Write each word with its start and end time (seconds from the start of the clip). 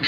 We 0.00 0.06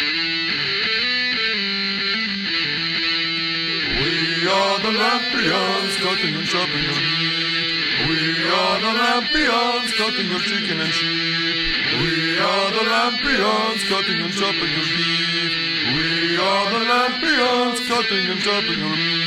are 4.48 4.78
the 4.80 4.88
Lampions, 4.88 5.96
cutting 6.00 6.34
and 6.34 6.46
chopping 6.46 6.82
your 6.82 6.96
meat. 6.96 8.08
We 8.08 8.48
are 8.48 8.80
the 8.80 8.92
Lampions, 8.96 9.92
cutting 9.98 10.30
your 10.30 10.40
chicken 10.40 10.80
and 10.80 10.92
sheep. 10.92 12.00
We 12.00 12.38
are 12.38 12.70
the 12.70 12.84
Lampions, 12.88 13.84
cutting 13.90 14.22
and 14.22 14.32
chopping 14.32 14.72
your 14.72 14.88
beef. 14.96 15.52
We 15.94 16.38
are 16.38 16.70
the 16.70 16.80
Lampions, 16.86 17.86
cutting 17.86 18.30
and 18.30 18.40
chopping 18.40 18.78
your 18.78 18.96
meat. 18.96 19.21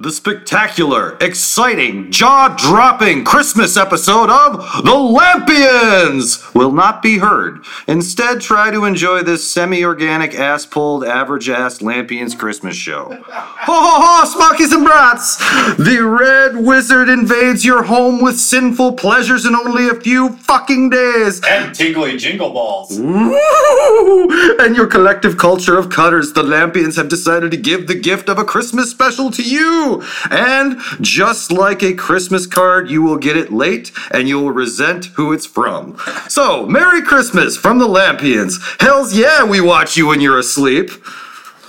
The 0.00 0.12
spectacular, 0.12 1.16
exciting, 1.20 2.12
jaw 2.12 2.54
dropping 2.56 3.24
Christmas 3.24 3.76
episode 3.76 4.30
of 4.30 4.84
The 4.84 4.92
Lampions 4.92 6.54
will 6.54 6.70
not 6.70 7.02
be 7.02 7.18
heard. 7.18 7.64
Instead, 7.88 8.40
try 8.40 8.70
to 8.70 8.84
enjoy 8.84 9.24
this 9.24 9.50
semi 9.50 9.84
organic, 9.84 10.36
ass 10.36 10.64
pulled, 10.64 11.04
average 11.04 11.48
ass 11.48 11.80
Lampions 11.80 12.38
Christmas 12.38 12.76
show. 12.76 13.06
Ho 13.10 13.72
ho 13.72 14.00
ho, 14.00 14.24
Smokies 14.24 14.72
and 14.72 14.84
Brats! 14.84 15.38
The 15.78 15.98
Red 16.00 16.64
Wizard 16.64 17.08
invades 17.08 17.64
your 17.64 17.82
home 17.82 18.22
with 18.22 18.38
sinful 18.38 18.92
pleasures 18.92 19.46
in 19.46 19.56
only 19.56 19.88
a 19.88 20.00
few 20.00 20.28
fucking 20.36 20.90
days. 20.90 21.40
And 21.44 21.74
tingly 21.74 22.16
jingle 22.16 22.52
balls. 22.52 23.00
Woo! 23.00 24.28
And 24.60 24.76
your 24.76 24.86
collective 24.86 25.38
culture 25.38 25.76
of 25.76 25.90
cutters, 25.90 26.34
the 26.34 26.44
Lampions 26.44 26.94
have 26.94 27.08
decided 27.08 27.50
to 27.50 27.56
give 27.56 27.88
the 27.88 27.98
gift 27.98 28.28
of 28.28 28.38
a 28.38 28.44
Christmas 28.44 28.92
special 28.92 29.32
to 29.32 29.42
you. 29.42 29.87
And 30.30 30.78
just 31.00 31.50
like 31.52 31.82
a 31.82 31.94
Christmas 31.94 32.46
card, 32.46 32.90
you 32.90 33.02
will 33.02 33.18
get 33.18 33.36
it 33.36 33.52
late 33.52 33.90
and 34.10 34.28
you 34.28 34.38
will 34.40 34.52
resent 34.52 35.06
who 35.16 35.32
it's 35.32 35.46
from. 35.46 35.96
So, 36.28 36.66
Merry 36.66 37.02
Christmas 37.02 37.56
from 37.56 37.78
the 37.78 37.88
Lampions. 37.88 38.54
Hells 38.80 39.16
yeah, 39.16 39.44
we 39.44 39.60
watch 39.60 39.96
you 39.96 40.06
when 40.06 40.20
you're 40.20 40.38
asleep. 40.38 40.90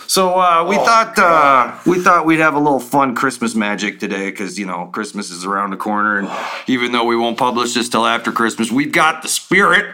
So 0.07 0.39
uh, 0.39 0.65
we 0.67 0.75
Oh, 0.75 0.83
thought 0.85 1.19
uh, 1.19 1.77
we 1.85 1.99
thought 2.01 2.25
we'd 2.25 2.39
have 2.39 2.55
a 2.55 2.59
little 2.59 2.79
fun 2.79 3.13
Christmas 3.13 3.53
magic 3.53 3.99
today 3.99 4.31
because 4.31 4.57
you 4.57 4.65
know 4.65 4.87
Christmas 4.87 5.29
is 5.29 5.45
around 5.45 5.69
the 5.69 5.77
corner, 5.77 6.17
and 6.17 6.27
even 6.65 6.91
though 6.93 7.03
we 7.05 7.15
won't 7.15 7.37
publish 7.37 7.75
this 7.75 7.89
till 7.89 8.07
after 8.07 8.31
Christmas, 8.31 8.71
we've 8.71 8.91
got 8.91 9.21
the 9.21 9.27
spirit. 9.27 9.85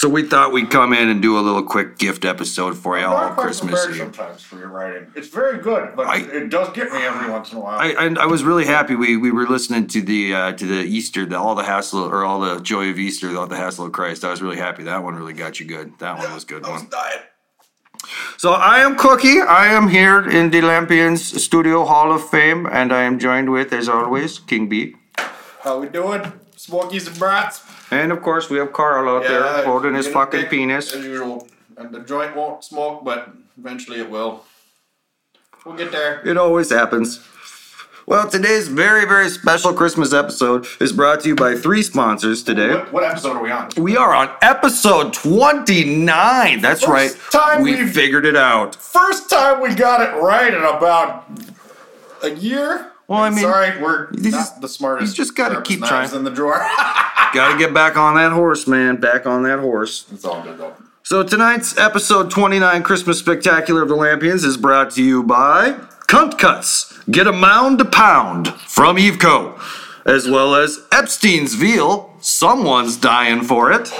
So 0.00 0.08
we 0.08 0.22
thought 0.22 0.50
we'd 0.50 0.70
come 0.70 0.94
in 0.94 1.10
and 1.10 1.20
do 1.20 1.38
a 1.38 1.42
little 1.42 1.62
quick 1.62 1.98
gift 1.98 2.24
episode 2.24 2.74
for 2.74 2.98
you 2.98 3.04
all 3.04 3.34
Christmas 3.34 3.86
Eve. 3.86 3.96
sometimes 3.96 4.40
for 4.40 4.56
your 4.56 4.68
writing. 4.68 5.08
It's 5.14 5.28
very 5.28 5.58
good, 5.58 5.94
but 5.94 6.06
I- 6.06 6.20
it 6.20 6.48
does 6.48 6.70
get 6.70 6.90
me 6.90 7.02
every 7.02 7.30
once 7.30 7.52
in 7.52 7.58
a 7.58 7.60
while. 7.60 7.78
I, 7.78 7.88
and 7.88 8.18
I 8.18 8.24
was 8.24 8.42
really 8.42 8.64
happy. 8.64 8.94
We, 8.94 9.18
we 9.18 9.30
were 9.30 9.46
listening 9.46 9.88
to 9.88 10.00
the 10.00 10.34
uh, 10.34 10.52
to 10.52 10.64
the 10.64 10.84
Easter, 10.84 11.26
the 11.26 11.38
all 11.38 11.54
the 11.54 11.64
hassle 11.64 12.02
or 12.02 12.24
all 12.24 12.40
the 12.40 12.60
joy 12.62 12.88
of 12.88 12.98
Easter, 12.98 13.36
all 13.38 13.46
the 13.46 13.58
hassle 13.58 13.84
of 13.84 13.92
Christ. 13.92 14.24
I 14.24 14.30
was 14.30 14.40
really 14.40 14.56
happy. 14.56 14.84
That 14.84 15.02
one 15.04 15.16
really 15.16 15.34
got 15.34 15.60
you 15.60 15.66
good. 15.66 15.92
That 15.98 16.16
one 16.16 16.32
was 16.32 16.46
good 16.46 16.64
I 16.64 16.70
was 16.72 16.80
one. 16.80 16.90
dying. 16.90 17.18
So 18.38 18.52
I 18.54 18.78
am 18.78 18.96
Cookie. 18.96 19.42
I 19.42 19.66
am 19.66 19.86
here 19.86 20.26
in 20.26 20.48
the 20.50 20.62
Lampions 20.62 21.18
Studio 21.38 21.84
Hall 21.84 22.10
of 22.10 22.26
Fame, 22.26 22.64
and 22.64 22.90
I 22.90 23.02
am 23.02 23.18
joined 23.18 23.50
with, 23.52 23.74
as 23.74 23.86
always, 23.86 24.38
King 24.38 24.66
B. 24.66 24.94
How 25.60 25.78
we 25.78 25.90
doing? 25.90 26.32
Smokies 26.56 27.06
and 27.06 27.18
brats. 27.18 27.60
And 27.90 28.12
of 28.12 28.22
course, 28.22 28.48
we 28.48 28.58
have 28.58 28.72
Carl 28.72 29.08
out 29.16 29.22
there 29.22 29.64
holding 29.64 29.94
his 29.94 30.06
fucking 30.08 30.42
big 30.42 30.50
penis. 30.50 30.92
As 30.92 31.04
usual. 31.04 31.48
And 31.76 31.92
the 31.92 32.00
joint 32.00 32.36
won't 32.36 32.62
smoke, 32.62 33.04
but 33.04 33.30
eventually 33.58 34.00
it 34.00 34.10
will. 34.10 34.44
We'll 35.64 35.76
get 35.76 35.92
there. 35.92 36.26
It 36.26 36.36
always 36.36 36.70
happens. 36.70 37.26
Well, 38.06 38.28
today's 38.28 38.66
very, 38.66 39.04
very 39.06 39.28
special 39.28 39.72
Christmas 39.72 40.12
episode 40.12 40.66
is 40.80 40.92
brought 40.92 41.20
to 41.20 41.28
you 41.28 41.36
by 41.36 41.54
three 41.54 41.82
sponsors 41.82 42.42
today. 42.42 42.70
What, 42.70 42.92
what 42.92 43.04
episode 43.04 43.36
are 43.36 43.42
we 43.42 43.50
on? 43.52 43.70
We 43.76 43.96
are 43.96 44.12
on 44.12 44.30
episode 44.42 45.12
29. 45.14 46.60
That's 46.60 46.80
First 46.80 46.90
right. 46.90 47.16
time 47.30 47.62
we 47.62 47.86
figured 47.86 48.26
it 48.26 48.36
out. 48.36 48.74
First 48.74 49.30
time 49.30 49.60
we 49.60 49.74
got 49.74 50.00
it 50.00 50.20
right 50.20 50.52
in 50.52 50.60
about 50.60 51.30
a 52.22 52.30
year. 52.30 52.89
Well, 53.10 53.18
I 53.24 53.30
mean, 53.30 53.40
sorry, 53.40 53.76
we're 53.82 54.08
not 54.12 54.22
just- 54.22 54.60
the 54.60 54.68
smartest. 54.68 55.18
you 55.18 55.24
just 55.24 55.34
gotta 55.34 55.60
keep 55.62 55.80
knives 55.80 55.90
trying. 56.10 56.14
in 56.14 56.22
the 56.24 56.30
drawer. 56.30 56.58
Got 57.32 57.52
to 57.52 57.58
get 57.58 57.72
back 57.74 57.96
on 57.96 58.14
that 58.16 58.32
horse, 58.32 58.66
man. 58.66 58.96
Back 58.96 59.24
on 59.26 59.42
that 59.44 59.58
horse. 59.60 60.04
it's 60.12 60.24
all 60.24 60.42
good 60.42 60.58
though. 60.58 60.74
So 61.04 61.22
tonight's 61.24 61.76
episode 61.78 62.30
29 62.30 62.82
Christmas 62.84 63.18
Spectacular 63.20 63.82
of 63.82 63.88
the 63.88 63.94
Lampions 63.96 64.44
is 64.44 64.56
brought 64.56 64.90
to 64.92 65.02
you 65.02 65.22
by 65.24 65.72
Cunt 66.08 66.38
Cuts. 66.38 66.98
Get 67.10 67.26
a 67.28 67.32
mound 67.32 67.78
to 67.78 67.84
pound 67.84 68.48
from 68.54 68.96
Eveco. 68.96 69.60
As 70.04 70.28
well 70.28 70.54
as 70.56 70.80
Epstein's 70.92 71.54
Veal. 71.54 72.09
Someone's 72.20 72.96
dying 72.96 73.42
for 73.42 73.72
it. 73.72 73.90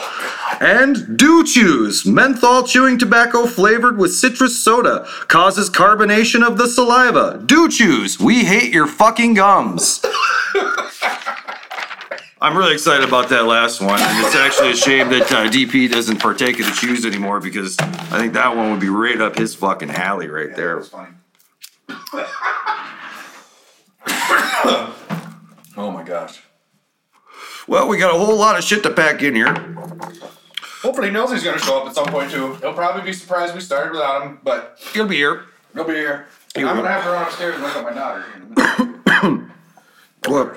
And 0.61 1.17
Do 1.17 1.43
Chews. 1.45 2.05
Menthol 2.05 2.65
chewing 2.65 2.99
tobacco 2.99 3.47
flavored 3.47 3.97
with 3.97 4.13
citrus 4.13 4.63
soda. 4.63 5.07
Causes 5.29 5.71
carbonation 5.71 6.47
of 6.47 6.59
the 6.59 6.69
saliva. 6.69 7.43
Do 7.47 7.69
Chews. 7.69 8.21
We 8.21 8.45
hate 8.45 8.73
your 8.73 8.87
fucking 8.87 9.35
gums. 9.35 10.05
I'm 12.43 12.57
really 12.57 12.73
excited 12.73 13.07
about 13.07 13.29
that 13.29 13.45
last 13.45 13.83
one, 13.83 14.01
and 14.01 14.25
it's 14.27 14.35
actually 14.35 14.71
a 14.71 14.77
shame 14.77 15.11
that 15.11 15.31
uh, 15.31 15.51
DP 15.51 15.91
doesn't 15.91 16.21
partake 16.21 16.59
of 16.59 16.65
the 16.67 16.73
chews 16.73 17.05
anymore 17.05 17.39
because 17.39 17.79
I 17.79 18.19
think 18.19 18.33
that 18.33 18.57
one 18.57 18.71
would 18.71 18.81
be 18.81 18.89
right 18.89 19.21
up 19.21 19.37
his 19.37 19.55
fucking 19.55 19.91
alley 19.91 20.29
right 20.29 20.49
That 20.49 20.57
there. 20.57 20.83
oh 25.77 25.91
my 25.91 26.03
gosh. 26.03 26.41
Well, 27.71 27.87
we 27.87 27.99
got 27.99 28.13
a 28.13 28.19
whole 28.19 28.35
lot 28.37 28.59
of 28.59 28.65
shit 28.65 28.83
to 28.83 28.91
pack 28.91 29.23
in 29.23 29.37
here. 29.37 29.55
Hopefully 30.83 31.09
Nelsie's 31.09 31.45
gonna 31.45 31.61
show 31.61 31.81
up 31.81 31.87
at 31.87 31.95
some 31.95 32.07
point 32.07 32.29
too. 32.33 32.55
He'll 32.57 32.73
probably 32.75 33.03
be 33.03 33.13
surprised 33.13 33.55
we 33.55 33.61
started 33.61 33.93
without 33.93 34.23
him, 34.23 34.41
but 34.43 34.77
He'll 34.93 35.07
be 35.07 35.15
here. 35.15 35.45
he'll 35.73 35.85
be 35.85 35.93
here. 35.93 36.27
He 36.57 36.63
I'm 36.63 36.67
will. 36.77 36.83
gonna 36.83 36.89
have 36.89 37.05
to 37.05 37.11
run 37.11 37.23
upstairs 37.29 37.55
and 37.55 37.63
wake 37.63 37.77
up 37.77 37.85
my 37.85 37.93
daughter. 37.93 38.25
in 38.35 38.43
a 38.43 39.23
minute. 39.29 39.51
Well, 40.29 40.57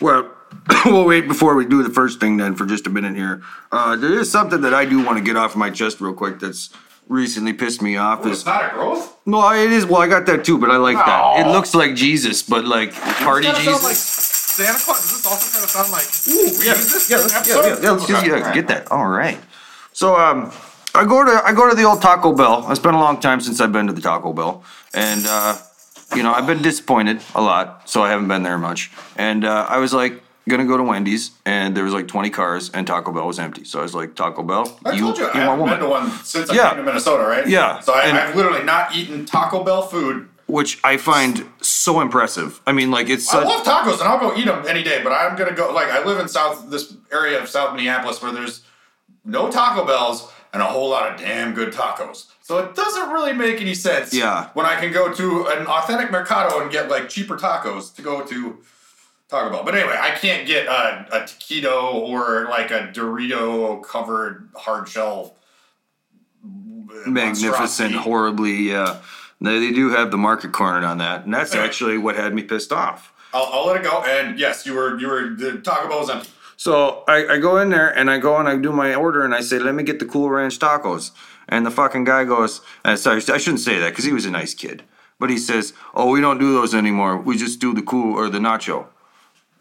well, 0.00 0.30
we'll 0.84 1.04
wait 1.04 1.26
before 1.26 1.56
we 1.56 1.64
do 1.66 1.82
the 1.82 1.90
first 1.90 2.20
thing 2.20 2.36
then 2.36 2.54
for 2.54 2.64
just 2.64 2.86
a 2.86 2.90
minute 2.90 3.16
here. 3.16 3.42
Uh, 3.72 3.96
there 3.96 4.12
is 4.20 4.30
something 4.30 4.60
that 4.60 4.72
I 4.72 4.84
do 4.84 5.04
want 5.04 5.18
to 5.18 5.24
get 5.24 5.36
off 5.36 5.56
my 5.56 5.68
chest 5.68 6.00
real 6.00 6.14
quick 6.14 6.38
that's 6.38 6.70
recently 7.08 7.54
pissed 7.54 7.82
me 7.82 7.96
off. 7.96 8.24
It's 8.24 8.38
Is 8.38 8.46
not 8.46 8.66
a 8.66 8.74
growth. 8.74 9.16
no, 9.26 9.50
it 9.52 9.72
is. 9.72 9.84
Well, 9.84 10.00
I 10.00 10.06
got 10.06 10.26
that 10.26 10.44
too, 10.44 10.58
but 10.58 10.70
I 10.70 10.76
like 10.76 10.96
that. 10.96 11.40
It 11.40 11.46
Aw. 11.46 11.52
looks 11.52 11.74
like 11.74 11.96
Jesus, 11.96 12.40
but 12.44 12.64
like 12.66 12.92
party 12.94 13.46
Kinda 13.46 13.60
sound 13.64 13.82
like 13.82 13.90
Jesus. 13.94 14.31
Santa 14.64 14.78
Claus. 14.78 15.00
Does 15.02 15.12
this 15.12 15.26
also 15.26 15.50
kind 15.52 15.64
of 15.64 15.70
sound 15.70 15.90
like? 15.92 16.06
Ooh, 16.28 16.64
yeah, 16.64 16.74
Jesus 16.74 17.10
yeah, 17.10 17.16
in 17.16 17.22
let's, 17.22 17.34
an 17.34 17.42
yeah, 17.46 17.54
yeah, 17.54 17.58
episode? 17.72 17.82
yeah, 17.84 17.90
let's 17.90 18.06
just 18.06 18.20
Okay, 18.22 18.28
yeah, 18.28 18.36
alright. 18.36 18.54
get 18.54 18.68
that. 18.68 18.90
All 18.92 19.06
right. 19.08 19.38
So 19.92 20.16
um, 20.16 20.52
I 20.94 21.04
go 21.04 21.24
to 21.24 21.42
I 21.44 21.52
go 21.52 21.68
to 21.68 21.74
the 21.74 21.84
old 21.84 22.00
Taco 22.02 22.32
Bell. 22.34 22.66
It's 22.70 22.80
been 22.80 22.94
a 22.94 23.00
long 23.00 23.20
time 23.20 23.40
since 23.40 23.60
I've 23.60 23.72
been 23.72 23.86
to 23.86 23.92
the 23.92 24.00
Taco 24.00 24.32
Bell, 24.32 24.62
and 24.94 25.24
uh, 25.26 25.56
you 26.16 26.22
know 26.22 26.32
I've 26.32 26.46
been 26.46 26.62
disappointed 26.62 27.20
a 27.34 27.40
lot, 27.42 27.88
so 27.88 28.02
I 28.02 28.10
haven't 28.10 28.28
been 28.28 28.42
there 28.42 28.58
much. 28.58 28.90
And 29.16 29.44
uh, 29.44 29.66
I 29.68 29.78
was 29.78 29.92
like 29.92 30.22
gonna 30.48 30.64
go 30.66 30.76
to 30.76 30.82
Wendy's, 30.82 31.30
and 31.46 31.76
there 31.76 31.84
was 31.84 31.92
like 31.94 32.08
20 32.08 32.28
cars, 32.30 32.68
and 32.70 32.84
Taco 32.86 33.12
Bell 33.12 33.26
was 33.28 33.38
empty. 33.38 33.62
So 33.64 33.78
I 33.78 33.82
was 33.82 33.94
like, 33.94 34.16
Taco 34.16 34.42
Bell, 34.42 34.76
I 34.84 34.98
told 34.98 35.16
you, 35.16 35.28
I 35.28 35.34
my 35.34 35.40
haven't 35.40 35.58
woman. 35.60 35.74
been 35.78 35.84
to 35.84 35.88
one 35.88 36.10
since 36.24 36.50
I 36.50 36.54
Yeah. 36.54 36.68
came 36.70 36.78
to 36.78 36.82
Minnesota, 36.84 37.22
right? 37.24 37.46
Yeah, 37.46 37.78
So 37.78 37.92
I, 37.94 38.02
and- 38.06 38.18
I've 38.18 38.34
literally 38.34 38.64
not 38.64 38.92
eaten 38.94 39.24
Taco 39.24 39.62
Bell 39.62 39.82
food. 39.82 40.28
Which 40.52 40.78
I 40.84 40.98
find 40.98 41.50
so 41.62 42.02
impressive. 42.02 42.60
I 42.66 42.72
mean, 42.72 42.90
like 42.90 43.08
it's 43.08 43.32
I 43.32 43.42
love 43.42 43.64
tacos 43.64 44.00
and 44.00 44.02
I'll 44.02 44.20
go 44.20 44.36
eat 44.36 44.44
them 44.44 44.62
any 44.68 44.82
day, 44.82 45.02
but 45.02 45.10
I'm 45.10 45.34
gonna 45.34 45.54
go. 45.54 45.72
Like 45.72 45.88
I 45.88 46.04
live 46.04 46.18
in 46.20 46.28
South 46.28 46.68
this 46.68 46.94
area 47.10 47.40
of 47.40 47.48
South 47.48 47.74
Minneapolis 47.74 48.20
where 48.20 48.32
there's 48.32 48.62
no 49.24 49.50
Taco 49.50 49.86
Bells 49.86 50.30
and 50.52 50.60
a 50.60 50.66
whole 50.66 50.90
lot 50.90 51.10
of 51.10 51.18
damn 51.18 51.54
good 51.54 51.72
tacos. 51.72 52.26
So 52.42 52.58
it 52.58 52.74
doesn't 52.74 53.08
really 53.08 53.32
make 53.32 53.62
any 53.62 53.72
sense. 53.72 54.12
Yeah. 54.12 54.50
When 54.52 54.66
I 54.66 54.78
can 54.78 54.92
go 54.92 55.10
to 55.10 55.46
an 55.46 55.66
authentic 55.66 56.10
mercado 56.10 56.60
and 56.60 56.70
get 56.70 56.90
like 56.90 57.08
cheaper 57.08 57.38
tacos 57.38 57.94
to 57.94 58.02
go 58.02 58.22
to 58.22 58.58
Taco 59.30 59.48
Bell. 59.48 59.64
But 59.64 59.74
anyway, 59.74 59.96
I 59.98 60.10
can't 60.10 60.46
get 60.46 60.66
a, 60.66 61.06
a 61.12 61.20
taquito 61.22 61.94
or 61.94 62.44
like 62.50 62.70
a 62.70 62.92
Dorito 62.94 63.82
covered 63.82 64.50
hard 64.54 64.86
shell. 64.86 65.34
magnificent, 67.06 67.94
horribly. 67.94 68.74
Uh, 68.74 68.96
they, 69.46 69.58
they 69.58 69.72
do 69.72 69.90
have 69.90 70.10
the 70.10 70.16
market 70.16 70.52
cornered 70.52 70.84
on 70.84 70.98
that, 70.98 71.24
and 71.24 71.34
that's 71.34 71.54
actually 71.54 71.98
what 71.98 72.16
had 72.16 72.34
me 72.34 72.42
pissed 72.42 72.72
off. 72.72 73.12
I'll, 73.34 73.48
I'll 73.52 73.66
let 73.66 73.76
it 73.76 73.84
go. 73.84 74.02
And 74.02 74.38
yes, 74.38 74.66
you 74.66 74.74
were 74.74 74.98
you 74.98 75.08
were 75.08 75.30
the 75.30 75.58
Taco 75.58 75.88
Bell 75.88 76.00
was 76.00 76.10
empty. 76.10 76.28
So 76.56 77.02
I, 77.08 77.26
I 77.26 77.38
go 77.38 77.58
in 77.58 77.70
there 77.70 77.88
and 77.88 78.08
I 78.08 78.18
go 78.18 78.36
and 78.36 78.48
I 78.48 78.56
do 78.56 78.70
my 78.70 78.94
order 78.94 79.24
and 79.24 79.34
I 79.34 79.40
say, 79.40 79.58
let 79.58 79.74
me 79.74 79.82
get 79.82 79.98
the 79.98 80.04
Cool 80.04 80.30
Ranch 80.30 80.60
tacos. 80.60 81.10
And 81.48 81.66
the 81.66 81.72
fucking 81.72 82.04
guy 82.04 82.24
goes, 82.24 82.60
and 82.84 82.96
sorry, 82.96 83.16
I 83.16 83.38
shouldn't 83.38 83.58
say 83.60 83.80
that 83.80 83.90
because 83.90 84.04
he 84.04 84.12
was 84.12 84.26
a 84.26 84.30
nice 84.30 84.54
kid. 84.54 84.84
But 85.18 85.28
he 85.28 85.38
says, 85.38 85.72
oh, 85.92 86.10
we 86.10 86.20
don't 86.20 86.38
do 86.38 86.52
those 86.52 86.72
anymore. 86.72 87.16
We 87.16 87.36
just 87.36 87.58
do 87.58 87.74
the 87.74 87.82
cool 87.82 88.16
or 88.16 88.28
the 88.28 88.38
nacho. 88.38 88.86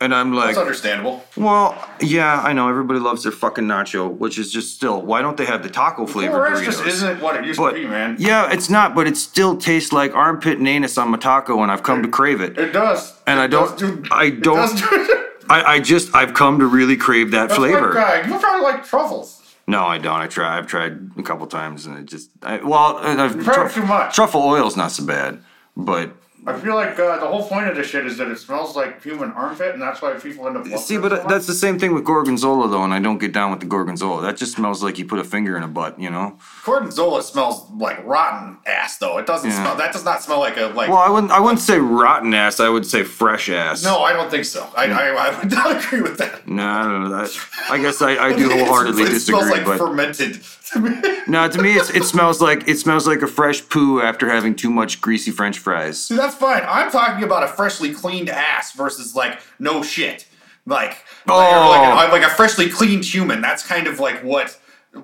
And 0.02 0.16
I'm 0.16 0.34
like, 0.34 0.48
That's 0.48 0.58
understandable. 0.58 1.24
well, 1.38 1.78
yeah, 2.00 2.42
I 2.42 2.54
know 2.54 2.68
everybody 2.68 3.00
loves 3.00 3.22
their 3.22 3.32
fucking 3.32 3.66
nacho, 3.66 4.12
which 4.18 4.40
is 4.40 4.52
just 4.52 4.74
still, 4.76 5.00
why 5.00 5.22
don't 5.22 5.38
they 5.38 5.46
have 5.46 5.62
the 5.62 5.70
taco 5.70 6.08
flavor? 6.08 6.42
Ranch 6.42 6.58
burritos? 6.58 6.66
just 6.66 6.86
isn't 6.88 7.22
what 7.22 7.36
it 7.36 7.46
used 7.46 7.60
But 7.60 7.74
to 7.74 7.76
be, 7.82 7.86
man. 7.88 8.16
yeah, 8.18 8.52
it's 8.52 8.68
not, 8.68 8.96
but 8.96 9.06
it 9.06 9.16
still 9.16 9.56
tastes 9.58 9.94
like 9.94 10.16
armpit 10.16 10.58
and 10.58 10.68
anus 10.68 10.98
on 10.98 11.10
my 11.12 11.18
taco, 11.20 11.62
and 11.62 11.72
I've 11.72 11.84
come 11.84 12.02
to 12.02 12.10
crave 12.10 12.42
it. 12.42 12.58
It 12.58 12.72
does. 12.74 13.14
And 13.28 13.40
It 13.40 13.44
I 13.44 13.48
don't- 13.48 13.78
do- 13.78 14.04
I 14.12 14.32
don't- 14.32 14.56
does 14.56 14.82
do- 14.82 15.18
I, 15.50 15.64
I 15.76 15.80
just, 15.80 16.16
I've 16.16 16.34
come 16.34 16.58
to 16.60 16.66
really 16.66 16.98
crave 16.98 17.30
that 17.32 17.50
That's 17.50 17.60
flavor. 17.60 17.94
Like, 17.94 18.26
uh, 18.26 18.28
you 18.34 18.40
probably 18.40 18.64
like 18.64 18.84
truffles. 18.86 19.38
No, 19.68 19.84
I 19.86 20.00
don't. 20.00 20.20
I 20.20 20.26
try. 20.28 20.58
I've 20.58 20.66
tried 20.66 21.12
a 21.18 21.22
couple 21.24 21.46
times, 21.46 21.86
and 21.86 21.98
it 22.00 22.06
just. 22.06 22.30
I, 22.42 22.58
well, 22.58 22.98
I've, 22.98 23.42
tried 23.44 23.70
too 23.72 23.86
much. 23.86 24.16
Truffle 24.16 24.42
oil's 24.42 24.76
not 24.76 24.92
so 24.92 25.06
bad, 25.06 25.44
but 25.78 26.10
I 26.48 26.60
feel 26.60 26.74
like 26.74 26.98
uh, 27.00 27.20
the 27.20 27.28
whole 27.28 27.48
point 27.48 27.68
of 27.68 27.76
this 27.76 27.88
shit 27.88 28.04
is 28.08 28.18
that 28.18 28.28
it 28.28 28.38
smells 28.40 28.76
like 28.76 29.04
human 29.04 29.32
armpit, 29.34 29.74
and 29.74 29.82
that's 29.82 30.02
why 30.02 30.14
people 30.14 30.48
end 30.48 30.58
up. 30.58 30.66
see, 30.80 30.98
but 30.98 31.12
so 31.22 31.28
that's 31.30 31.46
the 31.46 31.54
same 31.54 31.78
thing 31.78 31.94
with 31.94 32.04
gorgonzola, 32.04 32.68
though, 32.68 32.84
and 32.84 32.94
I 32.94 33.00
don't 33.00 33.20
get 33.20 33.32
down 33.32 33.52
with 33.52 33.60
the 33.60 33.68
gorgonzola. 33.68 34.24
That 34.24 34.38
just 34.38 34.54
smells 34.54 34.82
like 34.82 34.98
you 34.98 35.06
put 35.06 35.20
a 35.20 35.24
finger 35.24 35.56
in 35.56 35.62
a 35.62 35.68
butt, 35.68 36.00
you 36.00 36.10
know. 36.10 36.40
Gorgonzola 36.66 37.22
smells 37.22 37.70
like 37.72 38.04
rotten 38.06 38.58
ass, 38.66 38.98
though. 38.98 39.20
It 39.20 39.28
doesn't 39.28 39.52
Yeah. 39.52 39.62
smell. 39.62 39.76
That 39.76 39.94
does 39.94 40.04
not 40.04 40.24
smell 40.24 40.40
like 40.40 40.58
a 40.58 40.68
like. 40.68 40.90
Well, 40.90 40.98
I 40.98 41.10
wouldn't. 41.10 41.32
I 41.32 41.40
wouldn't 41.40 41.60
say 41.62 41.78
rotten 41.78 42.34
ass. 42.34 42.60
I 42.60 42.70
would 42.70 42.88
say 42.88 43.04
fresh 43.04 43.50
ass. 43.50 43.84
no, 43.84 44.02
I 44.02 44.14
don't 44.14 44.32
think 44.32 44.46
so. 44.46 44.68
I, 44.76 44.86
I, 44.88 45.10
I 45.10 45.40
would 45.40 45.52
not 45.60 45.86
agree 45.86 46.02
with 46.02 46.18
that. 46.18 46.48
no, 46.48 46.66
I 46.66 46.84
don't 46.84 47.04
know 47.04 47.10
that. 47.22 47.38
I 47.70 47.78
guess 47.80 48.02
I, 48.02 48.16
I 48.18 48.34
do 48.36 48.50
wholeheartedly 48.50 49.04
it 49.04 49.10
disagree. 49.10 49.42
smells 49.42 49.52
like 49.58 49.66
but 49.66 49.78
fermented. 49.78 50.42
To 50.74 50.80
me. 50.80 51.02
no, 51.28 51.48
to 51.48 51.62
me, 51.62 51.74
it's, 51.74 51.90
it 51.90 52.04
smells 52.04 52.42
like 52.42 52.68
it 52.68 52.78
smells 52.78 53.08
like 53.08 53.22
a 53.22 53.28
fresh 53.28 53.68
poo 53.70 54.02
after 54.02 54.30
having 54.30 54.56
too 54.56 54.70
much 54.70 55.02
greasy 55.02 55.32
French 55.32 55.60
fries. 55.60 56.04
See, 56.06 56.16
that's 56.16 56.36
fine. 56.36 56.64
I'm 56.68 56.92
talking 56.92 57.24
about 57.24 57.44
a 57.44 57.48
freshly 57.48 57.94
cleaned 57.94 58.30
ass 58.30 58.74
versus 58.74 59.16
like 59.16 59.40
no 59.60 59.84
shit. 59.84 60.28
Like, 60.66 60.98
Oh. 61.28 61.34
like, 61.36 61.82
like, 61.96 62.10
a, 62.10 62.12
like 62.12 62.24
a 62.24 62.36
freshly 62.36 62.70
cleaned 62.70 63.04
human. 63.04 63.42
That's 63.42 63.66
kind 63.66 63.88
of 63.88 64.00
like 64.00 64.24
what 64.24 64.60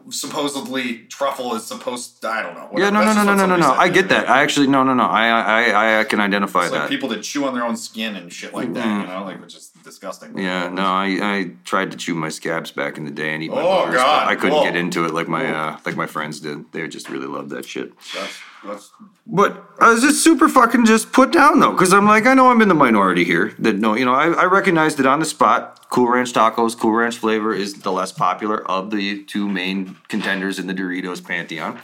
supposedly 0.10 1.00
truffle 1.10 1.56
is 1.56 1.66
supposed. 1.66 2.22
to, 2.22 2.28
I 2.30 2.42
don't 2.42 2.56
know. 2.56 2.69
Yeah, 2.78 2.89
no, 2.89 3.04
no, 3.04 3.13
no, 3.13 3.24
no, 3.24 3.36
no, 3.36 3.45
no, 3.45 3.56
no. 3.56 3.72
I 3.72 3.89
get 3.89 4.10
that. 4.10 4.30
I 4.30 4.42
actually, 4.42 4.68
no, 4.68 4.84
no, 4.84 4.94
no. 4.94 5.04
I, 5.04 5.28
I, 5.28 5.62
I, 5.69 6.00
I 6.01 6.04
can 6.04 6.19
identify 6.19 6.63
It's 6.63 6.72
like 6.72 6.81
that. 6.84 6.89
people 6.89 7.10
that 7.10 7.24
chew 7.24 7.45
on 7.45 7.54
their 7.54 7.63
own 7.63 7.78
skin 7.78 8.16
and 8.16 8.31
shit 8.31 8.54
like 8.54 8.74
that, 8.74 8.86
you 9.01 9.07
know, 9.07 9.24
like 9.24 9.42
which 9.42 9.56
is 9.56 9.69
disgusting. 9.84 10.38
Yeah, 10.38 10.69
no, 10.69 10.84
I, 10.84 11.06
I 11.22 11.51
tried 11.63 11.92
to 11.92 11.98
chew 11.98 12.16
my 12.16 12.30
scabs 12.30 12.72
back 12.72 12.98
in 12.98 13.06
the 13.06 13.12
day 13.12 13.34
and 13.34 13.44
eat 13.44 13.51
my 13.51 13.62
Oh, 13.62 13.86
but 13.88 13.94
God. 13.94 14.28
I 14.28 14.36
couldn't 14.36 14.57
Whoa. 14.57 14.63
get 14.63 14.75
into 14.75 15.06
it 15.06 15.13
like 15.13 15.28
my 15.28 15.45
uh, 15.50 15.80
like 15.86 15.95
my 15.95 16.07
friends 16.07 16.39
did. 16.39 16.72
They 16.72 16.88
just 16.88 17.10
really 17.10 17.28
loved 17.28 17.50
that 17.51 17.66
shit. 17.66 17.94
That's, 18.13 18.34
that's, 18.65 18.92
But 19.25 19.51
uh, 19.57 19.62
I 19.80 19.92
was 19.92 20.01
just 20.01 20.24
super 20.24 20.50
fucking 20.50 20.86
just 20.86 21.12
put 21.12 21.31
down 21.31 21.59
though, 21.59 21.71
because 21.71 21.94
I'm 21.94 22.06
like, 22.06 22.25
I 22.25 22.33
know 22.33 22.50
I'm 22.50 22.62
in 22.62 22.68
the 22.68 22.75
minority 22.75 23.24
here. 23.24 23.54
That 23.59 23.77
no, 23.77 23.95
you 23.95 24.06
know, 24.06 24.13
I, 24.13 24.30
I 24.30 24.45
recognized 24.45 25.00
it 25.00 25.06
on 25.06 25.19
the 25.19 25.25
spot. 25.25 25.89
Cool 25.89 26.09
Ranch 26.09 26.33
tacos, 26.33 26.77
Cool 26.77 26.94
Ranch 26.94 27.18
flavor 27.18 27.54
is 27.54 27.75
the 27.75 27.92
less 27.92 28.12
popular 28.12 28.69
of 28.69 28.92
the 28.92 29.24
two 29.24 29.48
main 29.48 29.98
contenders 30.07 30.59
in 30.59 30.68
the 30.68 30.74
Doritos 30.74 31.25
pantheon. 31.25 31.80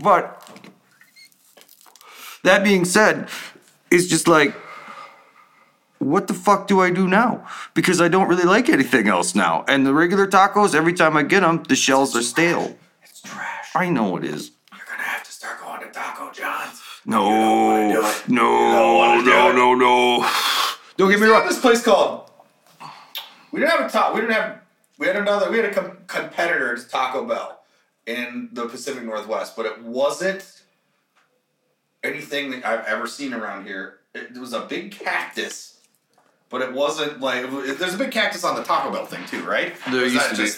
But 0.00 0.42
that 2.42 2.64
being 2.64 2.84
said, 2.84 3.28
it's 3.90 4.06
just 4.06 4.28
like, 4.28 4.54
what 5.98 6.28
the 6.28 6.34
fuck 6.34 6.68
do 6.68 6.80
I 6.80 6.90
do 6.90 7.08
now? 7.08 7.46
Because 7.74 8.00
I 8.00 8.08
don't 8.08 8.28
really 8.28 8.44
like 8.44 8.68
anything 8.68 9.08
else 9.08 9.34
now. 9.34 9.64
And 9.68 9.84
the 9.84 9.92
regular 9.92 10.26
tacos, 10.26 10.74
every 10.74 10.92
time 10.92 11.16
I 11.16 11.22
get 11.22 11.40
them, 11.40 11.64
the 11.64 11.76
shells 11.76 12.16
are 12.16 12.22
stale. 12.22 12.76
it's 13.02 13.20
trash. 13.20 13.70
I 13.74 13.88
know 13.88 14.16
it 14.16 14.24
is. 14.24 14.52
You're 15.88 16.02
gonna 16.02 16.06
have 16.06 16.24
to 16.24 16.32
start 16.32 16.32
going 16.32 16.32
to 16.32 16.32
Taco 16.32 16.32
John's. 16.32 16.82
No, 17.04 17.28
wanna 17.28 17.92
do 17.92 18.06
it. 18.06 18.28
no, 18.28 18.42
don't 18.42 18.96
wanna 18.96 19.24
do 19.24 19.30
no, 19.30 19.52
no, 19.52 19.74
no. 19.74 20.30
Don't 20.96 21.10
get 21.10 21.20
me 21.20 21.26
wrong. 21.26 21.46
this 21.46 21.60
place 21.60 21.82
called. 21.82 22.30
We 23.52 23.60
didn't 23.60 23.72
have 23.72 23.88
a 23.88 23.90
top. 23.90 24.14
We 24.14 24.20
didn't 24.20 24.34
have. 24.34 24.60
We 24.98 25.06
had 25.06 25.16
another. 25.16 25.50
We 25.50 25.58
had 25.58 25.66
a 25.66 25.74
com- 25.74 25.98
competitor 26.06 26.76
to 26.76 26.88
Taco 26.88 27.24
Bell 27.24 27.60
in 28.06 28.48
the 28.52 28.66
Pacific 28.66 29.04
Northwest, 29.04 29.56
but 29.56 29.66
it 29.66 29.82
wasn't 29.82 30.62
anything 32.02 32.50
that 32.50 32.66
I've 32.66 32.84
ever 32.86 33.06
seen 33.06 33.32
around 33.32 33.66
here. 33.66 34.00
It, 34.14 34.36
was 34.36 34.52
a 34.52 34.60
big 34.60 34.90
cactus, 34.90 35.80
but 36.48 36.62
it 36.62 36.72
wasn't 36.72 37.20
like. 37.20 37.48
There's 37.78 37.94
a 37.94 37.98
big 37.98 38.10
cactus 38.10 38.44
on 38.44 38.56
the 38.56 38.62
Taco 38.62 38.90
Bell 38.90 39.06
thing 39.06 39.24
too, 39.26 39.42
right? 39.44 39.74
There 39.90 40.04
used 40.04 40.16
that 40.16 40.36
to 40.36 40.42
be. 40.42 40.48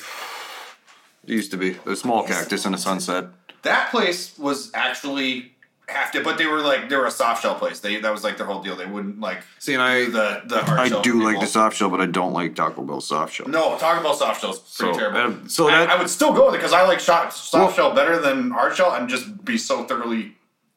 It 1.25 1.35
used 1.35 1.51
to 1.51 1.59
be 1.59 1.77
a 1.87 1.95
small 1.95 2.23
cactus 2.23 2.65
in 2.65 2.73
a 2.73 2.79
sunset. 2.79 3.27
That 3.63 3.91
place 3.91 4.39
was 4.39 4.71
actually 4.75 5.53
half. 5.89 6.13
But 6.23 6.39
they 6.39 6.47
were 6.47 6.61
like 6.61 6.89
they 6.89 6.97
were 6.97 7.07
a 7.07 7.11
soft 7.11 7.43
shell 7.43 7.55
place. 7.57 7.81
They 7.81 8.01
that 8.01 8.13
was 8.13 8.23
like 8.25 8.37
their 8.37 8.47
whole 8.47 8.63
deal. 8.63 8.77
They 8.77 8.87
wouldn't 8.87 9.21
like. 9.21 9.43
See, 9.59 9.75
and 9.75 9.83
I, 9.83 10.05
the 10.07 10.43
the 10.47 10.63
hard 10.63 10.79
I 10.93 11.03
do 11.03 11.23
like 11.23 11.41
the 11.41 11.47
soft 11.47 11.77
shell, 11.77 11.91
but 11.91 12.01
I 12.01 12.07
don't 12.07 12.33
like 12.33 12.55
Taco 12.55 12.83
Bell 12.83 13.01
soft 13.01 13.35
shell. 13.35 13.49
No, 13.49 13.77
Taco 13.79 14.03
Bell 14.03 14.15
soft 14.15 14.41
shell 14.41 14.53
is 14.53 14.59
pretty 14.61 14.93
So, 14.95 14.99
terrible. 14.99 15.45
uh, 15.45 15.49
so 15.49 15.69
I- 15.69 15.71
that- 15.73 15.91
I, 15.91 15.99
would 15.99 16.09
still 16.11 16.33
go 16.33 16.47
with 16.47 16.55
it 16.55 16.59
because 16.59 16.73
I 16.73 16.83
like 16.87 17.01
shot, 17.01 17.33
soft 17.35 17.53
Well- 17.55 17.73
shell 17.89 17.95
better 17.95 18.19
than 18.21 18.51
hard 18.51 18.77
shell, 18.77 18.93
and 18.95 19.09
just 19.09 19.45
be 19.45 19.59
so 19.59 19.85
thoroughly, 19.85 20.37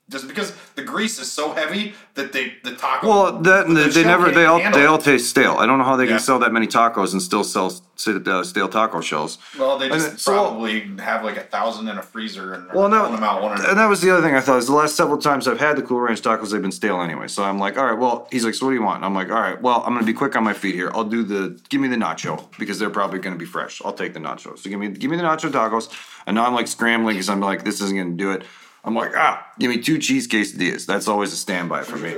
just 0.09 0.27
because 0.27 0.53
the 0.75 0.83
grease 0.83 1.17
is 1.17 1.31
so 1.31 1.53
heavy 1.53 1.93
that 2.15 2.33
they 2.33 2.53
the 2.63 2.75
taco. 2.75 3.07
Well, 3.07 3.39
that 3.41 3.67
the 3.67 3.73
they, 3.93 4.03
never 4.03 4.31
they 4.31 4.45
all 4.45 4.59
they 4.71 4.85
all 4.85 4.97
taste 4.97 5.29
stale. 5.29 5.55
I 5.57 5.65
don't 5.65 5.77
know 5.79 5.85
how 5.85 5.95
they 5.95 6.03
Yeah. 6.03 6.11
can 6.11 6.19
sell 6.19 6.39
that 6.39 6.51
many 6.51 6.67
tacos 6.67 7.13
and 7.13 7.21
still 7.21 7.43
sell 7.43 7.67
uh, 8.05 8.43
stale 8.43 8.67
taco 8.67 8.99
shells. 8.99 9.37
Well, 9.57 9.77
they 9.77 9.85
And 9.85 9.93
just 9.95 10.07
then- 10.09 10.17
so- 10.17 10.33
probably 10.33 10.91
have 10.99 11.23
like 11.23 11.37
a 11.37 11.41
thousand 11.43 11.87
in 11.87 11.97
a 11.97 12.01
freezer 12.01 12.53
and 12.53 12.67
Well, 12.73 12.89
no, 12.89 13.09
them 13.11 13.23
out 13.23 13.41
one 13.41 13.53
and 13.53 13.77
that 13.77 13.85
was 13.87 14.01
the 14.01 14.11
other 14.11 14.21
thing 14.21 14.35
I 14.35 14.41
thought 14.41 14.57
is 14.57 14.67
the 14.67 14.73
last 14.73 14.95
several 14.97 15.17
times 15.17 15.47
I've 15.47 15.59
had 15.59 15.77
the 15.77 15.81
Cool 15.81 16.01
Ranch 16.01 16.21
tacos, 16.21 16.51
they've 16.51 16.61
been 16.61 16.71
stale 16.71 17.01
anyway. 17.01 17.27
So 17.29 17.43
I'm 17.43 17.57
like, 17.57 17.77
all 17.77 17.85
right, 17.85 17.97
well, 17.97 18.27
he's 18.29 18.43
like, 18.43 18.55
so 18.55 18.65
what 18.65 18.71
do 18.71 18.75
you 18.75 18.83
want? 18.83 19.03
I'm 19.05 19.15
like, 19.15 19.29
all 19.29 19.39
right, 19.39 19.59
well, 19.61 19.83
I'm 19.85 19.93
gonna 19.93 20.05
be 20.05 20.13
quick 20.13 20.35
on 20.35 20.43
my 20.43 20.53
feet 20.53 20.75
here. 20.75 20.91
I'll 20.93 21.05
do 21.05 21.23
the 21.23 21.57
give 21.69 21.79
me 21.79 21.87
the 21.87 21.95
nacho 21.95 22.45
because 22.59 22.77
they're 22.77 22.89
probably 22.89 23.19
gonna 23.19 23.37
be 23.37 23.45
fresh. 23.45 23.81
I'll 23.85 23.93
take 23.93 24.13
the 24.13 24.19
nacho. 24.19 24.57
So 24.59 24.69
give 24.69 24.79
me 24.79 24.89
give 24.89 25.09
me 25.09 25.15
the 25.17 25.23
nacho 25.23 25.49
tacos. 25.49 25.87
And 26.27 26.35
now 26.35 26.45
I'm 26.45 26.53
like 26.53 26.67
scrambling 26.67 27.15
because 27.15 27.29
I'm 27.29 27.39
like, 27.39 27.63
this 27.63 27.79
isn't 27.81 27.95
gonna 27.97 28.11
do 28.11 28.31
it. 28.31 28.43
I'm 28.83 28.95
like, 28.95 29.11
ah, 29.15 29.47
give 29.59 29.69
me 29.69 29.81
two 29.81 29.97
cheese 29.97 30.27
quesadillas. 30.27 30.85
That's 30.85 31.07
always 31.07 31.31
a 31.33 31.37
standby 31.37 31.83
for 31.83 31.97
me. 31.97 32.15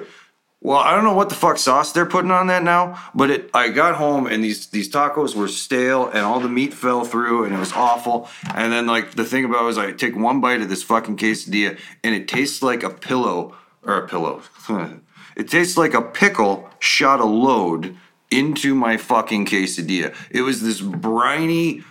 Well, 0.62 0.80
I 0.80 0.96
don't 0.96 1.04
know 1.04 1.14
what 1.14 1.30
the 1.30 1.36
fuck 1.36 1.60
sauce 1.60 1.92
they're 1.92 2.08
putting 2.08 2.32
on 2.32 2.48
that 2.48 2.64
now, 2.64 3.00
but 3.14 3.30
it 3.30 3.52
I 3.54 3.70
got 3.70 3.96
home 3.96 4.26
and 4.26 4.44
these 4.44 4.66
these 4.68 4.90
tacos 4.90 5.36
were 5.36 5.48
stale 5.48 6.08
and 6.08 6.20
all 6.20 6.40
the 6.40 6.50
meat 6.50 6.74
fell 6.74 7.06
through 7.06 7.46
and 7.46 7.54
it 7.54 7.60
was 7.60 7.72
awful. 7.74 8.30
And 8.56 8.74
then 8.74 8.88
like 8.88 9.12
the 9.12 9.26
thing 9.26 9.46
about 9.46 9.62
it 9.62 9.66
was 9.66 9.78
I 9.78 9.92
take 9.92 10.16
one 10.16 10.42
bite 10.42 10.62
of 10.62 10.70
this 10.70 10.82
fucking 10.82 11.18
quesadilla 11.18 11.78
and 12.04 12.16
it 12.16 12.28
tastes 12.28 12.64
like 12.64 12.82
a 12.82 12.90
pillow 12.90 13.56
or 13.84 13.98
a 13.98 14.08
pillow. 14.08 14.42
it 15.36 15.50
tastes 15.50 15.78
like 15.78 15.94
a 15.94 16.02
pickle 16.02 16.68
shot 16.80 17.20
a 17.20 17.26
load 17.26 17.96
into 18.32 18.74
my 18.74 18.98
fucking 18.98 19.46
quesadilla. 19.46 20.16
It 20.32 20.42
was 20.42 20.64
this 20.64 20.82
briny, 20.82 21.84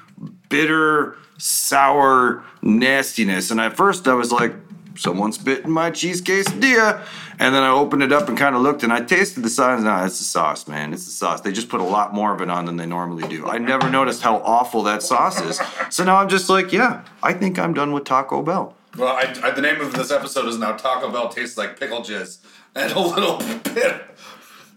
bitter, 0.48 1.16
sour 1.38 2.44
nastiness. 2.62 3.50
And 3.50 3.60
at 3.60 3.76
first 3.76 4.08
I 4.08 4.14
was 4.14 4.32
like, 4.32 4.54
someone 4.96 5.32
spit 5.32 5.64
in 5.64 5.70
my 5.70 5.90
cheese 5.90 6.22
quesadilla. 6.22 7.04
And 7.38 7.54
then 7.54 7.62
I 7.62 7.68
opened 7.68 8.02
it 8.02 8.12
up 8.12 8.28
and 8.28 8.38
kind 8.38 8.54
of 8.54 8.62
looked 8.62 8.82
and 8.84 8.92
I 8.92 9.00
tasted 9.00 9.42
the 9.42 9.50
sauce. 9.50 9.82
No, 9.82 10.04
it's 10.04 10.18
the 10.18 10.24
sauce, 10.24 10.68
man. 10.68 10.92
It's 10.92 11.04
the 11.04 11.10
sauce. 11.10 11.40
They 11.40 11.52
just 11.52 11.68
put 11.68 11.80
a 11.80 11.84
lot 11.84 12.14
more 12.14 12.32
of 12.32 12.40
it 12.40 12.48
on 12.48 12.64
than 12.64 12.76
they 12.76 12.86
normally 12.86 13.26
do. 13.28 13.46
I 13.46 13.58
never 13.58 13.90
noticed 13.90 14.22
how 14.22 14.36
awful 14.38 14.82
that 14.84 15.02
sauce 15.02 15.40
is. 15.40 15.60
So 15.90 16.04
now 16.04 16.16
I'm 16.16 16.28
just 16.28 16.48
like, 16.48 16.72
yeah, 16.72 17.04
I 17.22 17.32
think 17.32 17.58
I'm 17.58 17.74
done 17.74 17.92
with 17.92 18.04
Taco 18.04 18.42
Bell. 18.42 18.76
Well, 18.96 19.08
I, 19.16 19.34
I, 19.42 19.50
the 19.50 19.60
name 19.60 19.80
of 19.80 19.92
this 19.94 20.12
episode 20.12 20.46
is 20.46 20.56
now 20.56 20.72
Taco 20.72 21.10
Bell 21.10 21.28
tastes 21.28 21.58
like 21.58 21.80
pickle 21.80 22.02
jizz, 22.02 22.38
and 22.76 22.92
a 22.92 23.00
little 23.00 23.38
bit 23.38 24.04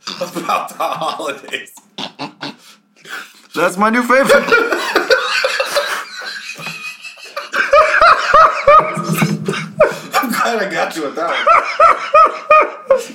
about 0.21 0.69
the 0.69 0.77
holidays. 0.79 1.75
That's 3.53 3.77
my 3.77 3.91
new 3.91 4.01
favorite. 4.01 4.93
I 10.55 10.71
got 10.71 10.95
you 10.95 11.03
with 11.03 11.15
that 11.15 11.27
one. 11.27 13.07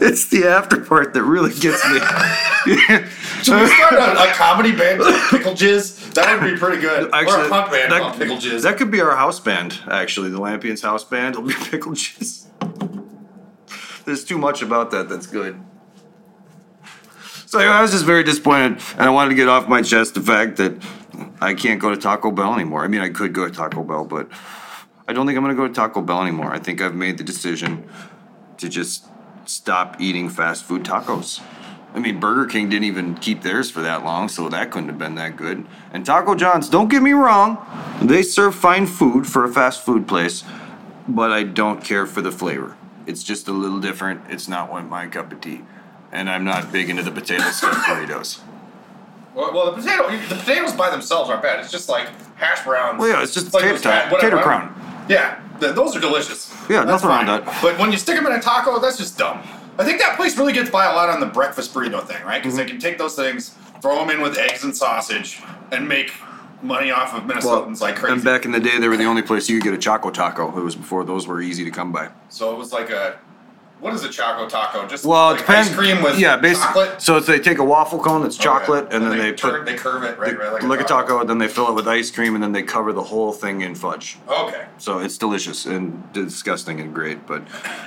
it's 0.00 0.28
the 0.28 0.46
after 0.46 0.80
part 0.80 1.14
that 1.14 1.22
really 1.22 1.50
gets 1.50 1.84
me. 1.88 1.98
Should 3.42 3.60
we 3.60 3.68
start 3.68 3.94
a, 3.94 4.30
a 4.30 4.32
comedy 4.34 4.72
band 4.72 5.00
Pickle 5.30 5.54
Jizz? 5.54 6.12
That 6.14 6.40
would 6.40 6.52
be 6.52 6.58
pretty 6.58 6.80
good. 6.80 7.12
or 7.12 7.44
a 7.44 7.48
punk 7.48 7.70
band 7.70 7.92
that, 7.92 8.00
called 8.00 8.18
Pickle 8.18 8.36
Jizz. 8.36 8.62
that 8.62 8.76
could 8.76 8.90
be 8.90 9.00
our 9.00 9.16
house 9.16 9.40
band, 9.40 9.80
actually. 9.90 10.30
The 10.30 10.38
Lampions 10.38 10.82
house 10.82 11.04
band 11.04 11.36
will 11.36 11.48
be 11.48 11.54
Pickle 11.70 11.92
Jizz. 11.92 12.46
There's 14.04 14.24
too 14.24 14.38
much 14.38 14.62
about 14.62 14.90
that 14.92 15.08
that's 15.08 15.26
good. 15.26 15.60
So 17.46 17.58
anyway, 17.58 17.74
I 17.74 17.82
was 17.82 17.92
just 17.92 18.04
very 18.04 18.24
disappointed, 18.24 18.82
and 18.92 19.02
I 19.02 19.10
wanted 19.10 19.30
to 19.30 19.34
get 19.34 19.48
off 19.48 19.68
my 19.68 19.80
chest 19.80 20.14
the 20.14 20.20
fact 20.20 20.56
that 20.56 20.74
I 21.40 21.54
can't 21.54 21.80
go 21.80 21.90
to 21.90 21.96
Taco 21.96 22.30
Bell 22.30 22.54
anymore. 22.54 22.84
I 22.84 22.88
mean, 22.88 23.00
I 23.00 23.08
could 23.08 23.32
go 23.32 23.48
to 23.48 23.54
Taco 23.54 23.82
Bell, 23.82 24.04
but 24.04 24.28
I 25.08 25.14
don't 25.14 25.26
think 25.26 25.38
I'm 25.38 25.42
going 25.44 25.56
to 25.56 25.60
go 25.60 25.66
to 25.66 25.72
Taco 25.72 26.02
Bell 26.02 26.20
anymore. 26.22 26.52
I 26.52 26.58
think 26.58 26.82
I've 26.82 26.94
made 26.94 27.16
the 27.16 27.24
decision 27.24 27.88
to 28.58 28.68
just 28.68 29.06
stop 29.46 29.96
eating 29.98 30.28
fast 30.28 30.64
food 30.64 30.84
tacos. 30.84 31.40
I 31.94 32.00
mean, 32.00 32.20
Burger 32.20 32.44
King 32.44 32.68
didn't 32.68 32.84
even 32.84 33.14
keep 33.14 33.40
theirs 33.42 33.70
for 33.70 33.80
that 33.80 34.04
long, 34.04 34.28
so 34.28 34.46
that 34.50 34.70
couldn't 34.70 34.90
have 34.90 34.98
been 34.98 35.14
that 35.14 35.36
good. 35.36 35.66
And 35.94 36.04
Taco 36.04 36.34
John's, 36.34 36.68
don't 36.68 36.88
get 36.88 37.02
me 37.02 37.12
wrong, 37.12 37.56
they 38.02 38.22
serve 38.22 38.54
fine 38.54 38.86
food 38.86 39.26
for 39.26 39.44
a 39.44 39.48
fast 39.48 39.82
food 39.82 40.06
place, 40.06 40.44
but 41.08 41.32
I 41.32 41.42
don't 41.44 41.82
care 41.82 42.04
for 42.06 42.20
the 42.20 42.30
flavor. 42.30 42.76
It's 43.06 43.22
just 43.22 43.48
a 43.48 43.52
little 43.52 43.80
different. 43.80 44.20
It's 44.28 44.46
not 44.48 44.70
one 44.70 44.86
my 44.90 45.06
cup 45.06 45.32
of 45.32 45.40
tea. 45.40 45.62
And 46.12 46.28
I'm 46.28 46.44
not 46.44 46.70
big 46.70 46.90
into 46.90 47.02
the 47.02 47.10
potato 47.10 47.44
stuffed 47.44 47.76
burritos. 47.88 48.40
well, 49.34 49.54
well, 49.54 49.72
the 49.72 49.80
potato, 49.82 50.10
the 50.28 50.34
potatoes 50.36 50.72
by 50.74 50.90
themselves 50.90 51.30
aren't 51.30 51.42
bad. 51.42 51.60
It's 51.60 51.72
just 51.72 51.88
like 51.88 52.08
hash 52.36 52.62
browns. 52.64 52.98
Well, 52.98 53.08
yeah, 53.08 53.22
it's 53.22 53.32
just 53.32 53.54
like 53.54 53.62
potato 53.62 53.78
type- 53.80 54.10
potato 54.10 54.38
I 54.38 54.42
crown. 54.42 54.74
Yeah, 55.08 55.40
th- 55.60 55.74
those 55.74 55.96
are 55.96 56.00
delicious. 56.00 56.52
Yeah, 56.68 56.84
That's 56.84 57.02
nothing 57.02 57.08
wrong 57.08 57.26
with 57.26 57.44
that. 57.46 57.62
But 57.62 57.78
when 57.78 57.90
you 57.92 57.98
stick 57.98 58.16
them 58.16 58.26
in 58.26 58.32
a 58.32 58.40
taco, 58.40 58.78
that's 58.78 58.96
just 58.98 59.16
dumb. 59.18 59.40
I 59.78 59.84
think 59.84 60.00
that 60.00 60.16
place 60.16 60.36
really 60.36 60.52
gets 60.52 60.70
by 60.70 60.86
a 60.86 60.94
lot 60.94 61.08
on 61.08 61.20
the 61.20 61.26
breakfast 61.26 61.72
burrito 61.72 62.04
thing, 62.06 62.22
right? 62.24 62.42
Because 62.42 62.54
Mm-hmm. 62.58 62.66
they 62.66 62.70
can 62.70 62.80
take 62.80 62.98
those 62.98 63.14
things, 63.14 63.54
throw 63.80 63.96
them 63.96 64.10
in 64.10 64.20
with 64.20 64.36
eggs 64.36 64.64
and 64.64 64.76
sausage, 64.76 65.40
and 65.72 65.88
make 65.88 66.12
money 66.62 66.90
off 66.90 67.14
of 67.14 67.22
Minnesotans 67.22 67.80
like 67.80 67.94
crazy. 67.96 68.14
And 68.14 68.24
back 68.24 68.44
in 68.44 68.50
the 68.50 68.58
day, 68.60 68.78
they 68.80 68.88
were 68.88 68.96
the 68.96 69.04
only 69.04 69.22
place 69.22 69.48
you 69.48 69.58
could 69.60 69.64
get 69.64 69.74
a 69.74 69.78
Choco 69.78 70.10
Taco. 70.10 70.48
It 70.58 70.62
was 70.62 70.74
before 70.74 71.04
those 71.04 71.26
were 71.28 71.40
easy 71.40 71.64
to 71.64 71.70
come 71.70 71.92
by. 71.92 72.10
so 72.28 72.52
it 72.52 72.58
was 72.58 72.72
like 72.72 72.90
a 72.90 73.18
what 73.80 73.94
is 73.94 74.02
a 74.04 74.08
choco 74.08 74.48
taco? 74.48 74.86
Just 74.86 75.04
Well, 75.04 75.30
it 75.30 75.32
like 75.34 75.40
depends. 75.40 75.68
ice 75.68 75.74
cream 75.76 76.02
with 76.02 76.18
yeah, 76.18 76.36
basically. 76.36 76.84
chocolate. 76.84 77.02
So 77.02 77.16
it's 77.16 77.26
they 77.26 77.38
take 77.38 77.58
a 77.58 77.64
waffle 77.64 77.98
cone 78.00 78.22
that's 78.22 78.36
Okay. 78.36 78.44
chocolate, 78.44 78.88
and 78.92 79.04
then 79.04 79.18
they, 79.18 79.32
turn, 79.32 79.58
put 79.58 79.66
they 79.66 79.76
curve 79.76 80.02
it 80.04 80.18
right, 80.18 80.36
right 80.38 80.62
like, 80.62 80.80
a 80.80 80.84
taco, 80.84 81.20
and 81.20 81.28
then 81.30 81.38
they 81.38 81.48
fill 81.48 81.68
it 81.68 81.74
with 81.74 81.86
ice 81.86 82.10
cream, 82.10 82.34
and 82.34 82.42
then 82.42 82.52
they 82.52 82.62
cover 82.62 82.92
the 82.92 83.02
whole 83.02 83.32
thing 83.32 83.60
in 83.60 83.74
fudge. 83.74 84.18
Okay. 84.28 84.66
So 84.78 84.98
it's 84.98 85.16
delicious 85.18 85.66
and 85.66 86.12
disgusting 86.12 86.80
and 86.80 86.94
great. 86.94 87.26
But 87.26 87.42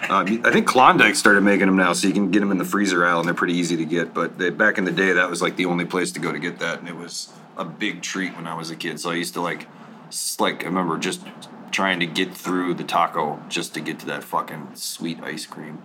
um, 0.09 0.41
I 0.45 0.51
think 0.51 0.67
Klondike 0.67 1.15
started 1.15 1.41
making 1.41 1.65
them 1.67 1.75
now, 1.75 1.93
so 1.93 2.07
you 2.07 2.13
can 2.13 2.31
get 2.31 2.39
them 2.39 2.51
in 2.51 2.57
the 2.57 2.65
freezer 2.65 3.05
aisle, 3.05 3.19
and 3.19 3.27
they're 3.27 3.33
pretty 3.35 3.55
easy 3.55 3.75
to 3.77 3.85
get. 3.85 4.13
But 4.13 4.37
they, 4.37 4.49
back 4.49 4.77
in 4.77 4.85
the 4.85 4.91
day, 4.91 5.13
that 5.13 5.29
was 5.29 5.41
like 5.41 5.55
the 5.55 5.65
only 5.65 5.85
place 5.85 6.11
to 6.13 6.19
go 6.19 6.31
to 6.31 6.39
get 6.39 6.59
that, 6.59 6.79
and 6.79 6.87
it 6.87 6.95
was 6.95 7.29
a 7.57 7.65
big 7.65 8.01
treat 8.01 8.35
when 8.35 8.47
I 8.47 8.53
was 8.55 8.71
a 8.71 8.75
kid. 8.75 8.99
So 8.99 9.11
I 9.11 9.15
used 9.15 9.33
to 9.33 9.41
like, 9.41 9.67
like 10.39 10.63
I 10.63 10.67
remember 10.67 10.97
just 10.97 11.21
trying 11.71 11.99
to 11.99 12.05
get 12.05 12.33
through 12.33 12.73
the 12.73 12.83
taco 12.83 13.41
just 13.49 13.73
to 13.73 13.79
get 13.79 13.99
to 13.99 14.05
that 14.07 14.23
fucking 14.23 14.69
sweet 14.75 15.19
ice 15.21 15.45
cream. 15.45 15.81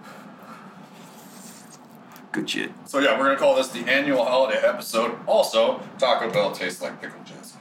Good 2.33 2.51
shit. 2.51 2.73
So 2.85 2.99
yeah, 2.99 3.19
we're 3.19 3.27
gonna 3.27 3.39
call 3.39 3.55
this 3.55 3.69
the 3.69 3.81
annual 3.91 4.25
holiday 4.25 4.59
episode. 4.59 5.17
Also, 5.27 5.81
Taco 5.99 6.31
Bell 6.31 6.53
tastes 6.53 6.83
like 6.83 7.01
pickle 7.01 7.21
jazz. 7.25 7.57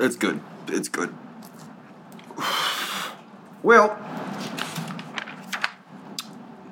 It's 0.00 0.16
good. 0.16 0.40
It's 0.68 0.88
good. 0.88 1.14
Well, 3.62 3.90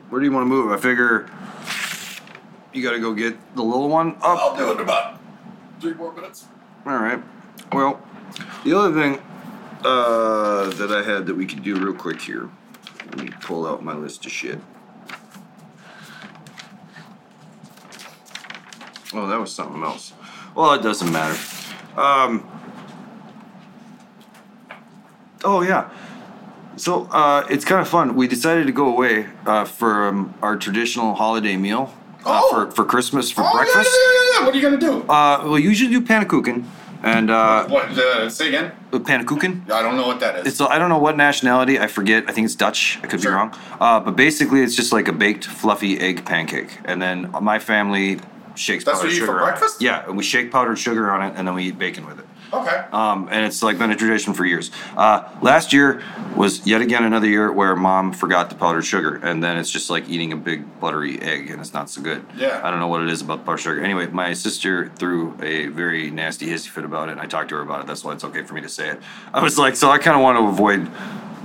where 0.09 0.21
do 0.21 0.27
you 0.27 0.33
want 0.33 0.45
to 0.45 0.49
move? 0.49 0.73
I 0.73 0.77
figure 0.77 1.31
you 2.73 2.83
got 2.83 2.93
to 2.93 2.99
go 2.99 3.15
get 3.15 3.37
the 3.55 3.63
little 3.63 3.89
one 3.89 4.17
up. 4.17 4.39
I'll 4.39 4.57
do 4.57 4.71
it 4.71 4.75
in 4.75 4.81
about 4.81 5.19
three 5.81 5.95
more 5.95 6.13
minutes. 6.13 6.47
All 6.87 6.99
right. 6.99 7.23
Well, 7.73 8.01
the 8.65 8.77
other 8.77 8.93
thing 8.93 9.23
uh, 9.85 10.71
that 10.71 10.91
I 10.93 11.03
had 11.03 11.27
that 11.27 11.35
we 11.37 11.47
could 11.47 11.63
do 11.63 11.77
real 11.77 11.95
quick 11.95 12.21
here. 12.21 12.49
Let 13.07 13.19
me 13.19 13.29
pull 13.41 13.67
out 13.67 13.83
my 13.83 13.95
list 13.95 14.25
of 14.27 14.33
shit. 14.33 14.59
Oh, 19.15 19.27
that 19.27 19.39
was 19.39 19.53
something 19.55 19.83
else. 19.83 20.13
Well, 20.55 20.73
it 20.73 20.83
doesn't 20.83 21.13
matter. 21.13 21.39
Um, 21.97 22.49
oh 25.45 25.61
yeah. 25.63 25.91
So 26.77 27.05
uh, 27.11 27.47
it's 27.51 27.65
kind 27.65 27.81
of 27.83 27.89
fun. 27.89 28.15
We 28.17 28.27
decided 28.27 28.67
to 28.67 28.73
go 28.73 28.87
away 28.89 29.27
uh, 29.45 29.65
for 29.67 30.09
um, 30.09 30.35
our 30.43 30.57
traditional 30.57 31.15
holiday 31.15 31.57
meal 31.57 31.93
uh, 32.25 32.41
Oh! 32.43 32.49
for 32.51 32.71
for 32.71 32.85
Christmas 32.85 33.31
for 33.31 33.43
Oh, 33.45 33.53
breakfast. 33.53 33.91
Yeah, 33.93 33.99
yeah, 34.01 34.13
yeah, 34.33 34.39
yeah. 34.41 34.47
What 34.47 34.55
are 34.55 34.59
you 34.59 34.63
gonna 34.63 34.79
do? 34.79 35.03
Uh, 35.11 35.43
well, 35.45 35.59
usually 35.59 35.91
do 35.91 36.01
panakuchen 36.01 36.65
and 37.03 37.31
uh, 37.31 37.67
what? 37.67 37.87
Uh, 37.97 38.29
say 38.31 38.49
again. 38.49 38.73
panakuchen. 38.93 39.71
I 39.71 39.83
don't 39.83 39.97
know 39.97 40.07
what 40.07 40.21
that 40.21 40.39
is. 40.41 40.47
It's 40.47 40.61
I 40.61 40.79
don't 40.79 40.89
know 40.89 40.99
what 40.99 41.17
nationality. 41.17 41.79
I 41.79 41.87
forget. 41.87 42.25
I 42.29 42.33
think 42.33 42.45
it's 42.47 42.55
Dutch. 42.55 42.99
I 43.03 43.07
could 43.07 43.21
Sure. 43.21 43.33
be 43.33 43.37
wrong. 43.37 43.55
Uh, 43.81 44.01
but 44.01 44.17
basically, 44.17 44.63
it's 44.63 44.75
just 44.75 44.93
like 44.93 45.09
a 45.09 45.13
baked, 45.13 45.45
fluffy 45.45 45.99
egg 46.01 46.25
pancake, 46.25 46.79
and 46.85 47.01
then 47.01 47.31
my 47.41 47.59
family 47.59 48.21
shakes 48.55 48.85
That's 48.85 48.99
powdered 48.99 49.09
what 49.09 49.17
you 49.17 49.23
eat 49.23 49.27
for 49.27 49.39
breakfast? 49.39 49.81
Yeah, 49.83 50.07
and 50.07 50.17
we 50.17 50.23
shake 50.23 50.51
powdered 50.53 50.77
sugar 50.79 51.11
on 51.11 51.23
it, 51.23 51.35
and 51.37 51.47
then 51.47 51.55
we 51.55 51.65
eat 51.65 51.79
bacon 51.79 52.07
with 52.07 52.19
it. 52.19 52.27
Okay. 52.53 52.85
Um, 52.93 53.29
and 53.31 53.45
it's 53.47 53.63
like 53.63 53.79
been 53.79 53.91
a 53.91 53.97
tradition 53.97 54.35
for 54.35 54.45
years. 54.45 54.71
Uh, 54.97 55.29
last 55.41 55.73
year 55.73 56.03
was 56.37 56.67
yet 56.67 56.81
again 56.81 57.05
another 57.05 57.27
year 57.27 57.53
where 57.53 57.75
mom 57.77 58.13
forgot 58.13 58.51
the 58.51 58.57
powdered 58.57 58.83
sugar, 58.83 59.17
and 59.17 59.43
then 59.43 59.57
it's 59.57 59.71
just 59.71 59.91
like 59.91 60.09
eating 60.09 60.33
a 60.33 60.37
big 60.37 60.81
buttery 60.81 61.21
egg, 61.21 61.51
and 61.51 61.61
it's 61.61 61.73
not 61.73 61.91
so 61.91 62.03
good. 62.03 62.25
Yeah. 62.37 62.61
I 62.63 62.71
don't 62.71 62.81
know 62.81 62.89
what 62.89 63.03
it 63.03 63.09
is 63.09 63.23
about 63.23 63.39
the 63.39 63.45
powdered 63.45 63.59
sugar. 63.59 63.85
Anyway, 63.85 64.07
my 64.09 64.33
sister 64.33 64.91
threw 64.97 65.37
a 65.43 65.67
very 65.69 66.11
nasty 66.11 66.47
hissy 66.47 66.69
fit 66.69 66.85
about 66.85 67.09
it, 67.09 67.13
and 67.13 67.21
I 67.21 67.27
talked 67.27 67.49
to 67.51 67.57
her 67.57 67.63
about 67.63 67.81
it. 67.81 67.87
That's 67.87 68.05
why 68.05 68.13
it's 68.13 68.25
okay 68.25 68.43
for 68.43 68.55
me 68.55 68.61
to 68.63 68.69
say 68.69 68.91
it. 68.91 69.01
I 69.33 69.43
was 69.43 69.59
like, 69.59 69.77
so 69.77 69.91
I 69.91 69.99
kind 69.99 70.17
of 70.17 70.23
want 70.23 70.39
to 70.39 70.47
avoid 70.47 70.91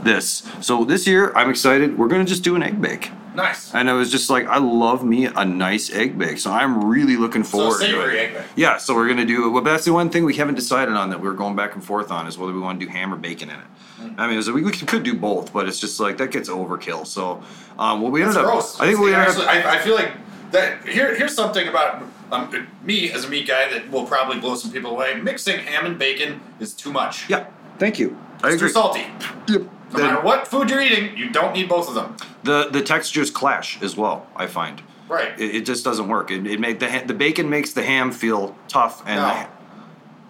this. 0.04 0.48
So 0.62 0.84
this 0.86 1.08
year, 1.08 1.34
I'm 1.36 1.50
excited. 1.50 1.98
We're 1.98 2.08
gonna 2.08 2.26
just 2.26 2.44
do 2.44 2.56
an 2.56 2.64
egg 2.64 2.82
bake. 2.82 3.12
Nice. 3.38 3.74
And 3.74 3.88
it 3.88 3.94
was 3.94 4.12
just 4.12 4.30
like 4.30 4.46
I 4.48 4.58
love 4.58 5.04
me 5.06 5.26
a 5.26 5.46
nice 5.46 5.90
egg 5.92 6.18
bake, 6.18 6.38
so 6.40 6.52
I'm 6.52 6.84
really 6.84 7.16
looking 7.16 7.44
So 7.46 7.52
forward 7.58 7.80
to 7.80 7.86
savory 7.86 8.18
it. 8.18 8.22
egg 8.30 8.34
bake. 8.34 8.46
Yeah, 8.58 8.78
so 8.78 8.94
we're 8.96 9.08
gonna 9.08 9.26
do. 9.26 9.46
it. 9.48 9.50
Well, 9.52 9.64
that's 9.64 9.86
the 9.86 9.94
one 9.94 10.10
thing 10.10 10.26
we 10.26 10.36
haven't 10.36 10.56
decided 10.56 10.96
on 10.96 11.10
that 11.12 11.22
we're 11.22 11.34
going 11.34 11.56
back 11.56 11.76
and 11.76 11.84
forth 11.84 12.12
on 12.12 12.28
is 12.28 12.38
whether 12.38 12.52
we 12.54 12.60
want 12.60 12.80
to 12.80 12.86
do 12.86 12.92
ham 12.92 13.14
or 13.14 13.18
bacon 13.18 13.50
in 13.50 13.56
it. 13.56 13.66
Mm. 14.02 14.16
I 14.18 14.28
mean, 14.28 14.42
so 14.44 14.52
we, 14.54 14.64
we 14.64 14.72
could 14.72 15.04
do 15.04 15.16
both, 15.16 15.54
but 15.54 15.68
it's 15.68 15.80
just 15.80 16.00
like 16.00 16.18
that 16.18 16.32
gets 16.32 16.50
overkill. 16.50 17.08
So, 17.08 17.42
um, 17.80 18.02
what 18.02 18.12
we 18.12 18.22
It's 18.24 18.30
ended 18.36 18.44
up, 18.46 18.52
gross. 18.52 18.80
I 18.80 18.88
think 18.88 19.00
we 19.00 19.14
ended 19.14 19.30
actually, 19.30 19.46
up. 19.46 19.66
I, 19.66 19.76
I 19.76 19.80
feel 19.80 19.96
like 19.96 20.12
that. 20.52 20.86
Here, 20.88 21.16
here's 21.16 21.34
something 21.36 21.68
about 21.68 22.04
um, 22.32 22.68
me 22.84 23.12
as 23.12 23.24
a 23.26 23.30
meat 23.30 23.48
guy 23.48 23.70
that 23.72 23.90
will 23.90 24.06
probably 24.06 24.40
blow 24.40 24.56
some 24.56 24.72
people 24.72 24.92
away. 24.92 25.16
Mixing 25.16 25.60
ham 25.60 25.86
and 25.86 25.98
bacon 25.98 26.42
is 26.60 26.74
too 26.74 26.92
much. 26.92 27.30
Yeah, 27.30 27.46
thank 27.80 27.98
you. 28.00 28.18
I 28.44 28.48
It's 28.48 28.56
agree. 28.58 28.68
too 28.70 28.74
salty. 28.74 29.06
Yep. 29.48 29.62
No 29.94 30.00
matter 30.00 30.22
what 30.22 30.48
food 30.48 30.70
you're 30.70 30.82
eating, 30.82 31.16
you 31.18 31.30
don't 31.30 31.54
need 31.54 31.70
both 31.70 31.88
of 31.88 31.96
them. 31.96 32.16
The 32.48 32.70
the 32.72 32.82
textures 32.82 33.30
clash 33.30 33.82
as 33.82 33.96
well. 33.98 34.26
I 34.36 34.48
find. 34.48 34.82
Right. 35.10 35.40
It, 35.40 35.56
it 35.58 35.66
just 35.66 35.84
doesn't 35.86 36.08
work. 36.08 36.32
It, 36.32 36.48
it 36.48 36.60
made 36.60 36.80
the 36.80 36.90
ha- 36.92 37.04
the 37.06 37.14
bacon 37.14 37.50
makes 37.50 37.72
the 37.74 37.84
ham 37.84 38.12
feel 38.12 38.56
tough 38.68 39.04
and 39.06 39.20
No. 39.22 39.28
the, 39.34 39.48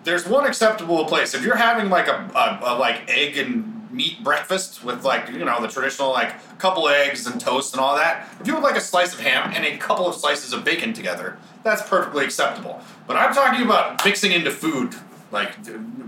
There's 0.03 0.27
one 0.27 0.45
acceptable 0.45 1.05
place. 1.05 1.33
If 1.33 1.43
you're 1.45 1.55
having 1.55 1.89
like 1.89 2.07
a, 2.07 2.29
a, 2.35 2.73
a 2.73 2.77
like 2.77 3.09
egg 3.09 3.37
and 3.37 3.73
meat 3.91 4.23
breakfast 4.23 4.83
with 4.83 5.03
like 5.05 5.29
you 5.29 5.45
know 5.45 5.61
the 5.61 5.67
traditional 5.67 6.11
like 6.11 6.31
couple 6.59 6.89
eggs 6.89 7.25
and 7.27 7.39
toast 7.39 7.73
and 7.73 7.79
all 7.81 7.95
that. 7.95 8.27
If 8.41 8.47
you 8.47 8.53
would 8.55 8.63
like 8.63 8.75
a 8.75 8.81
slice 8.81 9.13
of 9.13 9.19
ham 9.19 9.51
and 9.55 9.63
a 9.65 9.77
couple 9.77 10.07
of 10.07 10.15
slices 10.15 10.53
of 10.53 10.63
bacon 10.65 10.91
together, 10.93 11.37
that's 11.63 11.81
perfectly 11.87 12.25
acceptable. 12.25 12.81
But 13.07 13.15
I'm 13.17 13.33
talking 13.33 13.63
about 13.65 14.03
mixing 14.05 14.31
into 14.31 14.51
food. 14.51 14.95
Like 15.29 15.57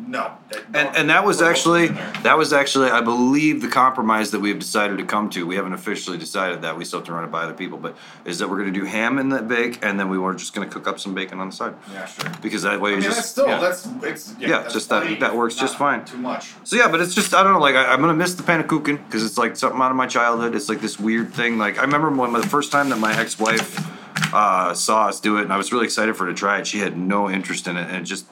no. 0.07 0.38
And, 0.73 0.95
and 0.95 1.09
that 1.09 1.25
was 1.25 1.41
actually 1.41 1.88
that 2.23 2.38
was 2.38 2.53
actually 2.53 2.89
I 2.89 3.01
believe 3.01 3.61
the 3.61 3.67
compromise 3.67 4.31
that 4.31 4.39
we've 4.39 4.57
decided 4.57 4.97
to 4.97 5.03
come 5.05 5.29
to. 5.31 5.45
We 5.45 5.55
haven't 5.57 5.73
officially 5.73 6.17
decided 6.17 6.61
that. 6.61 6.77
We 6.77 6.85
still 6.85 6.99
have 6.99 7.05
to 7.07 7.13
run 7.13 7.25
it 7.25 7.31
by 7.31 7.43
other 7.43 7.53
people, 7.53 7.77
but 7.77 7.97
is 8.23 8.39
that 8.39 8.49
we're 8.49 8.57
going 8.59 8.73
to 8.73 8.79
do 8.79 8.85
ham 8.85 9.19
in 9.19 9.27
that 9.29 9.47
bake, 9.49 9.83
and 9.83 9.99
then 9.99 10.07
we 10.07 10.17
were 10.17 10.33
just 10.35 10.53
going 10.53 10.67
to 10.67 10.73
cook 10.73 10.88
up 10.88 10.99
some 11.01 11.13
bacon 11.13 11.39
on 11.41 11.49
the 11.49 11.55
side 11.55 11.73
Yeah, 11.91 12.05
sure. 12.05 12.31
because 12.41 12.61
that 12.63 12.79
way 12.79 12.91
I 12.91 12.93
you 12.93 12.99
mean, 13.01 13.05
just 13.05 13.17
that's 13.17 13.29
still 13.29 13.47
yeah. 13.47 13.59
that's 13.59 13.88
it's 14.03 14.35
yeah, 14.39 14.47
Yeah, 14.47 14.59
that's 14.61 14.73
just 14.73 14.88
that- 14.89 15.19
that 15.19 15.35
works 15.35 15.55
just 15.55 15.77
fine. 15.77 16.05
Too 16.05 16.17
much. 16.17 16.53
So 16.63 16.77
yeah, 16.77 16.88
but 16.88 17.01
it's 17.01 17.13
just 17.13 17.33
I 17.33 17.43
don't 17.43 17.51
know. 17.53 17.59
Like 17.59 17.75
I, 17.75 17.91
I'm 17.91 17.99
gonna 17.99 18.13
miss 18.13 18.35
the 18.35 18.43
panakuchen 18.43 19.03
because 19.05 19.23
it's 19.25 19.38
like 19.38 19.57
something 19.57 19.81
out 19.81 19.91
of 19.91 19.97
my 19.97 20.07
childhood. 20.07 20.55
It's 20.55 20.69
like 20.69 20.79
this 20.81 20.97
weird 20.97 21.33
thing. 21.33 21.57
Like 21.57 21.77
I 21.77 21.81
remember 21.81 22.09
when 22.09 22.31
the 22.31 22.41
first 22.47 22.71
time 22.71 22.88
that 22.89 22.99
my 22.99 23.13
ex-wife 23.19 23.85
uh, 24.33 24.73
saw 24.73 25.07
us 25.07 25.19
do 25.19 25.38
it, 25.38 25.43
and 25.43 25.51
I 25.53 25.57
was 25.57 25.71
really 25.73 25.85
excited 25.85 26.15
for 26.15 26.25
her 26.25 26.31
to 26.31 26.38
try 26.38 26.59
it. 26.59 26.67
She 26.67 26.79
had 26.79 26.97
no 26.97 27.29
interest 27.29 27.67
in 27.67 27.75
it, 27.77 27.88
and 27.88 27.97
it 27.97 28.03
just 28.03 28.25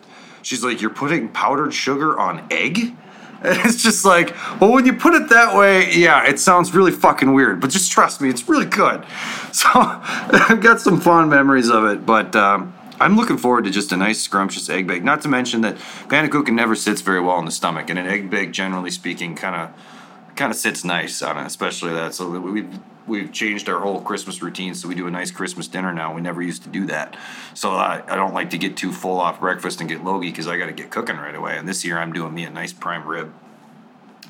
she's 0.47 0.63
like, 0.63 0.81
"You're 0.81 0.89
putting 0.89 1.27
powdered 1.29 1.73
sugar 1.73 2.17
on 2.17 2.45
egg." 2.51 2.95
And 3.43 3.59
it's 3.65 3.83
just 3.83 4.03
like, 4.03 4.35
well, 4.59 4.71
when 4.71 4.85
you 4.85 4.93
put 4.93 5.13
it 5.13 5.29
that 5.29 5.55
way, 5.55 5.93
yeah, 5.93 6.27
it 6.27 6.39
sounds 6.39 6.73
really 6.73 6.91
fucking 6.91 7.33
weird. 7.33 7.59
But 7.59 7.69
just 7.69 7.91
trust 7.91 8.19
me, 8.19 8.29
it's 8.29 8.47
really 8.49 8.65
good. 8.65 9.05
So 9.53 9.69
I've 9.73 10.61
got 10.61 10.81
some 10.81 11.01
fond 11.01 11.29
memories 11.29 11.69
of 11.69 11.85
it, 11.85 12.05
but. 12.05 12.35
Um, 12.35 12.73
I'm 12.99 13.15
looking 13.15 13.37
forward 13.37 13.65
to 13.65 13.69
just 13.69 13.91
a 13.91 13.97
nice 13.97 14.19
scrumptious 14.19 14.71
egg 14.71 14.87
bake. 14.87 15.03
Not 15.03 15.21
to 15.21 15.27
mention 15.27 15.61
that 15.61 15.75
panakuchen 16.07 16.53
never 16.53 16.73
sits 16.75 17.01
very 17.01 17.21
well 17.21 17.37
in 17.37 17.45
the 17.45 17.51
stomach, 17.51 17.91
and 17.91 17.99
an 17.99 18.07
egg 18.07 18.31
bake, 18.31 18.51
generally 18.51 18.89
speaking, 18.89 19.35
kind 19.35 19.55
of 19.55 20.35
kind 20.35 20.51
of 20.51 20.57
sits 20.57 20.83
nice 20.83 21.21
on 21.21 21.37
it, 21.37 21.45
especially 21.45 21.93
that. 21.93 22.15
So 22.15 22.27
we've 22.39 22.79
we've 23.07 23.31
changed 23.31 23.69
our 23.69 23.79
whole 23.79 24.01
Christmas 24.01 24.41
routine, 24.41 24.75
so 24.75 24.87
we 24.87 24.95
do 24.95 25.07
a 25.07 25.11
nice 25.11 25.31
Christmas 25.31 25.67
dinner 25.67 25.93
now. 25.93 26.13
We 26.13 26.21
never 26.21 26.41
used 26.41 26.63
to 26.63 26.69
do 26.69 26.85
that, 26.87 27.15
so 27.53 27.71
I, 27.71 28.03
I 28.07 28.15
don't 28.15 28.33
like 28.33 28.49
to 28.51 28.57
get 28.57 28.77
too 28.77 28.91
full 28.91 29.19
off 29.19 29.39
breakfast 29.39 29.79
and 29.79 29.89
get 29.89 30.03
logy 30.03 30.29
because 30.29 30.47
I 30.47 30.57
got 30.57 30.67
to 30.67 30.73
get 30.73 30.91
cooking 30.91 31.17
right 31.17 31.33
away. 31.33 31.57
And 31.57 31.67
this 31.67 31.85
year 31.85 31.97
I'm 31.97 32.13
doing 32.13 32.33
me 32.33 32.43
a 32.43 32.49
nice 32.49 32.73
prime 32.73 33.07
rib, 33.07 33.33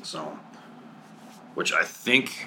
so 0.02 0.38
which 1.54 1.72
I 1.72 1.82
think 1.82 2.46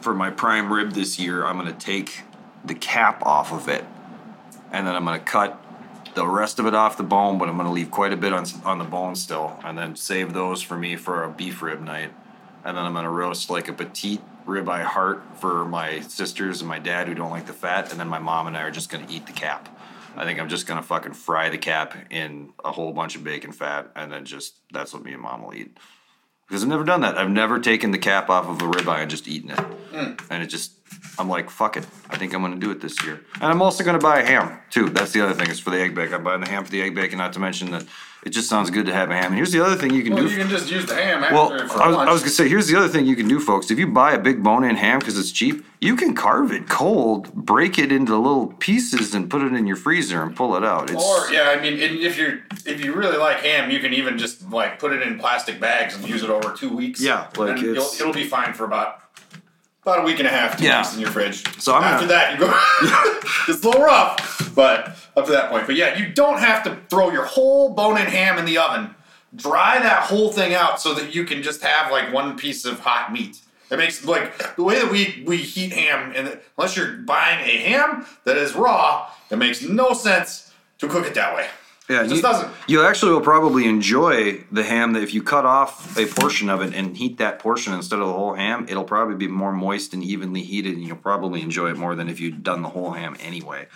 for 0.00 0.14
my 0.14 0.30
prime 0.30 0.72
rib 0.72 0.92
this 0.92 1.18
year 1.18 1.46
I'm 1.46 1.56
gonna 1.56 1.72
take 1.72 2.22
the 2.64 2.74
cap 2.74 3.22
off 3.24 3.52
of 3.52 3.68
it, 3.68 3.84
and 4.70 4.86
then 4.86 4.94
I'm 4.94 5.04
gonna 5.04 5.18
cut 5.18 5.58
the 6.14 6.26
rest 6.26 6.58
of 6.58 6.66
it 6.66 6.74
off 6.74 6.98
the 6.98 7.02
bone, 7.02 7.38
but 7.38 7.48
I'm 7.48 7.56
gonna 7.56 7.72
leave 7.72 7.90
quite 7.90 8.12
a 8.12 8.16
bit 8.16 8.32
on 8.32 8.44
on 8.64 8.78
the 8.78 8.84
bone 8.84 9.16
still, 9.16 9.58
and 9.64 9.78
then 9.78 9.96
save 9.96 10.34
those 10.34 10.60
for 10.60 10.76
me 10.76 10.96
for 10.96 11.24
a 11.24 11.30
beef 11.30 11.62
rib 11.62 11.80
night, 11.80 12.12
and 12.64 12.76
then 12.76 12.84
I'm 12.84 12.92
gonna 12.92 13.10
roast 13.10 13.48
like 13.48 13.68
a 13.68 13.72
petite 13.72 14.20
ribeye 14.46 14.84
heart 14.84 15.22
for 15.36 15.64
my 15.64 16.00
sisters 16.00 16.60
and 16.60 16.68
my 16.68 16.78
dad 16.78 17.08
who 17.08 17.14
don't 17.14 17.30
like 17.30 17.46
the 17.46 17.52
fat, 17.52 17.90
and 17.90 18.00
then 18.00 18.08
my 18.08 18.18
mom 18.18 18.46
and 18.46 18.56
I 18.56 18.62
are 18.62 18.70
just 18.70 18.90
gonna 18.90 19.06
eat 19.08 19.26
the 19.26 19.32
cap. 19.32 19.68
I 20.16 20.24
think 20.24 20.38
I'm 20.40 20.48
just 20.48 20.66
gonna 20.66 20.82
fucking 20.82 21.14
fry 21.14 21.48
the 21.48 21.58
cap 21.58 21.96
in 22.10 22.52
a 22.64 22.72
whole 22.72 22.92
bunch 22.92 23.16
of 23.16 23.24
bacon 23.24 23.52
fat, 23.52 23.90
and 23.96 24.12
then 24.12 24.24
just 24.24 24.56
that's 24.72 24.92
what 24.92 25.04
me 25.04 25.12
and 25.12 25.22
mom 25.22 25.42
will 25.42 25.54
eat. 25.54 25.76
Because 26.46 26.62
I've 26.62 26.68
never 26.68 26.84
done 26.84 27.00
that. 27.00 27.16
I've 27.16 27.30
never 27.30 27.58
taken 27.58 27.92
the 27.92 27.98
cap 27.98 28.28
off 28.28 28.46
of 28.46 28.60
a 28.60 28.70
ribeye 28.70 29.00
and 29.00 29.10
just 29.10 29.28
eaten 29.28 29.50
it, 29.50 29.60
hmm. 29.60 30.12
and 30.30 30.42
it 30.42 30.46
just 30.46 30.81
I'm 31.18 31.28
like, 31.28 31.50
fuck 31.50 31.76
it. 31.76 31.86
I 32.10 32.16
think 32.16 32.34
I'm 32.34 32.40
gonna 32.42 32.56
do 32.56 32.70
it 32.70 32.80
this 32.80 33.02
year. 33.04 33.20
And 33.34 33.44
I'm 33.44 33.60
also 33.62 33.84
gonna 33.84 33.98
buy 33.98 34.20
a 34.20 34.26
ham 34.26 34.58
too. 34.70 34.88
That's 34.88 35.12
the 35.12 35.20
other 35.24 35.34
thing. 35.34 35.48
Is 35.50 35.60
for 35.60 35.70
the 35.70 35.80
egg 35.80 35.94
bake. 35.94 36.12
I'm 36.12 36.24
buying 36.24 36.40
the 36.40 36.48
ham 36.48 36.64
for 36.64 36.70
the 36.70 36.80
egg 36.82 36.94
bake, 36.94 37.12
and 37.12 37.18
not 37.18 37.32
to 37.34 37.40
mention 37.40 37.70
that 37.72 37.84
it 38.24 38.30
just 38.30 38.48
sounds 38.48 38.70
good 38.70 38.86
to 38.86 38.94
have 38.94 39.10
a 39.10 39.14
ham. 39.14 39.26
And 39.26 39.34
here's 39.34 39.50
the 39.52 39.62
other 39.64 39.74
thing 39.76 39.92
you 39.92 40.02
can 40.04 40.14
Well, 40.14 40.24
do. 40.24 40.30
you 40.30 40.36
can 40.38 40.48
just 40.48 40.70
use 40.70 40.86
the 40.86 40.94
ham 40.94 41.20
Well, 41.34 41.52
I 41.52 41.88
was. 41.88 41.96
I 42.08 42.12
was 42.12 42.20
gonna 42.22 42.30
say, 42.30 42.48
here's 42.48 42.68
the 42.68 42.76
other 42.76 42.88
thing 42.88 43.04
you 43.04 43.16
can 43.16 43.28
do, 43.28 43.40
folks. 43.40 43.70
If 43.70 43.78
you 43.78 43.86
buy 43.88 44.12
a 44.12 44.18
big 44.18 44.42
bone-in 44.42 44.76
ham 44.76 45.00
because 45.00 45.18
it's 45.18 45.32
cheap, 45.32 45.64
you 45.80 45.96
can 45.96 46.14
carve 46.14 46.50
it 46.52 46.68
cold, 46.68 47.32
break 47.34 47.78
it 47.78 47.90
into 47.92 48.16
little 48.16 48.46
pieces, 48.58 49.14
and 49.14 49.28
put 49.28 49.42
it 49.42 49.52
in 49.52 49.66
your 49.66 49.76
freezer 49.76 50.22
and 50.22 50.34
pull 50.34 50.56
it 50.56 50.64
out. 50.64 50.90
It's, 50.90 51.02
Or 51.04 51.30
yeah, 51.32 51.50
I 51.56 51.60
mean, 51.60 51.74
if 51.78 52.16
you 52.16 52.40
if 52.64 52.82
you 52.84 52.94
really 52.94 53.18
like 53.18 53.38
ham, 53.38 53.70
you 53.70 53.80
can 53.80 53.92
even 53.92 54.16
just 54.18 54.48
like 54.50 54.78
put 54.78 54.92
it 54.92 55.02
in 55.02 55.18
plastic 55.18 55.60
bags 55.60 55.94
and 55.96 56.08
use 56.08 56.22
it 56.22 56.30
over 56.30 56.52
two 56.54 56.74
weeks. 56.74 57.00
Yeah, 57.00 57.28
like 57.36 57.58
it'll 57.62 58.12
be 58.14 58.24
fine 58.24 58.54
for 58.54 58.64
about 58.64 59.00
about 59.82 59.98
a 60.00 60.02
week 60.02 60.18
and 60.18 60.28
a 60.28 60.30
half, 60.30 60.56
two 60.58 60.64
Yeah. 60.64 60.78
weeks 60.80 60.94
in 60.94 61.00
your 61.00 61.10
fridge. 61.10 61.42
So 61.60 61.74
I'm 61.74 61.82
after 61.82 62.06
gonna- 62.06 62.12
that, 62.12 62.32
you 62.32 62.38
go. 62.38 63.20
it's 63.52 63.64
a 63.64 63.66
little 63.68 63.82
rough, 63.82 64.54
but 64.54 64.96
up 65.16 65.26
to 65.26 65.32
that 65.32 65.50
point. 65.50 65.66
But 65.66 65.74
yeah, 65.76 65.96
you 65.98 66.08
don't 66.08 66.38
have 66.38 66.62
to 66.64 66.76
throw 66.88 67.10
your 67.10 67.24
whole 67.24 67.70
bone-in 67.70 68.06
ham 68.06 68.38
in 68.38 68.44
the 68.44 68.58
oven. 68.58 68.94
Dry 69.34 69.78
that 69.80 70.04
whole 70.04 70.30
thing 70.30 70.54
out 70.54 70.80
so 70.80 70.94
that 70.94 71.14
you 71.14 71.24
can 71.24 71.42
just 71.42 71.62
have 71.62 71.90
like 71.90 72.12
one 72.12 72.36
piece 72.36 72.64
of 72.64 72.80
hot 72.80 73.12
meat. 73.12 73.38
It 73.70 73.78
makes 73.78 74.04
like 74.04 74.54
the 74.56 74.62
way 74.62 74.78
that 74.78 74.90
we 74.90 75.24
we 75.26 75.38
heat 75.38 75.72
ham, 75.72 76.12
and 76.14 76.38
unless 76.58 76.76
you're 76.76 76.92
buying 76.98 77.40
a 77.40 77.56
ham 77.62 78.06
that 78.24 78.36
is 78.36 78.54
raw, 78.54 79.08
it 79.30 79.36
makes 79.36 79.62
no 79.62 79.94
sense 79.94 80.52
to 80.78 80.86
cook 80.86 81.06
it 81.06 81.14
that 81.14 81.34
way. 81.34 81.48
Yeah, 81.90 82.04
you, 82.04 82.22
doesn't. 82.22 82.50
You 82.68 82.84
actually 82.84 83.12
will 83.12 83.20
probably 83.20 83.66
enjoy 83.66 84.44
the 84.52 84.62
ham 84.62 84.92
that 84.92 85.02
if 85.02 85.12
you 85.12 85.22
cut 85.22 85.44
off 85.44 85.96
a 85.98 86.06
portion 86.06 86.48
of 86.48 86.62
it 86.62 86.74
and 86.74 86.96
heat 86.96 87.18
that 87.18 87.38
portion 87.38 87.74
instead 87.74 87.98
of 87.98 88.06
the 88.06 88.12
whole 88.12 88.34
ham, 88.34 88.66
it'll 88.68 88.84
probably 88.84 89.16
be 89.16 89.26
more 89.26 89.52
moist 89.52 89.92
and 89.92 90.02
evenly 90.02 90.42
heated, 90.42 90.76
and 90.76 90.86
you'll 90.86 90.96
probably 90.96 91.42
enjoy 91.42 91.70
it 91.70 91.76
more 91.76 91.94
than 91.94 92.08
if 92.08 92.20
you'd 92.20 92.42
done 92.42 92.62
the 92.62 92.68
whole 92.68 92.92
ham 92.92 93.16
anyway. 93.20 93.66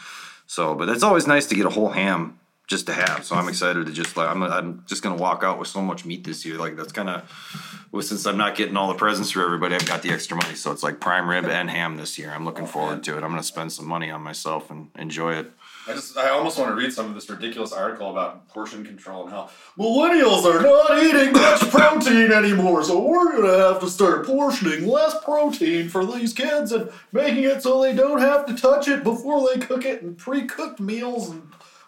So, 0.47 0.75
but 0.75 0.89
it's 0.89 1.03
always 1.03 1.27
nice 1.27 1.47
to 1.47 1.57
get 1.57 1.67
a 1.67 1.71
whole 1.71 1.91
ham 1.91 2.39
just 2.67 2.87
to 2.87 2.93
have. 2.93 3.25
So 3.25 3.37
I'm 3.37 3.49
excited 3.49 3.87
to 3.87 3.93
just 3.93 4.17
like 4.17 4.29
I'm, 4.29 4.43
I'm 4.43 4.85
just 4.87 5.03
gonna 5.03 5.17
walk 5.17 5.43
out 5.45 5.59
with 5.59 5.69
so 5.69 5.81
much 5.81 6.05
meat 6.05 6.25
this 6.25 6.45
year. 6.45 6.59
Like 6.59 6.77
that's 6.77 6.93
kind 6.93 7.09
of 7.09 7.89
well, 7.93 8.03
since 8.03 8.27
I'm 8.27 8.37
not 8.37 8.57
getting 8.57 8.77
all 8.77 8.89
the 8.89 8.99
presents 8.99 9.31
for 9.31 9.43
everybody, 9.45 9.75
I've 9.75 9.87
got 9.87 10.03
the 10.03 10.11
extra 10.11 10.37
money. 10.37 10.55
So 10.55 10.73
it's 10.73 10.83
like 10.83 11.01
prime 11.01 11.29
rib 11.29 11.45
and 11.45 11.71
ham 11.71 11.97
this 11.97 12.19
year. 12.19 12.31
I'm 12.31 12.45
looking 12.45 12.67
forward 12.67 13.05
to 13.05 13.13
it. 13.17 13.23
I'm 13.23 13.31
gonna 13.31 13.43
spend 13.43 13.73
some 13.73 13.87
money 13.87 14.11
on 14.11 14.21
myself 14.23 14.71
and 14.71 14.91
enjoy 14.97 15.35
it. 15.35 15.51
I 15.89 15.93
just 15.93 16.17
I 16.17 16.31
almost 16.31 16.59
want 16.59 16.71
to 16.71 16.75
read 16.75 16.93
some 16.93 17.07
of 17.07 17.15
this 17.15 17.31
ridiculous 17.31 17.73
article 17.73 18.11
about 18.11 18.49
portion 18.49 18.85
control 18.85 19.23
and 19.23 19.31
how 19.31 19.51
millennials 19.79 20.45
are 20.45 20.61
not 20.61 21.03
eating 21.03 21.33
much 21.33 21.61
protein 21.71 22.33
anymore, 22.33 22.83
so 22.83 23.01
we're 23.01 23.37
gonna 23.41 23.57
have 23.73 23.81
to 23.81 23.89
start 23.89 24.27
portioning 24.27 24.87
less 24.89 25.15
protein 25.25 25.89
for 25.89 26.05
these 26.05 26.33
kids 26.33 26.73
and 26.73 26.91
making 27.13 27.45
it 27.45 27.63
so 27.63 27.81
they 27.81 27.95
don't 27.95 28.19
have 28.21 28.47
to 28.47 28.55
touch 28.55 28.89
it 28.89 29.05
before 29.05 29.49
they 29.49 29.61
cook 29.61 29.85
it 29.85 30.03
and 30.03 30.19
pre-cooked 30.19 30.81
meals 30.81 31.31
and 31.31 31.43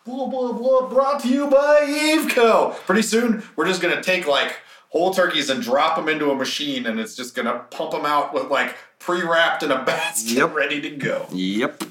blah 0.04 0.26
blah 0.28 0.52
blah. 0.52 0.88
Brought 0.88 1.20
to 1.22 1.28
you 1.28 1.48
by 1.48 1.80
Eveco. 1.86 2.74
Pretty 2.86 3.02
soon 3.02 3.42
we're 3.56 3.66
just 3.66 3.82
gonna 3.82 4.02
take 4.02 4.28
like 4.28 4.56
whole 4.90 5.12
turkeys 5.12 5.50
and 5.50 5.60
drop 5.60 5.96
them 5.96 6.08
into 6.08 6.30
a 6.30 6.34
machine, 6.36 6.86
and 6.86 7.00
it's 7.00 7.16
just 7.16 7.34
gonna 7.34 7.64
pump 7.70 7.90
them 7.90 8.06
out 8.06 8.32
with 8.32 8.44
like 8.48 8.76
pre-wrapped 9.00 9.64
in 9.64 9.72
a 9.72 9.82
basket, 9.84 10.34
Yep. 10.38 10.54
ready 10.54 10.80
to 10.82 10.90
go. 10.90 11.26
Yep. 11.32 11.82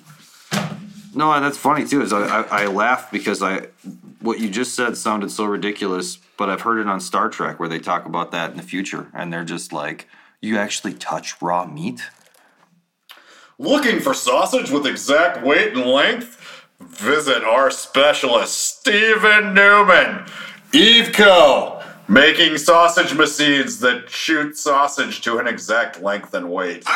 No, 1.14 1.40
that's 1.40 1.58
funny 1.58 1.86
too. 1.86 2.02
Is 2.02 2.14
I, 2.14 2.26
I, 2.26 2.64
I 2.64 2.66
laugh 2.68 3.12
because 3.12 3.42
I 3.42 3.68
what 4.20 4.40
you 4.40 4.50
just 4.50 4.76
said 4.76 4.98
sounded 4.98 5.32
so 5.32 5.46
ridiculous, 5.46 6.18
but 6.38 6.50
I've 6.50 6.62
heard 6.62 6.80
it 6.80 6.88
on 6.88 7.00
Star 7.00 7.30
Trek 7.30 7.60
where 7.60 7.70
they 7.70 7.80
talk 7.80 8.06
about 8.06 8.32
that 8.32 8.52
in 8.52 8.58
the 8.58 8.64
future, 8.64 9.08
and 9.14 9.32
they're 9.32 9.46
just 9.46 9.74
like, 9.74 10.08
"You 10.42 10.58
actually 10.58 10.94
touch 10.94 11.42
raw 11.42 11.66
meat." 11.66 12.02
Looking 13.60 14.00
for 14.00 14.14
sausage 14.14 14.70
with 14.70 14.86
exact 14.86 15.44
weight 15.44 15.74
and 15.74 15.86
length? 15.86 16.68
Visit 16.80 17.44
our 17.44 17.72
specialist, 17.72 18.80
Stephen 18.80 19.56
Newman. 19.56 20.26
Eveco, 20.72 21.84
making 22.08 22.60
sausage 22.60 23.16
machines 23.16 23.80
that 23.80 24.12
shoot 24.12 24.56
sausage 24.58 25.22
to 25.22 25.40
an 25.40 25.48
exact 25.48 26.04
length 26.04 26.36
and 26.36 26.52
weight. 26.52 26.86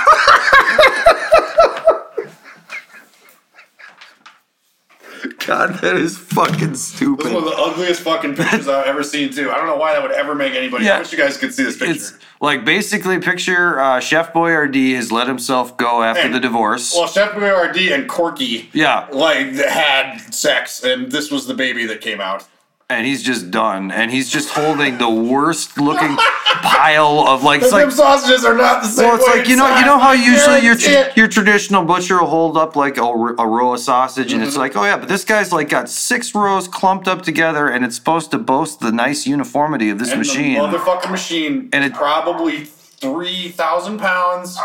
God, 5.45 5.75
that 5.81 5.95
is 5.98 6.17
fucking 6.17 6.71
This 6.71 7.01
is 7.01 7.07
one 7.07 7.36
of 7.36 7.43
the 7.45 7.55
ugliest 7.57 8.01
fucking 8.01 8.36
pictures 8.36 8.67
I've 8.67 8.86
ever 8.86 9.03
seen, 9.03 9.31
too. 9.33 9.51
I 9.51 9.55
don't 9.55 9.65
know 9.67 9.75
why 9.77 9.93
that 9.93 10.01
would 10.01 10.12
ever 10.12 10.36
make 10.36 10.53
anybody. 10.53 10.86
Yeah. 10.86 10.98
I 10.98 11.00
wish 11.00 11.12
you 11.12 11.17
guys 11.17 11.38
could 11.38 11.53
see 11.53 11.63
this 11.63 11.77
picture. 11.77 11.93
It's 11.95 12.13
like 12.39 12.63
basically 12.63 13.19
picture 13.19 13.79
uh, 13.79 14.00
Chef 14.00 14.33
Boyardee 14.33 14.95
has 14.95 15.12
let 15.12 15.27
himself 15.27 15.75
go 15.77 16.03
after 16.03 16.21
And- 16.23 16.34
the 16.36 16.39
divorce. 16.39 16.93
well, 16.95 17.08
Chef 17.08 17.32
Boyardee 17.32 17.91
and 17.93 18.08
Corky, 18.08 18.69
yeah, 18.73 19.08
like, 19.12 19.47
had 19.56 20.19
sex, 20.34 20.84
and 20.84 21.12
this 21.12 21.32
was 21.32 21.47
the 21.47 21.54
baby 21.54 21.86
that 21.88 22.01
came 22.01 22.21
out. 22.21 22.45
And 22.91 23.06
he's 23.06 23.23
just 23.23 23.51
done, 23.51 23.91
and 23.91 24.12
he's 24.12 24.30
just 24.30 24.49
holding 24.49 24.97
the 24.97 25.10
worst 25.10 25.80
looking 25.80 26.15
pile 26.62 27.25
of 27.27 27.43
like, 27.43 27.62
it's 27.62 27.71
like 27.71 27.91
sausages 27.91 28.45
are 28.45 28.56
not 28.56 28.84
the 28.84 28.89
same 28.89 29.08
Well, 29.08 29.15
it's 29.15 29.27
like 29.27 29.47
you 29.47 29.56
know, 29.56 29.77
you 29.77 29.86
know 29.86 29.97
how 29.97 30.12
usually 30.12 30.60
your 30.60 30.75
it. 30.77 31.15
your 31.17 31.27
traditional 31.27 31.84
butcher 31.84 32.19
will 32.19 32.27
hold 32.27 32.58
up 32.58 32.75
like 32.75 32.97
a 32.97 33.01
row 33.01 33.73
of 33.73 33.80
sausage, 33.80 34.34
and 34.34 34.41
it's 34.41 34.51
mm-hmm. 34.51 34.60
like, 34.60 34.75
oh 34.75 34.84
yeah, 34.84 34.97
but 34.97 35.08
this 35.08 35.25
guy's 35.25 35.51
like 35.51 35.69
got 35.69 35.89
six 35.89 36.36
rows 36.36 36.67
clumped 36.67 37.08
up 37.08 37.21
together, 37.21 37.67
and 37.67 37.84
it's 37.86 37.95
supposed 37.95 38.32
to 38.32 38.38
boast 38.38 38.80
the 38.80 38.91
nice 38.91 39.25
uniformity 39.25 39.89
of 39.89 39.99
this 39.99 40.12
And 40.12 40.19
machine. 40.19 40.54
The 40.56 40.77
motherfucking 40.77 41.12
machine 41.12 41.69
And 41.73 41.75
and 41.75 41.84
it- 41.84 41.88
it's 41.89 41.97
probably 41.97 42.65
three 42.65 43.49
thousand 43.49 43.97
pounds 43.99 44.58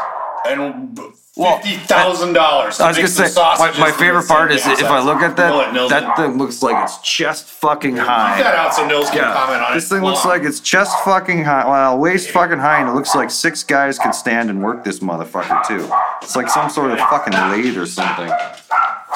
and 0.46 1.00
Well, 1.36 1.58
fifty 1.58 1.76
thousand 1.76 2.32
dollars. 2.32 2.80
I 2.80 2.88
was 2.88 2.96
gonna 2.96 3.08
say 3.08 3.30
my, 3.36 3.78
my 3.78 3.92
favorite 3.92 4.26
part 4.26 4.50
is 4.52 4.66
if 4.66 4.82
I 4.84 5.00
look 5.04 5.20
at 5.20 5.36
that, 5.36 5.74
that 5.90 6.16
thing 6.16 6.38
looks 6.38 6.62
like 6.62 6.82
it's 6.82 6.96
chest 7.02 7.44
fucking 7.44 7.96
high. 7.98 8.40
that 8.40 8.54
out 8.54 8.72
so 8.74 8.86
Nils 8.86 9.10
can 9.10 9.20
comment 9.34 9.62
on 9.62 9.72
it. 9.72 9.74
This 9.74 9.88
thing 9.90 10.00
looks 10.02 10.24
Well, 10.24 10.34
like 10.38 10.44
it's 10.48 10.60
chest 10.60 10.96
fucking 11.04 11.44
high, 11.44 11.68
well, 11.68 11.98
waist 11.98 12.30
fucking 12.30 12.58
high, 12.58 12.80
and 12.80 12.88
it 12.88 12.92
looks 12.92 13.14
like 13.14 13.30
six 13.30 13.62
guys 13.62 13.98
could 13.98 14.14
stand 14.14 14.48
and 14.48 14.62
work 14.62 14.82
this 14.82 15.00
motherfucker 15.00 15.62
too. 15.66 15.86
It's 16.22 16.36
like 16.36 16.48
some 16.48 16.70
sort 16.70 16.92
of 16.92 16.98
fucking 17.00 17.34
lathe 17.34 17.76
or 17.76 17.84
something. 17.86 18.32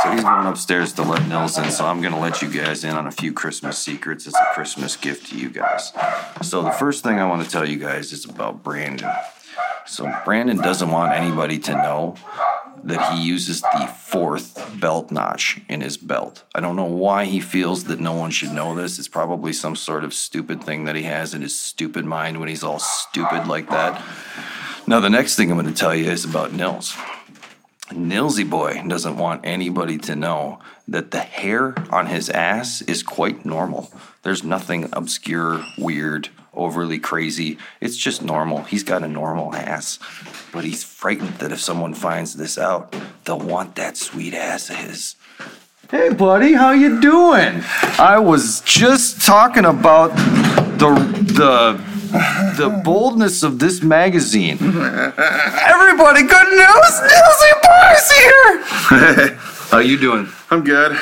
So 0.02 0.10
he's 0.12 0.22
going 0.22 0.46
upstairs 0.46 0.92
to 0.94 1.02
let 1.02 1.26
Nils 1.26 1.56
in, 1.56 1.70
so 1.70 1.86
I'm 1.86 2.02
gonna 2.02 2.20
let 2.20 2.42
you 2.42 2.50
guys 2.50 2.84
in 2.84 2.90
on 2.96 3.06
a 3.06 3.10
few 3.10 3.32
Christmas 3.32 3.78
secrets 3.78 4.26
as 4.26 4.34
a 4.34 4.46
Christmas 4.54 4.94
gift 4.94 5.28
to 5.30 5.38
you 5.38 5.48
guys. 5.48 5.92
So 6.42 6.62
the 6.62 6.70
first 6.72 7.02
thing 7.02 7.18
I 7.18 7.26
want 7.26 7.44
to 7.44 7.50
tell 7.50 7.66
you 7.66 7.78
guys 7.78 8.12
is 8.12 8.26
about 8.26 8.62
Brandon. 8.62 9.10
So 9.86 10.12
Brandon 10.24 10.56
doesn't 10.56 10.90
want 10.90 11.12
anybody 11.12 11.58
to 11.60 11.72
know 11.72 12.16
that 12.84 13.12
he 13.12 13.22
uses 13.22 13.60
the 13.60 13.86
fourth 13.86 14.80
belt 14.80 15.10
notch 15.10 15.60
in 15.68 15.80
his 15.80 15.96
belt. 15.96 16.44
I 16.54 16.60
don't 16.60 16.76
know 16.76 16.84
why 16.84 17.26
he 17.26 17.40
feels 17.40 17.84
that 17.84 18.00
no 18.00 18.14
one 18.14 18.30
should 18.30 18.52
know 18.52 18.74
this. 18.74 18.98
It's 18.98 19.08
probably 19.08 19.52
some 19.52 19.76
sort 19.76 20.04
of 20.04 20.14
stupid 20.14 20.64
thing 20.64 20.84
that 20.84 20.96
he 20.96 21.02
has 21.02 21.34
in 21.34 21.42
his 21.42 21.56
stupid 21.56 22.04
mind 22.04 22.40
when 22.40 22.48
he's 22.48 22.64
all 22.64 22.78
stupid 22.78 23.46
like 23.46 23.68
that. 23.70 24.02
Now, 24.86 25.00
the 25.00 25.10
next 25.10 25.36
thing 25.36 25.50
I'm 25.50 25.58
going 25.58 25.72
to 25.72 25.78
tell 25.78 25.94
you 25.94 26.10
is 26.10 26.24
about 26.24 26.52
Nils. 26.52 26.96
Nilsy 27.90 28.48
boy 28.48 28.82
doesn't 28.86 29.16
want 29.16 29.44
anybody 29.44 29.98
to 29.98 30.16
know 30.16 30.60
that 30.88 31.10
the 31.10 31.20
hair 31.20 31.74
on 31.90 32.06
his 32.06 32.30
ass 32.30 32.82
is 32.82 33.02
quite 33.02 33.44
normal. 33.44 33.92
There's 34.22 34.44
nothing 34.44 34.88
obscure, 34.92 35.64
weird, 35.76 36.28
overly 36.60 36.98
crazy. 36.98 37.58
It's 37.80 37.96
just 37.96 38.22
normal. 38.22 38.62
He's 38.64 38.82
got 38.84 39.02
a 39.02 39.08
normal 39.08 39.54
ass. 39.54 39.98
But 40.52 40.64
he's 40.64 40.84
frightened 40.84 41.34
that 41.38 41.52
if 41.52 41.60
someone 41.60 41.94
finds 41.94 42.34
this 42.34 42.58
out, 42.58 42.94
they'll 43.24 43.38
want 43.38 43.76
that 43.76 43.96
sweet 43.96 44.34
ass 44.34 44.68
of 44.70 44.76
his. 44.76 45.16
Hey 45.90 46.10
buddy, 46.10 46.52
how 46.52 46.70
you 46.72 47.00
doing? 47.00 47.62
I 47.98 48.18
was 48.18 48.60
just 48.60 49.26
talking 49.26 49.64
about 49.64 50.14
the 50.78 50.90
the 51.34 51.80
the 52.56 52.68
boldness 52.84 53.42
of 53.42 53.58
this 53.58 53.82
magazine. 53.82 54.58
Everybody, 54.60 56.22
good 56.22 56.48
news! 56.48 56.94
Nilsy 57.10 57.52
Boy's 57.64 58.10
here! 58.12 59.34
How 59.70 59.78
you 59.78 59.96
doing? 59.98 60.28
I'm 60.50 60.64
good. 60.64 60.98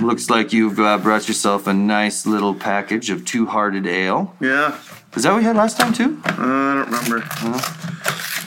Looks 0.00 0.28
like 0.28 0.52
you've 0.52 0.78
uh, 0.78 0.98
brought 0.98 1.28
yourself 1.28 1.66
a 1.66 1.72
nice 1.72 2.26
little 2.26 2.54
package 2.54 3.08
of 3.10 3.24
Two 3.24 3.46
Hearted 3.46 3.86
Ale. 3.86 4.34
Yeah. 4.40 4.78
Is 5.16 5.24
that 5.24 5.30
what 5.32 5.38
we 5.38 5.44
had 5.44 5.56
last 5.56 5.78
time 5.78 5.92
too? 5.92 6.20
Uh, 6.26 6.32
I 6.38 6.74
don't 6.74 6.86
remember. 6.90 7.24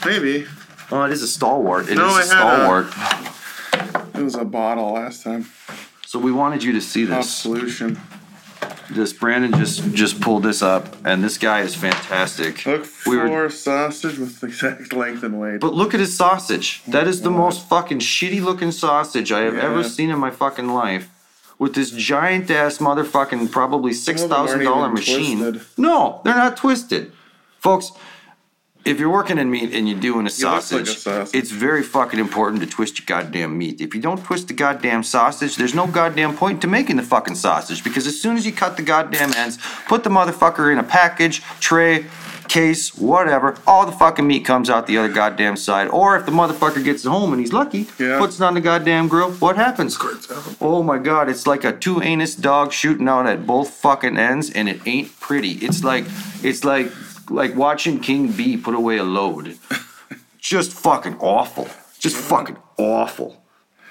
Maybe. 0.04 0.46
Oh, 0.90 1.02
it 1.04 1.12
is 1.12 1.22
a 1.22 1.28
stalwart. 1.28 1.84
It 1.86 1.92
is 1.92 1.96
No, 1.98 2.06
a 2.06 2.08
I 2.08 2.12
had 2.14 2.22
a- 2.22 2.26
stalwart. 2.26 4.16
It 4.16 4.22
was 4.22 4.34
a 4.34 4.44
bottle 4.44 4.92
last 4.92 5.22
time. 5.22 5.46
So 6.06 6.18
we 6.18 6.32
wanted 6.32 6.62
you 6.62 6.72
to 6.72 6.80
see 6.80 7.04
Off 7.10 7.18
this. 7.22 7.30
solution. 7.34 8.00
This 8.90 9.12
Brandon 9.12 9.52
just 9.58 9.92
just 9.94 10.20
pulled 10.20 10.44
this 10.44 10.62
up, 10.62 10.96
and 11.04 11.22
this 11.22 11.38
guy 11.38 11.60
is 11.62 11.74
fantastic. 11.74 12.64
Look 12.66 12.82
We 13.06 13.16
for 13.16 13.28
were- 13.28 13.50
sausage 13.50 14.18
with 14.18 14.40
the 14.40 14.46
exact 14.46 14.92
length 14.92 15.22
and 15.24 15.40
weight. 15.40 15.60
But 15.60 15.74
look 15.74 15.92
at 15.92 15.98
his 16.00 16.16
sausage. 16.16 16.82
That 16.86 17.06
is 17.08 17.22
the 17.22 17.30
most 17.30 17.68
fucking 17.68 17.98
shitty 17.98 18.42
looking 18.42 18.70
sausage 18.70 19.32
I 19.32 19.40
have 19.40 19.56
ever 19.56 19.80
Yeah. 19.82 19.88
seen 19.88 20.10
in 20.10 20.18
my 20.20 20.30
fucking 20.30 20.68
life. 20.68 21.08
With 21.58 21.74
this 21.74 21.90
giant 21.90 22.50
ass 22.50 22.78
motherfucking 22.78 23.50
probably 23.50 23.92
six 23.92 24.22
thousand 24.24 24.62
dollar 24.64 24.90
machine. 24.90 25.38
twisted. 25.38 25.62
No, 25.78 26.20
they're 26.24 26.34
not 26.34 26.56
twisted. 26.56 27.12
Folks, 27.60 27.92
if 28.84 29.00
you're 29.00 29.10
working 29.10 29.36
in 29.38 29.50
meat 29.50 29.74
and 29.74 29.88
you're 29.88 29.98
doing 29.98 30.20
a 30.20 30.22
looks 30.24 30.42
like 30.42 30.58
a 30.58 30.62
sausage, 30.62 30.98
sausage. 30.98 31.34
it's 31.34 31.50
very 31.50 31.82
fucking 31.82 32.20
important 32.20 32.60
to 32.62 32.68
twist 32.68 32.98
your 32.98 33.06
goddamn 33.06 33.58
meat. 33.58 33.80
If 33.80 33.94
you 33.94 34.00
don't 34.00 34.22
twist 34.22 34.46
the 34.46 34.54
goddamn 34.54 35.02
sausage, 35.02 35.56
there's 35.56 35.74
no 35.74 35.88
goddamn 35.88 36.36
point 36.36 36.60
to 36.60 36.68
making 36.68 36.96
the 36.96 37.02
fucking 37.02 37.34
sausage 37.34 37.82
because 37.82 38.06
as 38.06 38.20
soon 38.20 38.36
as 38.36 38.46
you 38.46 38.52
cut 38.52 38.76
the 38.76 38.84
goddamn 38.84 39.32
ends, 39.34 39.58
put 39.86 40.04
the 40.04 40.10
motherfucker 40.10 40.70
in 40.72 40.78
a 40.78 40.84
package, 40.84 41.42
tray, 41.58 42.06
case, 42.56 42.96
whatever, 42.96 43.54
all 43.66 43.84
the 43.84 43.92
fucking 43.92 44.26
meat 44.26 44.44
comes 44.46 44.70
out 44.70 44.86
the 44.86 44.96
other 44.96 45.12
goddamn 45.12 45.56
side. 45.56 45.88
Or 45.88 46.16
if 46.16 46.24
the 46.24 46.32
motherfucker 46.32 46.82
gets 46.82 47.04
it 47.04 47.08
home 47.10 47.32
and 47.34 47.40
he's 47.40 47.52
lucky, 47.52 47.86
Yeah. 47.98 48.18
puts 48.18 48.40
it 48.40 48.42
on 48.42 48.54
the 48.54 48.62
goddamn 48.62 49.08
grill, 49.08 49.30
what 49.32 49.56
happens? 49.56 49.98
Oh 50.60 50.82
my 50.82 50.98
god, 50.98 51.28
it's 51.28 51.46
like 51.46 51.64
a 51.64 51.72
two 51.76 52.00
anus 52.00 52.34
dog 52.34 52.72
shooting 52.72 53.08
out 53.08 53.26
at 53.26 53.46
both 53.46 53.68
fucking 53.70 54.16
ends 54.16 54.50
and 54.50 54.68
it 54.70 54.80
ain't 54.86 55.10
pretty. 55.20 55.52
It's 55.66 55.84
like 55.84 56.04
it's 56.42 56.64
like 56.64 56.90
like 57.28 57.54
watching 57.54 58.00
King 58.00 58.28
B 58.32 58.56
put 58.56 58.74
away 58.74 58.96
a 58.96 59.04
load. 59.04 59.58
Just 60.38 60.72
fucking 60.72 61.16
awful. 61.20 61.68
Just 61.98 62.16
fucking 62.16 62.56
awful. 62.78 63.42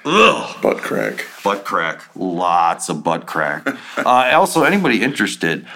Ugh. 0.05 0.61
Butt 0.61 0.77
crack. 0.77 1.25
Butt 1.43 1.65
crack. 1.65 2.01
Lots 2.15 2.89
of 2.89 3.03
butt 3.03 3.25
crack. 3.27 3.67
uh, 3.97 4.31
also, 4.33 4.63
anybody 4.63 5.01
interested, 5.01 5.67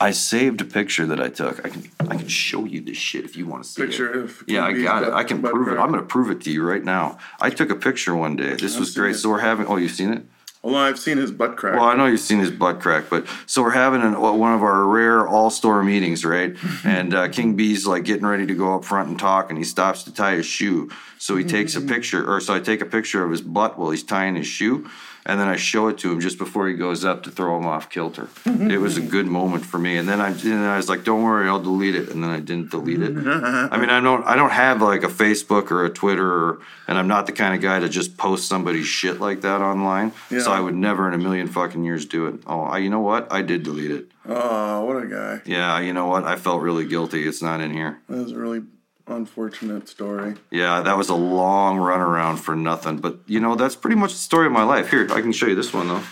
I 0.00 0.10
saved 0.10 0.60
a 0.60 0.64
picture 0.64 1.06
that 1.06 1.20
I 1.20 1.28
took. 1.28 1.64
I 1.64 1.70
can 1.70 1.90
I 2.00 2.16
can 2.16 2.28
show 2.28 2.64
you 2.64 2.80
this 2.80 2.96
shit 2.96 3.24
if 3.24 3.36
you 3.36 3.46
want 3.46 3.64
to 3.64 3.68
see 3.68 3.82
Picture 3.82 4.10
it. 4.10 4.16
of 4.16 4.44
Yeah, 4.46 4.64
I 4.64 4.72
got 4.72 5.02
it. 5.04 5.12
I 5.12 5.24
can 5.24 5.42
prove 5.42 5.68
it. 5.68 5.78
I'm 5.78 5.90
gonna 5.90 6.02
prove 6.02 6.30
it 6.30 6.40
to 6.42 6.50
you 6.50 6.62
right 6.62 6.84
now. 6.84 7.18
I 7.40 7.50
took 7.50 7.70
a 7.70 7.76
picture 7.76 8.14
one 8.14 8.36
day. 8.36 8.54
This 8.54 8.78
was 8.78 8.94
great. 8.94 9.14
it. 9.14 9.18
So 9.18 9.30
we're 9.30 9.40
having. 9.40 9.66
Oh, 9.66 9.76
you've 9.76 9.92
seen 9.92 10.12
it? 10.12 10.24
Well, 10.66 10.74
I've 10.74 10.98
seen 10.98 11.16
his 11.16 11.30
butt 11.30 11.56
crack. 11.56 11.74
Well, 11.78 11.84
I 11.84 11.94
know 11.94 12.06
you've 12.06 12.18
seen 12.18 12.40
his 12.40 12.50
butt 12.50 12.80
crack, 12.80 13.04
but 13.08 13.24
so 13.46 13.62
we're 13.62 13.70
having 13.70 14.02
an, 14.02 14.20
one 14.20 14.52
of 14.52 14.64
our 14.64 14.84
rare 14.84 15.26
all 15.26 15.48
store 15.48 15.84
meetings, 15.84 16.24
right? 16.24 16.56
and 16.84 17.14
uh, 17.14 17.28
King 17.28 17.54
B's 17.54 17.86
like 17.86 18.02
getting 18.04 18.26
ready 18.26 18.46
to 18.46 18.54
go 18.54 18.74
up 18.74 18.84
front 18.84 19.08
and 19.08 19.16
talk, 19.18 19.48
and 19.48 19.56
he 19.56 19.64
stops 19.64 20.02
to 20.04 20.12
tie 20.12 20.34
his 20.34 20.46
shoe. 20.46 20.90
So 21.18 21.36
he 21.36 21.44
takes 21.44 21.76
a 21.76 21.80
picture, 21.80 22.28
or 22.28 22.40
so 22.40 22.52
I 22.52 22.58
take 22.58 22.80
a 22.80 22.86
picture 22.86 23.22
of 23.24 23.30
his 23.30 23.42
butt 23.42 23.78
while 23.78 23.90
he's 23.90 24.02
tying 24.02 24.34
his 24.34 24.48
shoe, 24.48 24.90
and 25.26 25.40
then 25.40 25.48
I 25.48 25.56
show 25.56 25.88
it 25.88 25.98
to 25.98 26.12
him 26.12 26.20
just 26.20 26.38
before 26.38 26.68
he 26.68 26.74
goes 26.74 27.04
up 27.04 27.24
to 27.24 27.30
throw 27.30 27.58
him 27.58 27.66
off 27.66 27.90
kilter. 27.90 28.28
it 28.46 28.80
was 28.80 28.96
a 28.96 29.00
good 29.00 29.26
moment 29.26 29.66
for 29.66 29.78
me, 29.78 29.96
and 29.96 30.08
then 30.08 30.20
I 30.20 30.28
and 30.28 30.38
then 30.38 30.62
I 30.62 30.76
was 30.76 30.88
like, 30.88 31.04
"Don't 31.04 31.22
worry, 31.22 31.48
I'll 31.48 31.60
delete 31.60 31.96
it," 31.96 32.08
and 32.10 32.22
then 32.22 32.30
I 32.30 32.38
didn't 32.38 32.70
delete 32.70 33.02
it. 33.02 33.16
I 33.26 33.76
mean, 33.76 33.90
I 33.90 34.00
don't 34.00 34.24
I 34.24 34.36
don't 34.36 34.50
have 34.50 34.80
like 34.80 35.02
a 35.02 35.08
Facebook 35.08 35.70
or 35.70 35.84
a 35.84 35.90
Twitter, 35.90 36.26
or, 36.26 36.60
and 36.86 36.96
I'm 36.96 37.08
not 37.08 37.26
the 37.26 37.32
kind 37.32 37.54
of 37.54 37.60
guy 37.60 37.80
to 37.80 37.88
just 37.88 38.16
post 38.16 38.48
somebody's 38.48 38.86
shit 38.86 39.20
like 39.20 39.40
that 39.40 39.60
online. 39.60 40.12
So 40.30 40.52
I 40.52 40.60
would 40.60 40.74
never 40.74 41.08
in 41.08 41.14
a 41.14 41.18
million 41.18 41.48
fucking 41.48 41.82
years 41.82 42.06
do 42.06 42.26
it. 42.26 42.40
Oh, 42.46 42.62
I, 42.62 42.78
you 42.78 42.88
know 42.88 43.00
what? 43.00 43.32
I 43.32 43.42
did 43.42 43.64
delete 43.64 43.90
it. 43.90 44.06
oh, 44.28 44.84
what 44.84 45.02
a 45.02 45.06
guy. 45.06 45.42
Yeah, 45.44 45.80
you 45.80 45.92
know 45.92 46.06
what? 46.06 46.24
I 46.24 46.36
felt 46.36 46.62
really 46.62 46.86
guilty. 46.86 47.26
It's 47.26 47.42
not 47.42 47.60
in 47.60 47.72
here. 47.72 47.98
That 48.08 48.18
was 48.18 48.34
really 48.34 48.62
unfortunate 49.08 49.88
story. 49.88 50.34
Yeah, 50.50 50.80
that 50.82 50.96
was 50.96 51.08
a 51.08 51.14
long 51.14 51.76
runaround 51.78 52.38
for 52.38 52.56
nothing. 52.56 52.98
But 52.98 53.18
you 53.26 53.40
know, 53.40 53.54
that's 53.54 53.76
pretty 53.76 53.96
much 53.96 54.12
the 54.12 54.18
story 54.18 54.46
of 54.46 54.52
my 54.52 54.62
life. 54.64 54.90
Here, 54.90 55.06
I 55.10 55.20
can 55.20 55.32
show 55.32 55.46
you 55.46 55.54
this 55.54 55.72
one 55.72 55.88
though. 55.88 56.02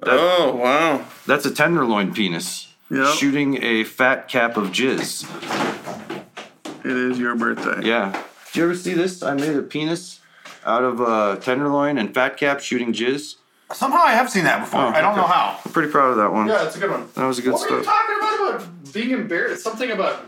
That- 0.00 0.18
oh, 0.18 0.56
wow. 0.56 1.04
That's 1.26 1.46
a 1.46 1.50
tenderloin 1.54 2.12
penis 2.12 2.68
Yep. 2.90 3.14
shooting 3.14 3.62
a 3.62 3.84
fat 3.84 4.28
cap 4.28 4.56
of 4.56 4.68
jizz. 4.68 5.24
It 6.84 6.90
is 6.96 7.18
your 7.18 7.34
birthday. 7.36 7.86
Yeah. 7.88 8.12
Did 8.52 8.56
you 8.58 8.64
ever 8.64 8.74
see 8.74 8.92
this? 8.92 9.22
I 9.22 9.34
made 9.34 9.56
a 9.56 9.62
penis 9.62 10.20
out 10.66 10.82
of 10.82 11.00
uh, 11.00 11.36
tenderloin 11.36 11.96
and 11.98 12.12
fat 12.12 12.36
cap 12.36 12.60
shooting 12.60 12.92
jizz. 12.92 13.36
Somehow 13.72 14.02
I 14.02 14.12
have 14.12 14.28
seen 14.28 14.44
that 14.44 14.60
before. 14.60 14.80
Oh, 14.80 14.88
I 14.88 15.00
don't 15.00 15.16
know 15.16 15.22
how. 15.26 15.58
I'm 15.64 15.72
pretty 15.72 15.90
proud 15.90 16.10
of 16.10 16.16
that 16.18 16.30
one. 16.32 16.48
Yeah, 16.48 16.66
it's 16.66 16.76
a 16.76 16.80
good 16.80 16.90
one. 16.90 17.08
That 17.14 17.24
was 17.24 17.38
a 17.38 17.42
good 17.42 17.52
what 17.54 17.70
were 17.70 17.78
you 17.78 17.84
talking 17.84 18.16
about 18.18 18.56
about 18.58 18.92
being 18.92 19.10
embarrassed? 19.12 19.62
Something 19.62 19.92
about 19.92 20.26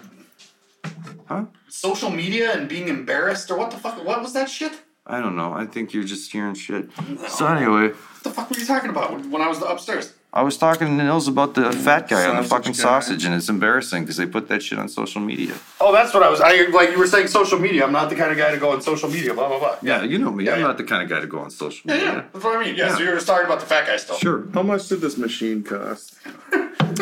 Huh? 1.35 1.45
social 1.69 2.11
media 2.11 2.53
and 2.55 2.69
being 2.69 2.89
embarrassed, 2.89 3.51
or 3.51 3.57
what 3.59 3.71
the 3.71 3.77
fuck? 3.77 3.97
What 4.05 4.21
was 4.23 4.33
that 4.35 4.49
shit? 4.49 4.73
I 5.07 5.21
don't 5.21 5.37
know. 5.37 5.53
I 5.53 5.67
think 5.67 5.93
you're 5.93 6.05
just 6.15 6.33
hearing 6.33 6.55
shit. 6.55 6.89
So 7.29 7.47
anyway, 7.47 7.89
What 7.89 8.23
the 8.23 8.31
fuck 8.31 8.49
were 8.51 8.57
you 8.59 8.65
talking 8.65 8.91
about 8.91 9.13
when- 9.13 9.31
when 9.33 9.43
I 9.43 9.49
was 9.49 9.61
upstairs? 9.61 10.13
I 10.33 10.43
was 10.43 10.57
talking 10.57 10.87
to 10.89 10.93
Nils 11.05 11.29
about 11.29 11.55
the 11.55 11.71
fat 11.87 12.09
guy 12.09 12.23
on 12.27 12.35
the 12.37 12.43
Sausage 12.43 12.49
fucking 12.51 12.73
guy. 12.73 12.83
sausage, 12.89 13.25
and 13.27 13.33
it's 13.39 13.49
embarrassing 13.49 14.03
because 14.03 14.17
they 14.17 14.27
put 14.27 14.49
that 14.49 14.63
shit 14.65 14.79
on 14.81 14.89
social 14.89 15.21
media. 15.21 15.55
Oh, 15.81 15.93
that's 15.93 16.13
what 16.15 16.23
I 16.25 16.29
was. 16.31 16.41
I 16.41 16.51
like 16.79 16.91
you 16.93 16.99
were 16.99 17.07
saying 17.07 17.29
social 17.29 17.59
media. 17.59 17.85
I'm 17.87 17.93
not 17.93 18.09
the 18.11 18.17
kind 18.17 18.33
of 18.33 18.37
guy 18.39 18.51
to 18.51 18.57
go 18.65 18.71
on 18.73 18.81
social 18.83 19.09
media. 19.17 19.33
Blah 19.35 19.49
blah 19.49 19.59
blah. 19.61 19.77
Yeah, 19.83 20.03
you 20.03 20.19
know 20.19 20.33
me. 20.33 20.49
I'm 20.49 20.59
yeah. 20.59 20.67
not 20.67 20.77
the 20.79 20.85
kind 20.85 21.03
of 21.05 21.09
guy 21.09 21.21
to 21.21 21.27
go 21.29 21.39
on 21.39 21.51
social 21.51 21.83
media. 21.89 22.05
yeah. 22.05 22.23
That's 22.33 22.45
what 22.45 22.57
I 22.57 22.65
mean. 22.65 22.75
Yeah. 22.75 22.87
Yeah. 22.89 22.95
So 22.97 23.01
you 23.03 23.09
were 23.11 23.15
just 23.21 23.29
talking 23.29 23.47
about 23.47 23.61
the 23.61 23.67
fat 23.67 23.87
guy 23.87 23.97
still. 23.97 24.17
Sure. 24.17 24.45
How 24.55 24.63
much 24.65 24.89
did 24.89 25.01
this 25.03 25.17
machine 25.19 25.63
cost? 25.63 26.15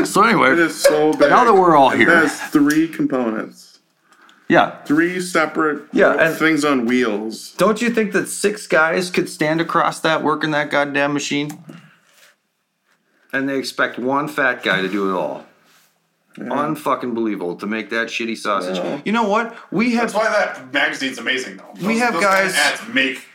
So 0.05 0.23
anyway, 0.23 0.51
is 0.59 0.75
so 0.79 1.13
big. 1.13 1.31
Now 1.31 1.45
that 1.45 1.55
we're 1.55 1.77
all 1.77 1.91
here, 1.91 2.11
It 2.11 2.15
has 2.29 2.41
three 2.51 2.87
components. 2.89 3.72
Yeah. 4.53 4.83
Three 4.85 5.21
separate 5.21 5.89
Yeah, 5.93 6.13
and- 6.15 6.37
things 6.37 6.65
on 6.65 6.87
wheels. 6.87 7.53
Don't 7.57 7.81
you 7.83 7.91
think 7.91 8.13
that 8.13 8.29
six 8.29 8.67
guys 8.67 9.11
could 9.11 9.29
stand 9.29 9.61
across 9.61 10.01
that 10.01 10.23
working 10.23 10.51
that 10.53 10.71
goddamn 10.71 11.13
machine? 11.13 11.51
And 13.33 13.49
they 13.49 13.57
expect 13.59 13.99
one 13.99 14.29
fat 14.29 14.63
guy 14.63 14.83
to 14.83 14.89
do 14.89 15.11
it 15.11 15.15
all. 15.19 15.47
Unfucking 16.37 17.15
believable 17.15 17.57
to 17.57 17.67
make 17.67 17.91
that 17.91 18.09
shitty 18.09 18.37
sausage. 18.37 18.77
Yeah. 18.79 19.01
You 19.05 19.13
know 19.13 19.29
what? 19.29 19.55
We 19.71 19.93
have 19.95 20.13
That's 20.13 20.15
why 20.15 20.31
that 20.31 20.73
magazine's 20.73 21.19
amazing, 21.19 21.59
though. 21.59 21.87
We 21.87 21.99
have 21.99 22.15
those 22.15 22.23
kind 22.25 22.47
of 22.47 22.53
guys- 22.55 22.81
ads 22.81 22.89
make 22.95 23.27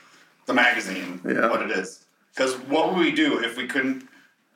the 0.45 0.53
magazine 0.53 1.21
Yeah. 1.27 1.49
what 1.49 1.61
it 1.61 1.71
is. 1.71 2.05
Because 2.33 2.55
what 2.67 2.89
would 2.89 2.99
we 2.99 3.11
do 3.11 3.39
if 3.43 3.57
we 3.57 3.67
couldn't 3.67 4.07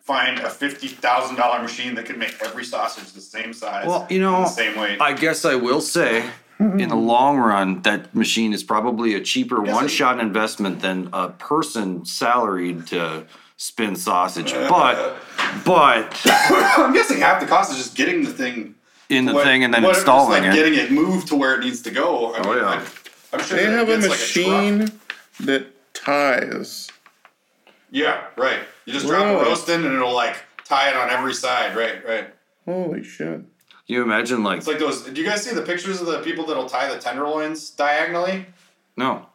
find 0.04 0.40
a 0.40 0.50
fifty 0.50 0.88
thousand 0.88 1.36
dollar 1.36 1.62
machine 1.62 1.94
that 1.96 2.06
could 2.06 2.18
make 2.18 2.36
every 2.44 2.64
sausage 2.66 3.12
the 3.14 3.22
same 3.22 3.54
size? 3.54 3.86
Well, 3.88 4.08
you 4.10 4.20
know, 4.20 4.42
the 4.42 4.48
same 4.48 4.76
weight. 4.80 5.00
I 5.02 5.14
guess 5.14 5.46
I 5.46 5.56
will 5.56 5.82
say, 5.82 6.24
in 6.62 6.78
the 6.78 6.96
mm-hmm. 6.96 7.08
long 7.08 7.38
run, 7.38 7.82
that 7.82 8.14
machine 8.14 8.54
is 8.54 8.64
probably 8.64 9.16
a 9.16 9.22
cheaper 9.22 9.62
one-shot 9.62 10.20
investment 10.20 10.80
than 10.82 11.10
a 11.12 11.30
person 11.30 12.06
salaried 12.06 12.88
to 12.88 13.26
spin 13.58 13.96
sausage. 13.96 14.54
But, 14.54 15.16
but 15.66 16.22
I'm 16.26 16.94
guessing 16.94 17.20
half 17.20 17.42
the 17.42 17.48
cost 17.48 17.72
is 17.72 17.78
just 17.78 17.96
getting 17.96 18.24
the 18.24 18.32
thing 18.32 18.76
in 19.10 19.26
the 19.26 19.34
what- 19.34 19.44
thing 19.44 19.64
and 19.64 19.74
then 19.74 19.82
what 19.84 19.92
if 19.92 19.98
it's 19.98 20.02
installing 20.02 20.44
like 20.44 20.52
it. 20.52 20.56
getting 20.56 20.76
it 20.76 20.92
moved 20.92 21.28
to 21.30 21.36
where 21.36 21.56
it 21.56 21.64
needs 21.64 21.82
to 21.84 21.92
go. 21.92 22.34
I 22.34 22.42
Oh, 22.44 22.56
yeah. 22.56 22.68
I, 23.34 23.38
am 23.38 23.44
sure 23.44 23.58
They 23.58 23.66
that 23.66 23.72
have 23.72 23.90
a 23.90 23.94
it's 23.94 24.08
like 24.08 24.20
truck. 24.20 24.62
machine 24.62 25.00
that 25.42 25.94
ties. 25.94 26.90
yeah, 27.92 28.26
right. 28.38 28.60
You 28.86 28.94
just 28.94 29.06
drop 29.08 29.24
Whoa. 29.24 29.40
a 29.42 29.44
roast 29.46 29.68
in 29.70 29.86
and 29.86 29.94
it'll 29.94 30.14
like 30.14 30.38
tie 30.66 30.90
it 30.90 30.96
on 30.96 31.10
every 31.10 31.34
side. 31.34 31.76
Right, 31.76 32.06
right. 32.08 32.34
Holy 32.66 33.04
shit. 33.04 33.42
Can 33.92 33.98
you 33.98 34.04
imagine, 34.04 34.42
like, 34.42 34.60
It's 34.60 34.68
like 34.68 34.80
those. 34.80 35.02
Do 35.02 35.20
you 35.22 35.28
guys 35.28 35.44
see 35.44 35.54
the 35.54 35.64
pictures 35.64 36.00
of 36.00 36.08
the 36.08 36.20
people 36.20 36.46
that'll 36.46 36.70
tie 36.70 36.88
the 36.88 36.98
tenderloins 36.98 37.72
diagonally? 37.72 38.46
no. 38.96 39.26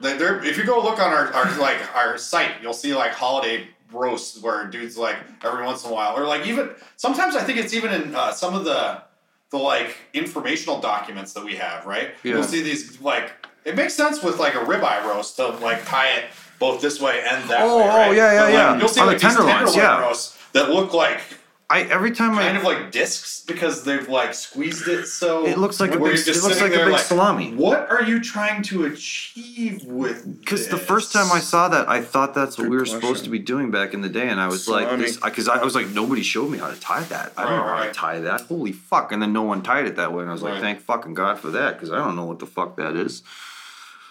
They- 0.00 0.16
They're, 0.16 0.42
if 0.42 0.58
you 0.58 0.64
go 0.64 0.82
look 0.82 0.98
on 0.98 1.12
our, 1.12 1.32
our 1.32 1.56
like 1.60 1.78
our 1.94 2.18
site, 2.18 2.50
you'll 2.60 2.72
see 2.74 2.92
like 2.96 3.12
holiday 3.12 3.68
roasts 3.92 4.42
where 4.42 4.64
dudes 4.66 4.98
like 4.98 5.14
every 5.44 5.64
once 5.64 5.84
in 5.84 5.90
a 5.92 5.94
while, 5.94 6.16
or 6.18 6.26
like 6.26 6.44
even 6.48 6.70
sometimes 6.96 7.36
I 7.36 7.44
think 7.44 7.60
it's 7.60 7.72
even 7.72 7.92
in 7.92 8.12
uh, 8.12 8.32
some 8.32 8.54
of 8.54 8.64
the 8.64 9.02
the 9.50 9.58
like 9.58 9.98
informational 10.12 10.80
documents 10.80 11.32
that 11.34 11.44
we 11.44 11.54
have, 11.54 11.86
right? 11.86 12.10
Yeah. 12.24 12.32
You'll 12.32 12.42
see 12.42 12.60
these 12.60 13.00
like 13.00 13.30
it 13.64 13.76
makes 13.76 13.94
sense 13.94 14.20
with 14.20 14.40
like 14.40 14.56
a 14.56 14.64
ribeye 14.64 15.04
roast 15.04 15.36
to 15.36 15.46
like 15.68 15.86
tie 15.86 16.08
it 16.16 16.24
both 16.58 16.80
this 16.82 17.00
way 17.00 17.22
and 17.30 17.48
that 17.48 17.60
Oh, 17.62 17.78
way. 17.78 17.84
oh, 17.84 17.86
right? 17.86 18.16
yeah, 18.16 18.32
yeah, 18.32 18.38
But, 18.40 18.44
like, 18.46 18.52
yeah. 18.52 18.78
You'll 18.78 18.88
see 18.88 19.00
On 19.00 19.06
the 19.06 19.12
like 19.12 19.22
these 19.22 19.30
tenderloins, 19.32 19.72
tenderloin 19.74 20.00
yeah. 20.00 20.00
roasts 20.08 20.38
that 20.54 20.70
look 20.70 20.92
like 20.92 21.20
I 21.70 21.82
every 21.84 22.10
time 22.10 22.32
I 22.32 22.42
kind 22.42 22.56
I 22.58 22.60
of 22.60 22.64
like 22.64 22.90
discs 22.92 23.42
because 23.46 23.84
they've 23.84 24.06
like 24.08 24.34
squeezed 24.34 24.86
it 24.86 25.06
so 25.06 25.46
It 25.46 25.56
looks 25.56 25.80
like 25.80 25.92
a 25.92 25.98
big- 25.98 26.18
it 26.18 26.26
looks 26.42 26.60
like 26.60 26.72
a 26.72 26.76
there 26.76 26.90
big 26.90 26.98
salami. 26.98 27.54
What 27.54 27.90
are 27.90 28.02
you 28.02 28.20
trying 28.20 28.62
to 28.64 28.84
achieve 28.84 29.82
with? 29.86 30.40
Because 30.40 30.68
the 30.68 30.76
first 30.76 31.10
time 31.10 31.32
I 31.32 31.40
saw 31.40 31.68
that, 31.68 31.88
I 31.88 32.02
thought 32.02 32.34
that's 32.34 32.58
what 32.58 32.68
we 32.68 32.76
were 32.76 32.82
question. 32.82 33.00
supposed 33.00 33.24
to 33.24 33.30
be 33.30 33.38
doing 33.38 33.70
back 33.70 33.94
in 33.94 34.02
the 34.02 34.10
day, 34.10 34.28
and 34.28 34.38
I 34.38 34.46
was 34.46 34.68
like, 34.68 34.88
Salami. 34.88 35.10
because 35.24 35.48
I 35.48 35.64
was 35.64 35.74
like, 35.74 35.88
nobody 35.88 36.22
showed 36.22 36.50
me 36.50 36.58
how 36.58 36.68
to 36.70 36.78
tie 36.78 37.02
that. 37.04 37.32
I 37.36 37.44
don't 37.44 37.52
Right, 37.52 37.66
know 37.66 37.76
how 37.78 37.84
to 37.84 37.92
tie 37.92 38.20
that. 38.20 38.42
Holy 38.42 38.72
fuck! 38.72 39.10
And 39.10 39.22
then 39.22 39.32
no 39.32 39.42
one 39.42 39.62
tied 39.62 39.86
it 39.86 39.96
that 39.96 40.12
way, 40.12 40.20
and 40.20 40.28
I 40.28 40.32
was 40.34 40.42
like, 40.42 40.52
Right. 40.54 40.60
thank 40.60 40.80
fucking 40.80 41.14
god 41.14 41.38
for 41.38 41.50
that, 41.52 41.74
because 41.74 41.90
I 41.90 41.96
don't 41.96 42.14
know 42.14 42.26
what 42.26 42.40
the 42.40 42.46
fuck 42.46 42.76
that 42.76 42.94
is. 42.94 43.22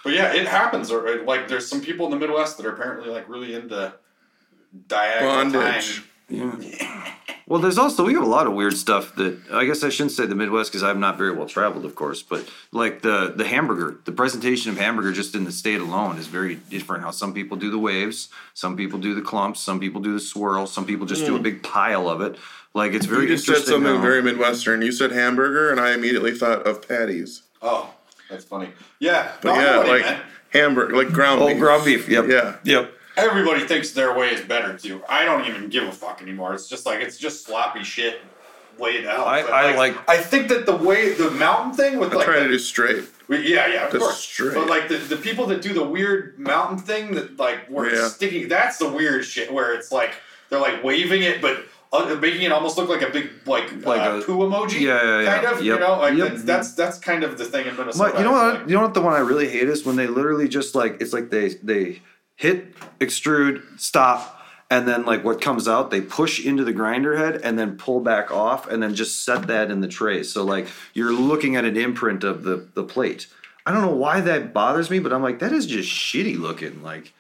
But 0.04 0.14
yeah, 0.14 0.34
it 0.34 0.48
happens. 0.48 0.92
Or 0.92 1.08
or, 1.08 1.24
like, 1.24 1.48
there's 1.48 1.68
some 1.68 1.82
people 1.82 2.06
in 2.08 2.12
the 2.12 2.18
Midwest 2.18 2.58
that 2.58 2.66
are 2.66 2.74
apparently 2.74 3.10
like 3.10 3.30
really 3.30 3.54
into 3.54 3.94
diagonal 4.88 5.36
Bondage. 5.62 5.98
tying. 5.98 6.04
Yeah. 6.30 7.14
Well, 7.46 7.60
there's 7.62 7.78
also 7.78 8.06
we 8.06 8.14
have 8.14 8.24
a 8.24 8.28
lot 8.28 8.48
of 8.48 8.54
weird 8.54 8.76
stuff 8.76 9.16
that 9.16 9.38
I 9.52 9.66
guess 9.66 9.84
I 9.84 9.90
shouldn't 9.90 10.14
say 10.14 10.26
the 10.26 10.36
Midwest 10.36 10.72
because 10.72 10.82
I'm 10.82 11.00
not 11.00 11.18
very 11.18 11.32
well 11.32 11.46
traveled, 11.46 11.84
of 11.84 11.94
course. 11.94 12.22
But 12.22 12.50
like 12.72 13.02
the 13.02 13.34
the 13.36 13.46
hamburger, 13.46 14.00
the 14.06 14.14
presentation 14.14 14.72
of 14.72 14.78
hamburger 14.78 15.12
just 15.12 15.36
in 15.36 15.44
the 15.44 15.52
state 15.52 15.82
alone 15.82 16.18
is 16.18 16.28
very 16.28 16.56
different. 16.56 17.04
How 17.04 17.12
some 17.12 17.34
people 17.34 17.58
do 17.58 17.70
the 17.70 17.78
waves, 17.78 18.30
some 18.54 18.78
people 18.78 18.98
do 18.98 19.14
the 19.14 19.22
clumps, 19.22 19.60
some 19.60 19.80
people 19.80 20.00
do 20.02 20.14
the 20.14 20.20
swirl, 20.22 20.68
some 20.68 20.86
people 20.86 21.06
just 21.06 21.26
do 21.26 21.36
a 21.36 21.40
mm. 21.40 21.44
big 21.44 21.64
pile 21.64 22.10
of 22.10 22.22
it. 22.22 22.38
Like 22.74 22.94
it's 22.94 23.06
very 23.06 23.24
You 23.24 23.36
just 23.36 23.46
said 23.46 23.58
something 23.58 23.96
how- 23.96 24.02
very 24.02 24.22
Midwestern. 24.24 24.82
You 24.82 24.92
said 24.92 25.12
hamburger, 25.12 25.70
and 25.70 25.80
I 25.80 25.94
immediately 25.94 26.32
thought 26.32 26.66
of 26.66 26.88
patties. 26.88 27.44
Oh, 27.62 27.94
that's 28.30 28.46
funny. 28.46 28.70
Yeah, 29.00 29.32
But 29.42 29.56
no, 29.56 29.84
yeah, 29.84 29.92
like 29.92 30.22
hamburger, 30.52 30.96
like 30.96 31.10
ground 31.10 31.42
oh 31.42 31.48
beef. 31.48 31.60
ground 31.60 31.86
beef. 31.86 32.08
Yep. 32.08 32.26
Yeah. 32.30 32.56
Yep. 32.64 32.94
Everybody 33.16 33.66
thinks 33.68 33.92
their 33.92 34.18
way 34.18 34.30
is 34.34 34.42
better 34.42 34.76
too. 34.78 35.02
I 35.08 35.24
don't 35.26 35.46
even 35.46 35.70
give 35.70 35.84
a 35.84 35.92
fuck 35.92 36.22
anymore. 36.22 36.54
It's 36.56 36.68
just 36.68 36.86
like 36.86 37.00
it's 37.02 37.18
just 37.18 37.46
sloppy 37.46 37.84
shit. 37.84 38.22
laid 38.80 39.06
out. 39.06 39.28
I- 39.28 39.42
I 39.72 39.76
like- 39.76 39.96
I 40.10 40.18
think 40.18 40.48
that 40.48 40.66
the 40.66 40.76
way 40.76 41.14
the 41.14 41.30
mountain 41.30 41.74
thing 41.74 42.00
with 42.00 42.12
I 42.12 42.16
like 42.16 42.26
try 42.26 42.40
the- 42.40 42.46
to 42.46 42.54
do 42.54 42.58
straight. 42.58 43.04
yeah, 43.30 43.68
yeah, 43.68 43.86
of 43.86 43.92
Just 43.92 44.04
course. 44.04 44.18
straight. 44.18 44.56
But 44.56 44.68
like 44.68 44.88
the, 44.88 44.98
the 44.98 45.16
people 45.16 45.46
that 45.46 45.62
do 45.62 45.74
the 45.74 45.84
weird 45.84 46.40
mountain 46.40 46.80
thing 46.80 47.14
that 47.14 47.38
like 47.38 47.68
where 47.68 47.94
Yeah. 47.94 48.06
it's 48.08 48.16
sticking, 48.16 48.48
that's 48.48 48.78
the 48.78 48.90
weird 48.90 49.26
shit 49.26 49.54
where 49.54 49.74
it's 49.76 49.92
like 49.92 50.16
they're 50.50 50.60
like 50.60 50.84
waving 50.84 51.22
it, 51.22 51.40
but 51.40 51.66
uh, 51.94 52.16
making 52.20 52.42
it 52.42 52.52
almost 52.52 52.76
look 52.80 52.90
like 52.90 53.04
a 53.04 53.12
big 53.12 53.30
like, 53.46 53.72
Like 53.86 54.02
uh, 54.02 54.16
a- 54.18 54.22
poo 54.24 54.40
emoji. 54.40 54.82
Yeah, 54.82 55.04
yeah, 55.04 55.22
yeah. 55.22 55.36
Kind 55.44 55.46
of, 55.56 55.64
you 55.64 55.78
know, 55.78 56.00
like 56.00 56.18
Yep. 56.18 56.28
that's, 56.30 56.42
that's 56.44 56.74
that's 56.74 56.98
kind 56.98 57.24
of 57.24 57.38
the 57.38 57.46
thing 57.46 57.68
in 57.68 57.78
Minnesota. 57.78 58.10
But 58.12 58.18
you 58.18 58.26
know 58.26 58.32
what? 58.32 58.56
like. 58.62 58.68
You 58.70 58.74
know 58.74 58.82
what? 58.82 58.96
The 58.96 59.02
one 59.02 59.14
I 59.14 59.20
really 59.20 59.50
hate 59.50 59.70
is 59.70 59.86
when 59.86 59.98
they 59.98 60.08
literally 60.08 60.48
just 60.48 60.74
like 60.74 60.98
it's 61.00 61.14
like 61.14 61.30
they 61.30 61.50
they 61.62 62.02
hit 62.36 62.76
extrude 63.00 63.62
stop 63.80 64.42
and 64.70 64.88
then 64.88 65.06
like 65.06 65.24
what 65.24 65.40
comes 65.40 65.68
out 65.68 65.92
they 65.92 66.02
push 66.02 66.44
into 66.44 66.64
the 66.64 66.74
grinder 66.74 67.16
head 67.16 67.40
and 67.44 67.60
then 67.60 67.78
pull 67.78 68.00
back 68.00 68.32
off 68.32 68.68
and 68.68 68.82
then 68.82 68.96
just 68.96 69.24
set 69.24 69.48
that 69.48 69.70
in 69.70 69.82
the 69.82 69.88
tray. 69.88 70.24
So 70.24 70.44
like 70.44 70.68
you're 70.94 71.14
looking 71.14 71.56
at 71.56 71.66
an 71.66 71.78
imprint 71.78 72.24
of 72.24 72.44
the 72.44 72.68
the 72.74 72.84
plate. 72.84 73.28
I 73.66 73.72
don't 73.72 73.82
know 73.82 73.96
why 73.96 74.20
that 74.22 74.54
bothers 74.54 74.90
me, 74.90 75.00
but 75.00 75.14
I'm 75.14 75.24
like 75.24 75.40
that 75.40 75.54
is 75.54 75.66
just 75.66 75.90
shitty 75.90 76.38
looking. 76.38 76.84
Like, 76.84 77.14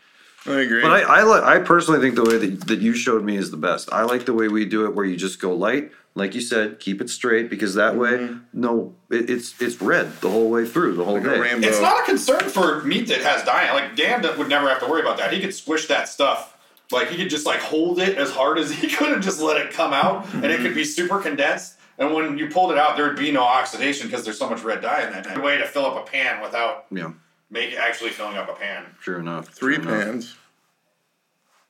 I 0.46 0.60
agree. 0.62 0.82
but 0.82 0.92
I 0.92 1.02
I, 1.02 1.24
li- 1.24 1.42
I 1.44 1.60
personally 1.60 2.00
think 2.00 2.16
the 2.16 2.24
way 2.24 2.38
that 2.38 2.68
that 2.68 2.80
you 2.80 2.94
showed 2.94 3.24
me 3.24 3.38
is 3.38 3.52
the 3.52 3.58
best. 3.58 3.92
I 3.92 4.04
like 4.04 4.26
the 4.26 4.34
way 4.34 4.48
we 4.48 4.66
do 4.66 4.86
it, 4.86 4.94
where 4.94 5.06
you 5.06 5.16
just 5.16 5.40
go 5.40 5.54
light, 5.56 5.92
like 6.16 6.36
you 6.36 6.42
said, 6.42 6.80
keep 6.80 7.02
it 7.02 7.10
straight 7.10 7.50
because 7.50 7.76
that 7.76 7.96
way, 7.96 8.12
mm-hmm. 8.12 8.40
no, 8.54 8.94
it, 9.10 9.30
it's 9.30 9.60
it's 9.62 9.82
red 9.82 10.12
the 10.22 10.30
whole 10.30 10.50
way 10.50 10.66
through 10.66 10.96
the 10.96 11.04
whole 11.04 11.16
like 11.16 11.24
day. 11.24 11.68
It's 11.68 11.82
not 11.82 12.04
a 12.04 12.06
concern 12.06 12.50
for 12.50 12.84
meat 12.84 13.08
that 13.08 13.22
has 13.22 13.44
dye. 13.44 13.72
Like 13.74 13.96
Dan 13.96 14.22
would 14.38 14.50
never 14.50 14.70
have 14.70 14.80
to 14.82 14.88
worry 14.88 15.02
about 15.02 15.18
that. 15.18 15.34
He 15.34 15.42
could 15.42 15.54
squish 15.54 15.88
that 15.88 16.08
stuff. 16.08 16.58
Like 16.92 17.10
he 17.10 17.18
could 17.18 17.30
just 17.30 17.46
like 17.46 17.60
hold 17.60 18.00
it 18.00 18.18
as 18.18 18.32
hard 18.32 18.60
as 18.60 18.72
he 18.80 18.88
could 18.88 19.12
and 19.12 19.24
just 19.24 19.42
let 19.42 19.58
it 19.58 19.72
come 19.72 19.94
out, 19.94 20.32
and 20.34 20.46
it 20.46 20.60
could 20.60 20.76
be 20.76 20.84
super 20.84 21.20
condensed. 21.20 21.78
And 21.98 22.14
when 22.14 22.38
you 22.38 22.48
pulled 22.48 22.72
it 22.72 22.78
out, 22.78 22.96
there 22.98 23.08
would 23.08 23.18
be 23.18 23.32
no 23.32 23.44
oxidation 23.44 24.08
because 24.08 24.26
there's 24.26 24.40
so 24.40 24.50
much 24.50 24.64
red 24.64 24.82
dye 24.82 25.06
in 25.06 25.14
that. 25.14 25.42
Way 25.42 25.58
to 25.58 25.66
fill 25.66 25.86
up 25.86 25.96
a 25.96 26.10
pan 26.10 26.42
without 26.42 26.86
Yeah, 26.92 27.12
make 27.54 27.78
actually 27.78 28.10
filling 28.10 28.36
up 28.36 28.50
a 28.50 28.54
pan. 28.54 28.86
sure 29.00 29.20
enough. 29.20 29.48
Three 29.48 29.76
sure 29.76 29.84
enough. 29.84 30.04
pans. 30.06 30.36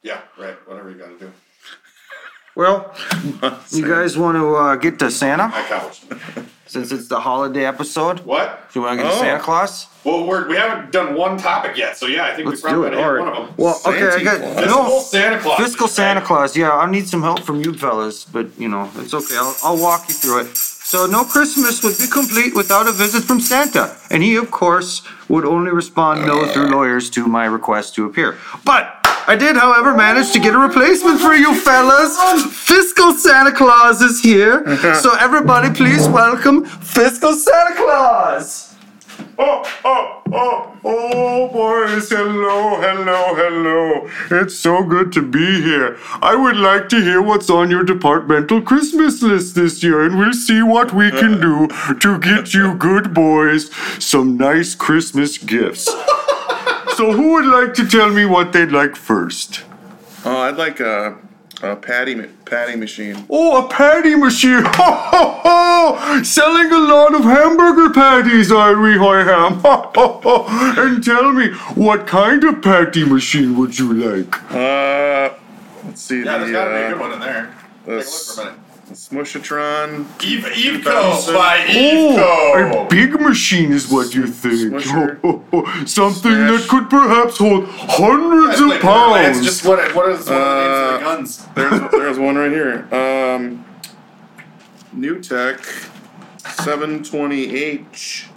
Yeah, 0.02 0.22
right. 0.38 0.56
Whatever 0.67 0.89
you 0.89 0.98
got 0.98 1.10
to 1.10 1.19
do. 1.19 1.32
Well, 2.56 2.96
you 3.72 3.88
guys 3.88 4.17
want 4.17 4.38
to 4.38 4.56
uh, 4.56 4.76
get 4.78 5.00
to 5.00 5.12
Santa 5.12 5.52
I 5.54 5.63
couch. 5.67 6.02
since 6.74 6.92
it's 6.92 7.08
the 7.08 7.20
holiday 7.20 7.66
episode? 7.66 8.20
What? 8.22 8.70
Do 8.74 8.80
you 8.80 8.86
want 8.86 8.98
to 9.00 9.04
get 9.04 9.12
to 9.12 9.16
Oh. 9.18 9.22
Santa 9.22 9.40
Claus? 9.40 9.88
Well, 10.04 10.26
we're, 10.28 10.50
we 10.50 10.58
haven't 10.58 10.92
done 10.92 11.16
one 11.16 11.38
topic 11.38 11.78
yet, 11.78 11.96
so 11.96 12.08
yeah, 12.08 12.26
I 12.26 12.36
think 12.36 12.50
Let's 12.50 12.62
we 12.64 12.70
probably 12.72 12.90
do 12.90 12.96
it. 12.98 13.00
got 13.00 13.02
to 13.02 13.04
All 13.08 13.14
hit 13.14 13.20
one 13.22 13.30
of 13.30 13.36
them. 13.48 13.54
Well, 13.58 13.82
okay, 13.86 14.08
I 14.08 14.10
Santa 14.12 14.24
got 14.26 14.38
Claus. 14.42 14.56
Fiscal 14.60 14.84
no 14.84 15.00
Santa 15.00 15.40
Claus. 15.40 15.60
fiscal. 15.60 15.88
Santa 15.88 16.22
Claus. 16.22 16.58
Yeah, 16.58 16.70
I'll 16.72 16.88
need 16.88 17.08
some 17.08 17.22
help 17.22 17.42
from 17.42 17.62
you 17.62 17.74
fellas, 17.74 18.26
but 18.26 18.48
you 18.60 18.68
know 18.68 18.90
it's 18.98 19.14
okay. 19.14 19.38
I'll, 19.38 19.56
I'll 19.64 19.78
walk 19.82 20.10
you 20.10 20.16
through 20.16 20.42
it. 20.42 20.58
So, 20.58 21.06
no 21.08 21.24
Christmas 21.24 21.82
would 21.84 21.98
be 21.98 22.08
complete 22.08 22.54
without 22.56 22.88
a 22.88 22.92
visit 22.92 23.24
from 23.24 23.40
Santa, 23.40 23.96
and 24.12 24.22
he, 24.22 24.36
of 24.36 24.52
course, 24.52 25.02
would 25.30 25.46
only 25.46 25.72
respond 25.72 26.26
no 26.28 26.42
oh, 26.42 26.48
through 26.54 26.68
lawyers 26.68 27.10
to 27.12 27.26
my 27.26 27.46
request 27.46 27.96
to 27.96 28.06
appear. 28.06 28.38
But 28.66 29.03
I 29.26 29.36
did, 29.38 29.56
however, 29.56 29.96
manage 29.96 30.32
to 30.34 30.40
get 30.40 30.54
a 30.54 30.58
replacement 30.58 31.20
for 31.20 31.34
you 31.34 31.56
fellas. 31.56 32.18
Fiscal 32.56 33.14
Santa 33.14 33.54
Claus 33.54 34.02
is 34.02 34.22
here, 34.22 34.66
so 35.02 35.16
everybody, 35.16 35.74
please 35.74 36.08
welcome 36.10 36.66
Fiscal 36.66 37.34
Santa 37.34 37.76
Claus. 37.76 38.76
Oh, 39.40 39.64
oh, 39.86 40.22
oh, 40.32 40.78
oh, 40.84 41.48
boys. 41.50 42.10
Hello, 42.10 42.80
hello, 42.82 43.34
hello. 43.36 44.10
It's 44.42 44.58
so 44.60 44.84
good 44.84 45.12
to 45.14 45.22
be 45.22 45.62
here. 45.62 45.98
I 46.22 46.36
would 46.36 46.58
like 46.58 46.90
to 46.90 47.02
hear 47.02 47.22
what's 47.22 47.50
on 47.50 47.72
your 47.72 47.84
departmental 47.84 48.62
Christmas 48.62 49.22
list 49.24 49.56
this 49.56 49.82
year, 49.84 50.04
and 50.04 50.20
we'll 50.20 50.34
see 50.34 50.62
what 50.62 50.94
we 50.94 51.10
can 51.10 51.40
do 51.40 51.68
to 52.00 52.20
get 52.20 52.54
you 52.54 52.76
good 52.76 53.14
boys 53.14 53.72
some 54.00 54.38
nice 54.38 54.76
Christmas 54.76 55.38
gifts. 55.38 55.90
So, 56.95 57.12
who 57.12 57.34
would 57.34 57.45
like 57.45 57.73
to 57.75 57.88
tell 57.88 58.10
me 58.12 58.25
what 58.25 58.53
they'd 58.53 58.71
like 58.71 58.95
first? 58.95 59.63
Oh, 60.25 60.38
I'd 60.38 60.58
like 60.58 60.79
a, 60.79 61.17
a 61.63 61.75
patty 61.75 62.15
patty 62.45 62.75
machine. 62.75 63.25
Oh, 63.32 63.65
a 63.65 63.67
patty 63.67 64.15
machine! 64.15 64.63
Ho, 64.65 64.91
ho, 65.12 65.39
ho! 65.43 66.23
Selling 66.23 66.71
a 66.71 66.77
lot 66.77 67.15
of 67.15 67.23
hamburger 67.23 67.91
patties, 67.91 68.51
are 68.51 68.79
we, 68.79 68.93
Hoyham? 68.93 69.62
Ho, 69.62 69.91
ho, 69.95 70.21
ho! 70.23 70.45
And 70.84 71.03
tell 71.03 71.32
me, 71.32 71.49
what 71.73 72.06
kind 72.06 72.43
of 72.43 72.62
patty 72.62 73.03
machine 73.06 73.58
would 73.58 73.79
you 73.79 73.93
like? 73.93 74.51
Uh, 74.51 75.34
let's 75.86 76.01
see. 76.01 76.23
Yeah, 76.23 76.38
there's 76.38 76.47
the, 76.47 76.53
got 76.53 76.65
to 76.65 76.69
be 76.71 76.75
a 76.75 76.86
uh, 76.86 76.89
good 76.91 76.99
one 76.99 77.13
in 77.13 77.19
there. 77.21 77.56
Take 77.86 77.88
a 77.88 77.97
look 77.97 78.06
for 78.06 78.41
a 78.41 78.45
minute. 78.45 78.62
Smushatron. 78.91 80.06
Eve, 80.24 80.43
Eveco 80.43 80.84
2000. 80.84 81.34
by 81.34 81.65
Oh, 81.69 82.86
a 82.86 82.88
big 82.89 83.19
machine 83.19 83.72
is 83.72 83.89
what 83.89 84.13
you 84.13 84.28
think. 84.28 84.74
Smusher. 84.74 85.88
Something 85.88 86.32
Smash. 86.32 86.62
that 86.62 86.67
could 86.69 86.89
perhaps 86.89 87.38
hold 87.38 87.65
hundreds 87.69 88.60
of 88.60 88.67
like 88.67 88.82
Borderlands, 88.82 89.38
pounds. 89.39 89.46
just 89.46 89.65
what, 89.65 89.80
it- 89.80 89.96
what 89.96 90.10
is 90.12 90.28
one 90.30 90.36
of 90.38 90.43
the 90.43 90.56
names 90.56 90.67
of 90.67 90.78
the 90.78 90.96
Uh, 90.96 91.00
guns? 91.00 91.46
There's 91.56 91.91
there's 91.91 92.19
one 92.19 92.36
right 92.36 92.52
here. 92.52 92.88
Um, 92.93 93.65
New 94.91 95.19
Tech 95.22 95.60
720H. 96.43 98.28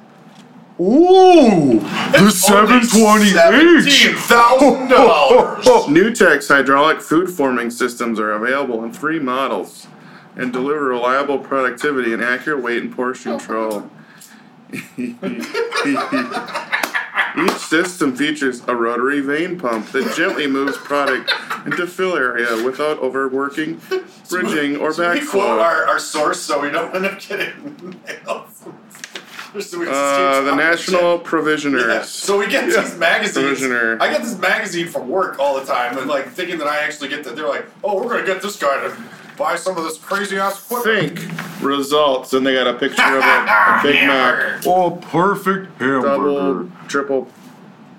Ooh, 0.78 1.80
the 2.12 2.30
728. 2.30 3.32
Seventeen 3.32 4.14
thousand 4.16 4.88
dollars. 4.88 5.88
New 5.88 6.14
Tech's 6.14 6.48
hydraulic 6.48 7.00
food 7.00 7.30
forming 7.30 7.70
systems 7.70 8.20
are 8.20 8.32
available 8.32 8.84
in 8.84 8.92
three 8.92 9.18
models 9.18 9.86
and 10.36 10.52
deliver 10.52 10.84
reliable 10.84 11.38
productivity 11.38 12.12
and 12.12 12.22
accurate 12.22 12.62
weight 12.62 12.82
and 12.82 12.94
portion 12.94 13.38
control. 13.38 13.90
Each 17.38 17.52
system 17.58 18.16
features 18.16 18.62
a 18.66 18.74
rotary 18.74 19.20
vane 19.20 19.58
pump 19.58 19.90
that 19.92 20.14
gently 20.16 20.46
moves 20.46 20.76
product 20.78 21.30
into 21.66 21.86
fill 21.86 22.16
area 22.16 22.64
without 22.64 22.98
overworking, 23.00 23.80
bridging, 24.30 24.76
or 24.78 24.94
Should 24.94 25.20
we 25.20 25.26
quote 25.26 25.44
backflow. 25.44 25.60
our, 25.62 25.84
our 25.86 25.98
source 25.98 26.40
so 26.40 26.58
we 26.60 26.70
don't 26.70 26.94
end 26.94 27.04
up 27.04 27.20
getting 27.20 28.00
mails? 28.06 28.64
So 29.60 29.78
we 29.78 29.84
just 29.86 29.86
keep 29.86 29.88
Uh, 29.90 30.40
the 30.42 30.54
National. 30.54 31.18
Provisioners. 31.18 31.84
Yeah, 31.86 32.02
so 32.02 32.38
we 32.38 32.46
get 32.46 32.66
these 32.66 32.94
magazines. 32.98 33.46
Provisioner. 33.58 33.98
I 34.02 34.10
get 34.10 34.22
this 34.22 34.38
magazine 34.38 34.86
from 34.88 35.08
work 35.08 35.38
all 35.38 35.58
the 35.58 35.64
time, 35.66 35.96
and 35.98 36.06
like 36.08 36.28
thinking 36.30 36.58
that 36.58 36.66
I 36.68 36.78
actually 36.80 37.08
get 37.08 37.22
that. 37.24 37.36
They're 37.36 37.48
like, 37.48 37.66
"Oh, 37.84 37.96
we're 38.02 38.08
gonna 38.14 38.26
get 38.26 38.40
this 38.42 38.56
guy 38.56 38.80
to 38.82 38.96
buy 39.36 39.56
some 39.56 39.76
of 39.76 39.84
this 39.84 39.98
crazy 39.98 40.38
ass 40.38 40.64
equipment." 40.64 41.18
Think 41.18 41.62
results, 41.62 42.32
and 42.32 42.46
they 42.46 42.54
got 42.54 42.66
a 42.66 42.74
picture 42.74 43.02
of 43.02 43.22
a, 43.22 43.26
a 43.26 43.80
Big 43.82 43.94
Mac, 44.06 44.66
Oh, 44.66 44.90
perfect 45.10 45.66
hamburger. 45.80 46.02
double, 46.64 46.70
triple 46.88 47.28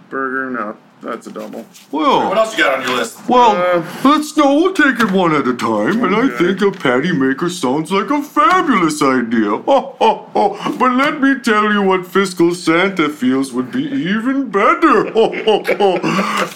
burger. 0.09 0.49
No, 0.49 0.77
that's 1.01 1.27
a 1.27 1.31
double. 1.31 1.65
Well, 1.91 2.27
What 2.29 2.37
else 2.37 2.57
you 2.57 2.63
got 2.63 2.79
on 2.79 2.87
your 2.87 2.97
list? 2.97 3.17
Well, 3.29 3.51
Uh, 3.55 3.83
let's 4.03 4.35
no, 4.35 4.53
we'll 4.55 4.73
take 4.73 4.99
it 4.99 5.11
one 5.11 5.33
at 5.33 5.47
a 5.47 5.53
time, 5.53 6.03
and 6.03 6.15
I 6.15 6.21
Okay. 6.23 6.37
think 6.57 6.61
a 6.61 6.71
patty 6.71 7.11
maker 7.13 7.49
sounds 7.49 7.91
like 7.91 8.09
a 8.09 8.21
fabulous 8.21 9.01
idea. 9.01 9.49
Ho, 9.69 9.95
ho, 9.99 10.25
ho. 10.33 10.57
But 10.79 10.93
let 10.93 11.21
me 11.21 11.35
tell 11.39 11.71
you 11.71 11.81
what 11.83 12.05
Fiscal 12.07 12.53
Santa 12.55 13.09
feels 13.09 13.53
would 13.53 13.71
be 13.71 13.83
even 13.83 14.49
better. 14.49 15.11
Ho, 15.17 15.33
ho, 15.45 15.63
ho. 15.77 15.99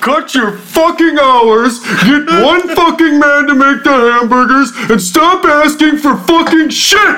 Cut 0.02 0.34
your 0.36 0.52
fucking 0.58 1.18
hours, 1.20 1.80
get 2.04 2.26
one 2.52 2.68
fucking 2.76 3.20
man 3.20 3.48
to 3.48 3.56
make 3.56 3.84
the 3.84 3.92
hamburgers, 4.12 4.72
and 4.90 5.02
stop 5.02 5.46
asking 5.46 5.98
for 5.98 6.18
fucking 6.18 6.70
shit. 6.70 7.16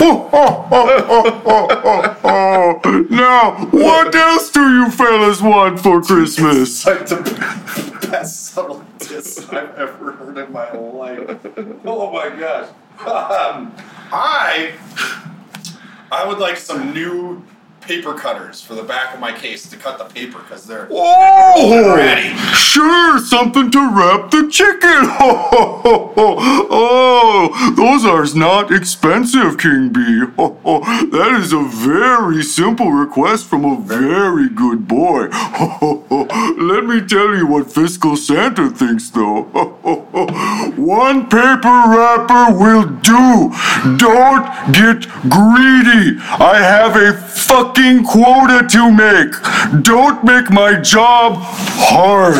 Ho, 0.00 0.28
ho, 0.32 0.44
ho, 0.70 0.82
ho, 1.10 1.20
ho, 1.44 1.68
ho, 1.82 2.02
ho. 2.22 3.04
Now, 3.10 3.52
what 3.72 4.14
else 4.14 4.50
do 4.50 4.60
you 4.60 4.90
fellas 4.90 5.40
want 5.42 5.80
for 5.80 6.00
Christmas? 6.00 6.67
It's 6.68 6.84
like 6.84 7.06
the 7.06 8.08
best 8.10 8.48
subtle 8.48 8.84
diss 8.98 9.48
I've 9.48 9.74
ever 9.76 10.12
heard 10.12 10.36
in 10.36 10.52
my 10.52 10.70
life. 10.70 11.40
Oh 11.86 12.12
my 12.12 12.28
gosh. 12.28 12.68
Um, 13.00 13.74
I 14.12 14.74
I 16.12 16.28
would 16.28 16.38
like 16.38 16.58
some 16.58 16.92
new 16.92 17.42
paper 17.88 18.12
cutters 18.12 18.60
for 18.60 18.74
the 18.74 18.82
back 18.82 19.14
of 19.14 19.20
my 19.20 19.32
case 19.32 19.66
to 19.70 19.74
cut 19.74 19.96
the 19.96 20.04
paper 20.04 20.40
because 20.40 20.66
they're 20.66 20.86
Oh, 20.90 21.96
Ready. 21.96 22.36
sure, 22.54 23.18
something 23.18 23.70
to 23.70 23.78
wrap 23.78 24.30
the 24.30 24.46
chicken. 24.50 24.78
oh, 26.70 27.72
those 27.76 28.04
are 28.04 28.26
not 28.38 28.70
expensive, 28.70 29.56
King 29.56 29.88
B. 29.88 30.00
that 30.36 31.36
is 31.40 31.54
a 31.54 31.62
very 31.64 32.42
simple 32.42 32.92
request 32.92 33.46
from 33.46 33.64
a 33.64 33.80
very 33.80 34.50
good 34.50 34.86
boy. 34.86 35.28
Let 36.58 36.84
me 36.84 37.00
tell 37.06 37.34
you 37.34 37.46
what 37.46 37.72
Fiscal 37.72 38.16
Santa 38.16 38.68
thinks, 38.68 39.08
though. 39.08 39.44
One 40.76 41.24
paper 41.24 41.84
wrapper 41.88 42.52
will 42.52 42.84
do. 42.84 43.50
Don't 43.96 44.44
get 44.74 45.08
greedy. 45.30 46.18
I 46.38 46.58
have 46.60 46.96
a 46.96 47.14
fucking 47.14 47.77
quota 48.04 48.66
to 48.68 48.90
make. 48.90 49.82
Don't 49.84 50.24
make 50.24 50.50
my 50.50 50.80
job 50.80 51.34
hard. 51.38 52.34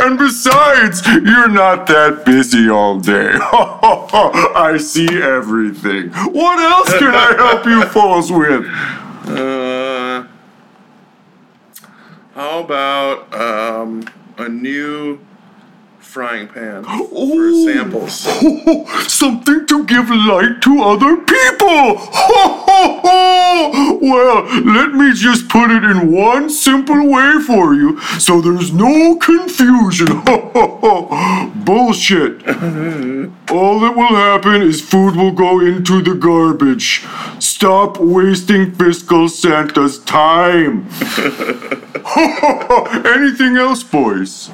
and 0.00 0.18
besides, 0.18 1.04
you're 1.06 1.48
not 1.48 1.86
that 1.86 2.24
busy 2.26 2.68
all 2.68 3.00
day. 3.00 3.32
I 3.40 4.76
see 4.78 5.22
everything. 5.22 6.10
What 6.10 6.58
else 6.58 6.92
can 6.98 7.14
I 7.14 7.34
help 7.36 7.64
you 7.64 7.82
fools 7.86 8.30
with? 8.30 8.66
Uh, 9.26 10.26
how 12.34 12.60
about 12.60 13.34
um, 13.34 14.04
a 14.38 14.48
new 14.48 15.18
frying 16.14 16.46
pan 16.46 16.84
for 17.10 17.52
samples? 17.64 18.24
Oh, 18.28 19.04
something 19.08 19.66
to 19.66 19.84
give 19.84 20.08
light 20.10 20.62
to 20.62 20.80
other 20.80 21.16
people. 21.16 21.96
well, 24.00 24.44
let 24.64 24.92
me 24.92 25.12
just 25.12 25.48
put 25.48 25.72
it 25.72 25.82
in 25.82 26.12
one 26.12 26.48
simple 26.50 27.10
way 27.10 27.40
for 27.44 27.74
you 27.74 28.00
so 28.20 28.40
there's 28.40 28.72
no 28.72 29.16
confusion. 29.16 30.06
Bullshit. 31.64 32.46
All 33.50 33.80
that 33.80 33.94
will 33.96 34.14
happen 34.14 34.62
is 34.62 34.80
food 34.80 35.16
will 35.16 35.32
go 35.32 35.58
into 35.58 36.00
the 36.00 36.14
garbage. 36.14 37.04
Stop 37.40 37.98
wasting 37.98 38.72
fiscal 38.72 39.28
Santa's 39.28 39.98
time. 39.98 40.88
Anything 43.04 43.56
else, 43.56 43.82
boys? 43.82 44.52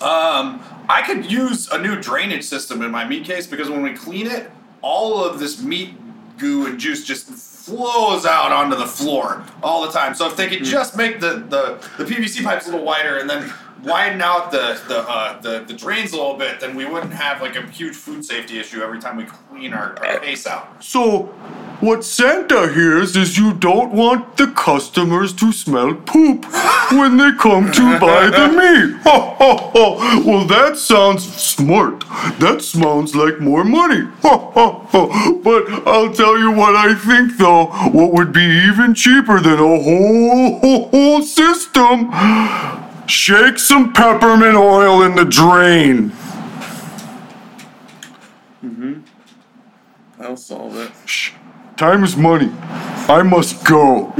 Um, 0.00 0.62
I 0.88 1.02
could 1.04 1.30
use 1.30 1.68
a 1.68 1.78
new 1.80 2.00
drainage 2.00 2.44
system 2.44 2.82
in 2.82 2.90
my 2.90 3.04
meat 3.04 3.24
case 3.24 3.46
because 3.46 3.68
when 3.68 3.82
we 3.82 3.94
clean 3.94 4.26
it, 4.26 4.50
all 4.80 5.24
of 5.24 5.38
this 5.38 5.60
meat 5.62 5.94
goo 6.38 6.66
and 6.66 6.78
juice 6.78 7.04
just 7.04 7.26
flows 7.28 8.24
out 8.24 8.52
onto 8.52 8.76
the 8.76 8.86
floor 8.86 9.44
all 9.62 9.84
the 9.84 9.92
time. 9.92 10.14
So 10.14 10.26
if 10.26 10.36
they 10.36 10.48
could 10.48 10.64
just 10.64 10.96
make 10.96 11.20
the, 11.20 11.44
the, 11.48 11.86
the 12.02 12.04
PVC 12.04 12.42
pipes 12.44 12.66
a 12.68 12.70
little 12.70 12.86
wider 12.86 13.18
and 13.18 13.28
then 13.28 13.52
widen 13.82 14.20
out 14.20 14.50
the 14.50 14.80
the, 14.88 15.00
uh, 15.08 15.40
the 15.40 15.64
the 15.66 15.74
drains 15.74 16.12
a 16.12 16.16
little 16.16 16.36
bit, 16.36 16.60
then 16.60 16.74
we 16.74 16.84
wouldn't 16.84 17.12
have 17.12 17.40
like 17.40 17.56
a 17.56 17.62
huge 17.66 17.94
food 17.96 18.24
safety 18.24 18.58
issue 18.58 18.82
every 18.82 19.00
time 19.00 19.16
we 19.16 19.24
clean 19.24 19.72
our, 19.72 19.98
our 20.04 20.18
case 20.20 20.46
out. 20.46 20.82
So, 20.82 21.24
what 21.80 22.04
Santa 22.04 22.72
hears 22.72 23.16
is 23.16 23.38
you 23.38 23.54
don't 23.54 23.92
want 23.92 24.36
the 24.36 24.48
customers 24.48 25.32
to 25.34 25.52
smell 25.52 25.94
poop 25.94 26.44
when 26.92 27.16
they 27.16 27.32
come 27.38 27.70
to 27.72 27.98
buy 28.00 28.26
the 28.26 28.48
meat. 28.58 29.04
well, 30.24 30.44
that 30.46 30.76
sounds 30.76 31.24
smart. 31.24 32.00
That 32.40 32.62
sounds 32.62 33.14
like 33.14 33.40
more 33.40 33.64
money. 33.64 34.08
but 34.22 35.86
I'll 35.86 36.12
tell 36.12 36.38
you 36.38 36.50
what 36.52 36.74
I 36.74 36.94
think, 36.94 37.36
though. 37.38 37.66
What 37.66 38.12
would 38.12 38.32
be 38.32 38.42
even 38.68 38.94
cheaper 38.94 39.40
than 39.40 39.54
a 39.54 39.82
whole, 39.82 40.88
whole 40.88 41.22
system? 41.22 42.10
Shake 43.08 43.58
some 43.58 43.92
peppermint 43.92 44.56
oil 44.56 45.02
in 45.02 45.14
the 45.14 45.24
drain. 45.24 46.10
Mm-hmm. 48.62 49.00
I'll 50.20 50.36
solve 50.36 50.76
it. 50.76 50.92
Shh. 51.06 51.32
Time 51.76 52.04
is 52.04 52.16
money. 52.16 52.50
I 53.08 53.22
must 53.22 53.64
go. 53.64 54.12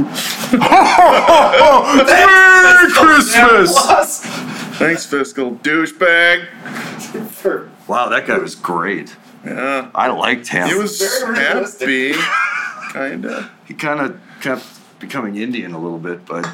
Merry 1.99 2.91
Christmas! 2.91 4.21
Thanks, 4.79 5.05
fiscal 5.05 5.51
douchebag. 5.57 6.47
Wow, 7.87 8.09
that 8.09 8.25
guy 8.25 8.37
was 8.37 8.55
great. 8.55 9.15
Yeah, 9.45 9.91
I 9.93 10.07
liked 10.09 10.47
him. 10.47 10.67
he 10.67 10.73
was 10.75 10.99
Very 10.99 11.37
happy, 11.37 12.13
kinda. 12.93 13.51
He 13.65 13.73
kind 13.75 13.99
of 13.99 14.19
kept 14.41 14.65
becoming 14.99 15.35
Indian 15.35 15.73
a 15.73 15.79
little 15.79 15.99
bit, 15.99 16.25
but 16.25 16.49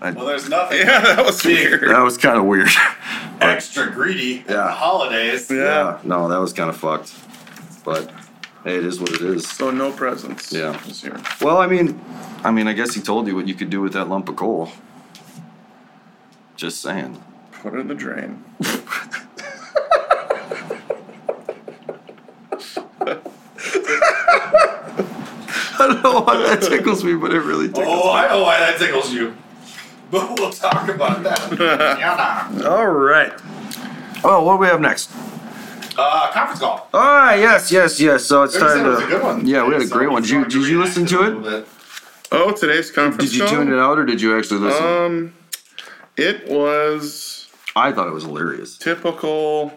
Well, 0.00 0.26
there's 0.26 0.48
nothing 0.48 0.78
Yeah, 0.86 1.00
that 1.00 1.24
was 1.24 1.44
weird. 1.44 1.82
that 1.82 2.02
was 2.02 2.16
kind 2.16 2.38
of 2.38 2.44
weird. 2.44 2.68
extra 3.40 3.90
greedy 3.90 4.40
at 4.40 4.46
the 4.46 4.52
Yeah. 4.54 4.70
holidays. 4.70 5.50
Yeah. 5.50 5.98
no, 6.04 6.28
that 6.28 6.38
was 6.38 6.52
kind 6.52 6.70
of 6.70 6.76
fucked. 6.76 7.12
But 7.84 8.10
hey, 8.64 8.76
it 8.76 8.84
is 8.84 9.00
what 9.00 9.12
it 9.12 9.20
is. 9.22 9.48
So 9.48 9.70
no 9.70 9.92
presents. 9.92 10.52
Yeah. 10.52 10.80
This 10.86 11.02
year. 11.04 11.20
Well, 11.40 11.58
I 11.58 11.66
mean, 11.66 12.00
I 12.44 12.50
mean, 12.50 12.66
I 12.68 12.72
guess 12.72 12.94
he 12.94 13.00
told 13.02 13.26
you 13.26 13.34
what 13.36 13.46
you 13.48 13.54
could 13.54 13.70
do 13.70 13.80
with 13.80 13.92
that 13.92 14.08
lump 14.08 14.28
of 14.28 14.36
coal. 14.36 14.70
Just 16.56 16.80
saying. 16.82 17.22
Put 17.52 17.74
it 17.74 17.80
in 17.80 17.88
the 17.88 17.94
drain. 17.94 18.42
I 24.92 25.86
don't 25.88 26.02
know 26.02 26.20
why 26.20 26.36
that 26.38 26.62
tickles 26.62 27.02
me, 27.04 27.14
but 27.14 27.32
it 27.32 27.40
really 27.40 27.68
tickles 27.68 27.86
Oh, 27.88 28.12
I 28.12 28.28
know 28.28 28.42
why 28.42 28.58
that 28.60 28.78
tickles 28.78 29.12
you. 29.12 29.34
But 30.12 30.38
we'll 30.38 30.50
talk 30.50 30.88
about 30.88 31.22
that. 31.22 31.56
yeah. 32.60 32.68
All 32.68 32.86
right. 32.88 33.32
Oh, 34.24 34.42
what 34.44 34.54
do 34.54 34.58
we 34.58 34.66
have 34.66 34.80
next? 34.80 35.10
Uh, 35.96 36.30
conference 36.32 36.60
call. 36.60 36.88
All 36.94 37.00
right, 37.00 37.36
yes, 37.36 37.70
yes, 37.70 38.00
yes. 38.00 38.24
So 38.24 38.42
it's 38.42 38.56
time 38.58 38.82
to. 38.84 38.90
was 38.90 39.02
a 39.02 39.06
good 39.06 39.22
one. 39.22 39.46
Yeah, 39.46 39.64
we 39.66 39.72
had 39.74 39.82
a 39.82 39.86
So 39.86 39.94
great 39.94 40.08
we 40.08 40.12
one. 40.14 40.22
Did 40.22 40.30
you, 40.30 40.36
wanted 40.38 40.50
did 40.52 40.68
you 40.68 40.78
react 40.82 40.96
listen 40.96 41.06
to 41.06 41.18
a 41.20 41.22
it? 41.22 41.34
little 41.34 41.42
bit. 41.60 41.68
Oh, 42.32 42.52
today's 42.52 42.90
conference 42.90 43.30
Did 43.30 43.38
you 43.38 43.44
call? 43.44 43.50
tune 43.54 43.72
it 43.72 43.78
out 43.78 43.98
or 43.98 44.04
did 44.06 44.20
you 44.20 44.36
actually 44.38 44.60
listen? 44.60 44.84
Um, 44.86 45.34
it 46.16 46.48
was 46.48 47.48
I 47.76 47.90
thought 47.92 48.06
it 48.08 48.12
was 48.14 48.24
hilarious. 48.24 48.78
typical. 48.78 49.72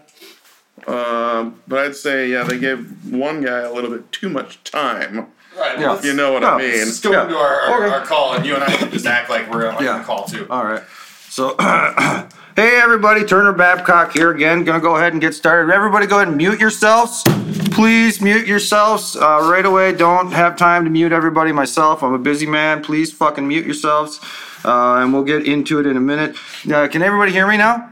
Um, 0.87 1.61
but 1.67 1.79
I'd 1.79 1.95
say 1.95 2.29
yeah, 2.29 2.43
they 2.43 2.59
gave 2.59 3.11
one 3.13 3.41
guy 3.43 3.59
a 3.59 3.71
little 3.73 3.89
bit 3.89 4.11
too 4.11 4.29
much 4.29 4.63
time. 4.63 5.27
Right, 5.59 5.79
Yeah. 5.79 6.01
You 6.01 6.13
know 6.13 6.31
what 6.33 6.41
Yeah. 6.43 6.55
I 6.55 6.57
mean? 6.57 6.71
let's 6.79 6.99
go 6.99 7.11
Yeah. 7.11 7.23
into 7.23 7.37
our, 7.37 7.61
our, 7.61 7.83
Okay. 7.85 7.93
our 7.95 8.01
call, 8.05 8.33
and 8.33 8.45
you 8.45 8.55
and 8.55 8.63
I 8.63 8.67
can 8.75 8.91
just 8.91 9.05
act 9.05 9.29
like 9.29 9.51
we're 9.51 9.67
on 9.69 9.83
Yeah. 9.83 9.99
the 9.99 10.03
call 10.03 10.25
too. 10.25 10.47
All 10.49 10.63
right. 10.65 10.81
So, 11.29 11.55
hey 12.55 12.79
everybody, 12.81 13.23
Turner 13.23 13.53
Babcock 13.53 14.13
here 14.13 14.31
again. 14.31 14.63
Gonna 14.63 14.79
go 14.79 14.95
ahead 14.95 15.13
and 15.13 15.21
get 15.21 15.33
started. 15.33 15.71
Everybody, 15.73 16.05
go 16.07 16.17
ahead 16.17 16.27
and 16.27 16.37
mute 16.37 16.59
yourselves. 16.59 17.23
Please 17.71 18.21
mute 18.21 18.45
yourselves 18.47 19.15
uh, 19.15 19.39
right 19.49 19.65
away. 19.65 19.93
Don't 19.93 20.31
have 20.31 20.55
time 20.57 20.83
to 20.85 20.89
mute 20.91 21.11
everybody 21.11 21.51
myself. 21.51 22.03
I'm 22.03 22.13
a 22.13 22.19
busy 22.19 22.45
man. 22.45 22.83
Please 22.83 23.11
fucking 23.11 23.47
mute 23.47 23.65
yourselves, 23.65 24.19
uh, 24.63 24.95
and 25.01 25.11
we'll 25.13 25.23
get 25.23 25.45
into 25.45 25.79
it 25.79 25.87
in 25.87 25.97
a 25.97 26.01
minute. 26.01 26.35
Uh, 26.71 26.87
can 26.87 27.01
everybody 27.01 27.31
hear 27.31 27.47
me 27.47 27.57
now? 27.57 27.89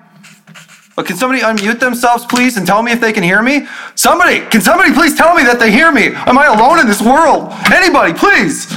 Uh, 0.98 1.04
can 1.04 1.16
somebody 1.16 1.42
unmute 1.42 1.80
themselves, 1.80 2.26
please, 2.26 2.58
and 2.58 2.68
tell 2.68 2.84
me 2.84 2.92
if 2.92 3.00
they 3.00 3.14
can 3.14 3.24
hear 3.24 3.42
me? 3.42 3.66
Somebody, 3.96 4.42
can 4.48 4.60
somebody 4.62 4.94
please 4.94 5.16
tell 5.16 5.34
me 5.34 5.44
that 5.44 5.58
they 5.60 5.72
hear 5.72 5.92
me? 5.92 6.08
Am 6.14 6.38
I 6.38 6.48
alone 6.48 6.80
in 6.80 6.88
this 6.88 7.02
world? 7.02 7.52
Anybody, 7.72 8.14
please. 8.14 8.68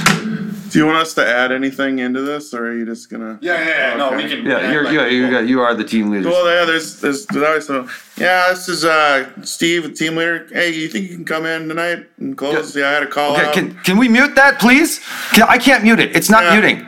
Do 0.71 0.79
you 0.79 0.85
want 0.87 0.97
us 0.97 1.13
to 1.13 1.25
add 1.25 1.51
anything 1.53 1.99
into 1.99 2.21
this, 2.21 2.53
or 2.53 2.67
are 2.67 2.73
you 2.75 2.85
just 2.85 3.09
gonna? 3.09 3.37
Yeah, 3.41 3.59
yeah, 3.59 3.67
yeah. 3.91 3.95
No, 3.97 4.11
we 4.15 4.27
can. 4.27 4.45
Yeah, 4.45 4.57
act 4.59 4.73
you're, 4.73 4.83
like 4.83 4.93
yeah, 4.93 5.05
you 5.07 5.23
people. 5.25 5.39
got, 5.39 5.47
you 5.47 5.61
are 5.61 5.73
the 5.73 5.83
team 5.85 6.09
leader. 6.09 6.29
Well, 6.29 6.45
yeah, 6.53 6.65
there's, 6.65 6.99
there's, 6.99 7.25
there's 7.27 7.45
always 7.45 7.67
some, 7.67 7.89
yeah, 8.17 8.49
this 8.49 8.67
is, 8.67 8.83
uh, 8.83 9.29
Steve, 9.43 9.83
the 9.83 9.91
team 9.91 10.15
leader. 10.15 10.47
Hey, 10.51 10.71
you 10.73 10.89
think 10.89 11.09
you 11.09 11.15
can 11.15 11.23
come 11.25 11.45
in 11.45 11.67
tonight 11.69 12.05
and 12.19 12.37
close? 12.37 12.75
Yeah, 12.75 12.89
I 12.89 12.91
had 12.91 13.03
a 13.03 13.07
call 13.07 13.33
Okay, 13.37 13.45
out. 13.45 13.53
can, 13.53 13.73
can 13.83 13.97
we 13.97 14.09
mute 14.09 14.35
that, 14.35 14.59
please? 14.59 14.99
Can, 15.33 15.43
I 15.47 15.57
can't 15.57 15.83
mute 15.83 15.99
it. 15.99 16.13
It's 16.15 16.29
not 16.29 16.43
Yeah. 16.43 16.59
muting. 16.59 16.87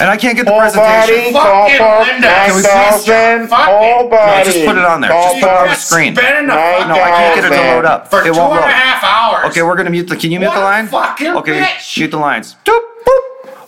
And 0.00 0.08
I 0.08 0.16
can't 0.16 0.36
get 0.36 0.46
the 0.46 0.52
Whole 0.52 0.60
presentation. 0.60 1.32
body, 1.32 1.32
Fucking 1.32 1.34
call 1.34 1.68
for 1.70 2.12
Linda, 2.12 2.28
can 2.28 2.54
we 2.54 2.62
please- 2.62 3.06
9,000, 3.08 3.48
Fuck 3.48 3.60
whole 3.66 4.06
it. 4.06 4.10
body. 4.10 4.38
No, 4.38 4.44
just 4.44 4.64
put 4.66 4.76
it 4.78 4.84
on 4.84 5.00
there. 5.00 5.10
Just 5.10 5.34
put 5.40 5.48
it 5.50 5.56
on 5.58 5.68
the 5.68 5.74
screen. 5.74 6.14
Spending 6.16 6.46
the 6.46 6.54
Right 6.54 6.86
No, 6.88 6.94
I 6.94 7.10
can't 7.10 7.34
get 7.34 7.44
it 7.44 7.56
to 7.56 7.62
load 7.74 7.84
up. 7.84 8.08
for 8.10 8.20
It 8.20 8.24
two 8.26 8.32
won't 8.38 8.52
and 8.52 8.60
a 8.60 8.62
load. 8.62 8.70
half 8.70 9.02
hours. 9.04 9.46
Okay, 9.50 9.62
we're 9.62 9.74
gonna 9.74 9.90
mute 9.90 10.08
the. 10.08 10.16
Can 10.16 10.30
you 10.30 10.38
mute 10.38 10.48
What 10.48 10.54
the 10.54 10.60
a 10.62 10.64
line? 10.64 10.86
fucking 10.86 11.36
okay, 11.38 11.60
bitch. 11.62 11.98
mute 11.98 12.10
the 12.12 12.16
lines. 12.18 12.54
Doop, 12.64 12.74
boop. 12.74 12.97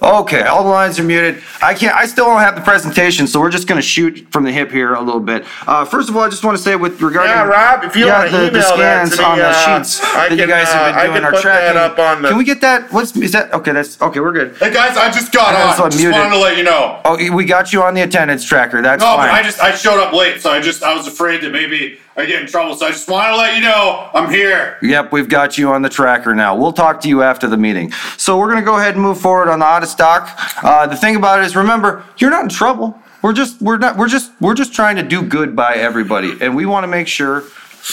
Okay, 0.02 0.42
all 0.44 0.64
the 0.64 0.70
lines 0.70 0.98
are 0.98 1.02
muted. 1.04 1.42
I 1.60 1.74
can't. 1.74 1.94
I 1.94 2.06
still 2.06 2.24
don't 2.24 2.40
have 2.40 2.54
the 2.54 2.62
presentation, 2.62 3.26
so 3.26 3.38
we're 3.38 3.50
just 3.50 3.68
gonna 3.68 3.82
shoot 3.82 4.26
from 4.30 4.44
the 4.44 4.50
hip 4.52 4.70
here 4.70 4.94
a 4.94 5.00
little 5.00 5.20
bit. 5.20 5.44
Uh, 5.66 5.84
first 5.84 6.08
of 6.08 6.16
all, 6.16 6.22
I 6.22 6.30
just 6.30 6.42
want 6.42 6.56
to 6.56 6.62
say 6.62 6.74
with 6.74 7.02
regarding 7.02 7.32
Yeah, 7.32 7.44
Rob, 7.44 7.84
if 7.84 7.94
you 7.94 8.06
yeah, 8.06 8.18
want 8.20 8.30
to 8.30 8.36
the, 8.38 8.48
email 8.48 8.52
the 8.52 8.62
scans 8.62 9.10
that 9.10 9.16
to 9.16 9.22
me, 9.22 9.28
on 9.28 9.38
the 9.38 9.44
uh, 9.48 9.78
sheets 9.78 10.00
I 10.02 10.28
that 10.28 10.30
you 10.30 10.36
can, 10.38 10.48
guys 10.48 10.68
uh, 10.68 10.72
have 10.72 10.94
been 10.94 11.04
doing 11.04 11.14
can 11.16 11.24
our 11.24 11.30
put 11.32 11.42
tracking. 11.42 11.74
that 11.74 11.76
up 11.76 11.98
on 11.98 12.22
the. 12.22 12.28
Can 12.28 12.38
we 12.38 12.44
get 12.44 12.62
that? 12.62 12.90
What's 12.92 13.14
is 13.14 13.32
that? 13.32 13.52
Okay, 13.52 13.72
that's 13.72 14.00
okay. 14.00 14.20
We're 14.20 14.32
good. 14.32 14.56
Hey 14.56 14.72
guys, 14.72 14.96
I 14.96 15.10
just 15.10 15.32
got 15.32 15.54
I 15.54 15.66
just 15.68 15.80
on. 15.80 15.90
Just 15.90 16.02
unmuted. 16.02 16.12
wanted 16.12 16.30
to 16.30 16.38
let 16.38 16.56
you 16.56 16.64
know. 16.64 17.00
Oh, 17.04 17.34
we 17.34 17.44
got 17.44 17.70
you 17.74 17.82
on 17.82 17.92
the 17.92 18.00
attendance 18.00 18.42
tracker. 18.44 18.80
That's 18.80 19.02
No, 19.02 19.16
fine. 19.16 19.28
but 19.28 19.34
I 19.34 19.42
just 19.42 19.60
I 19.62 19.74
showed 19.74 20.00
up 20.00 20.14
late, 20.14 20.40
so 20.40 20.50
I 20.50 20.60
just 20.62 20.82
I 20.82 20.94
was 20.96 21.08
afraid 21.08 21.42
that 21.42 21.52
maybe 21.52 21.98
I 22.16 22.27
get 22.27 22.42
in 22.42 22.49
trouble. 22.49 22.75
So 22.75 22.87
I 22.87 22.90
just 22.90 23.09
want 23.09 23.29
to 23.29 23.37
let 23.37 23.57
you 23.57 23.62
know 23.62 24.11
I'm 24.12 24.31
here. 24.31 24.79
Yep, 24.83 25.12
we've 25.12 25.29
got 25.29 25.57
you 25.57 25.70
on 25.70 25.83
the 25.83 25.88
tracker 25.88 26.35
now. 26.35 26.57
We'll 26.57 26.73
talk 26.73 27.01
to 27.03 27.09
you 27.09 27.23
after 27.23 27.46
the 27.46 27.57
meeting. 27.57 27.92
So 28.16 28.38
we're 28.38 28.49
gonna 28.49 28.62
go 28.62 28.77
ahead 28.77 28.94
and 28.94 29.03
move 29.03 29.20
forward 29.20 29.49
on 29.49 29.59
the 29.59 29.66
of 29.66 29.88
stock. 29.88 30.37
Uh, 30.62 30.87
the 30.87 30.96
thing 30.96 31.16
about 31.16 31.40
it 31.40 31.46
is, 31.46 31.57
remember, 31.57 32.05
you're 32.18 32.31
not 32.31 32.42
in 32.42 32.49
trouble. 32.49 32.99
We're 33.23 33.33
just 33.33 33.61
we're 33.61 33.79
not 33.79 33.96
we're 33.96 34.09
just 34.09 34.33
we're 34.40 34.55
just 34.55 34.73
trying 34.75 34.96
to 34.96 35.03
do 35.03 35.23
good 35.23 35.55
by 35.55 35.75
everybody, 35.75 36.37
and 36.40 36.57
we 36.57 36.66
want 36.66 36.85
to 36.85 36.88
make 36.88 37.07
sure 37.07 37.44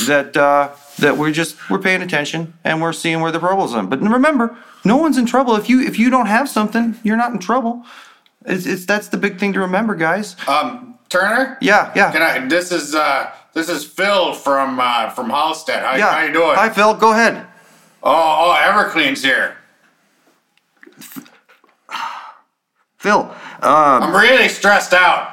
that 0.07 0.35
uh, 0.35 0.69
that 0.97 1.17
we're 1.17 1.31
just 1.31 1.69
we're 1.69 1.79
paying 1.79 2.01
attention 2.01 2.53
and 2.63 2.81
we're 2.81 2.93
seeing 2.93 3.21
where 3.21 3.31
the 3.31 3.39
problems 3.39 3.73
are. 3.73 3.83
But 3.83 4.01
remember, 4.01 4.57
no 4.83 4.97
one's 4.97 5.17
in 5.17 5.25
trouble. 5.25 5.55
If 5.55 5.69
you 5.69 5.81
if 5.81 5.99
you 5.99 6.09
don't 6.09 6.27
have 6.27 6.49
something, 6.49 6.95
you're 7.03 7.17
not 7.17 7.33
in 7.33 7.39
trouble. 7.39 7.85
It's, 8.45 8.65
it's 8.65 8.85
that's 8.85 9.09
the 9.09 9.17
big 9.17 9.37
thing 9.37 9.53
to 9.53 9.59
remember, 9.59 9.95
guys. 9.95 10.35
Um, 10.47 10.97
Turner. 11.09 11.57
Yeah, 11.61 11.91
yeah. 11.95 12.11
Can 12.11 12.21
I? 12.21 12.47
This 12.47 12.71
is 12.71 12.95
uh, 12.95 13.31
this 13.53 13.69
is 13.69 13.83
Phil 13.85 14.33
from 14.33 14.79
uh, 14.79 15.09
from 15.11 15.29
Halstead. 15.29 15.83
How, 15.83 15.95
Yeah. 15.95 16.11
how 16.13 16.23
you 16.25 16.33
doing? 16.33 16.55
Hi, 16.55 16.69
Phil. 16.69 16.93
Go 16.93 17.11
ahead. 17.11 17.45
Oh, 18.03 18.11
oh, 18.11 18.57
Everclean's 18.61 19.23
here. 19.23 19.57
Phil, 22.97 23.19
um, 23.61 24.03
I'm 24.03 24.15
really 24.15 24.47
stressed 24.49 24.91
out. 24.93 25.29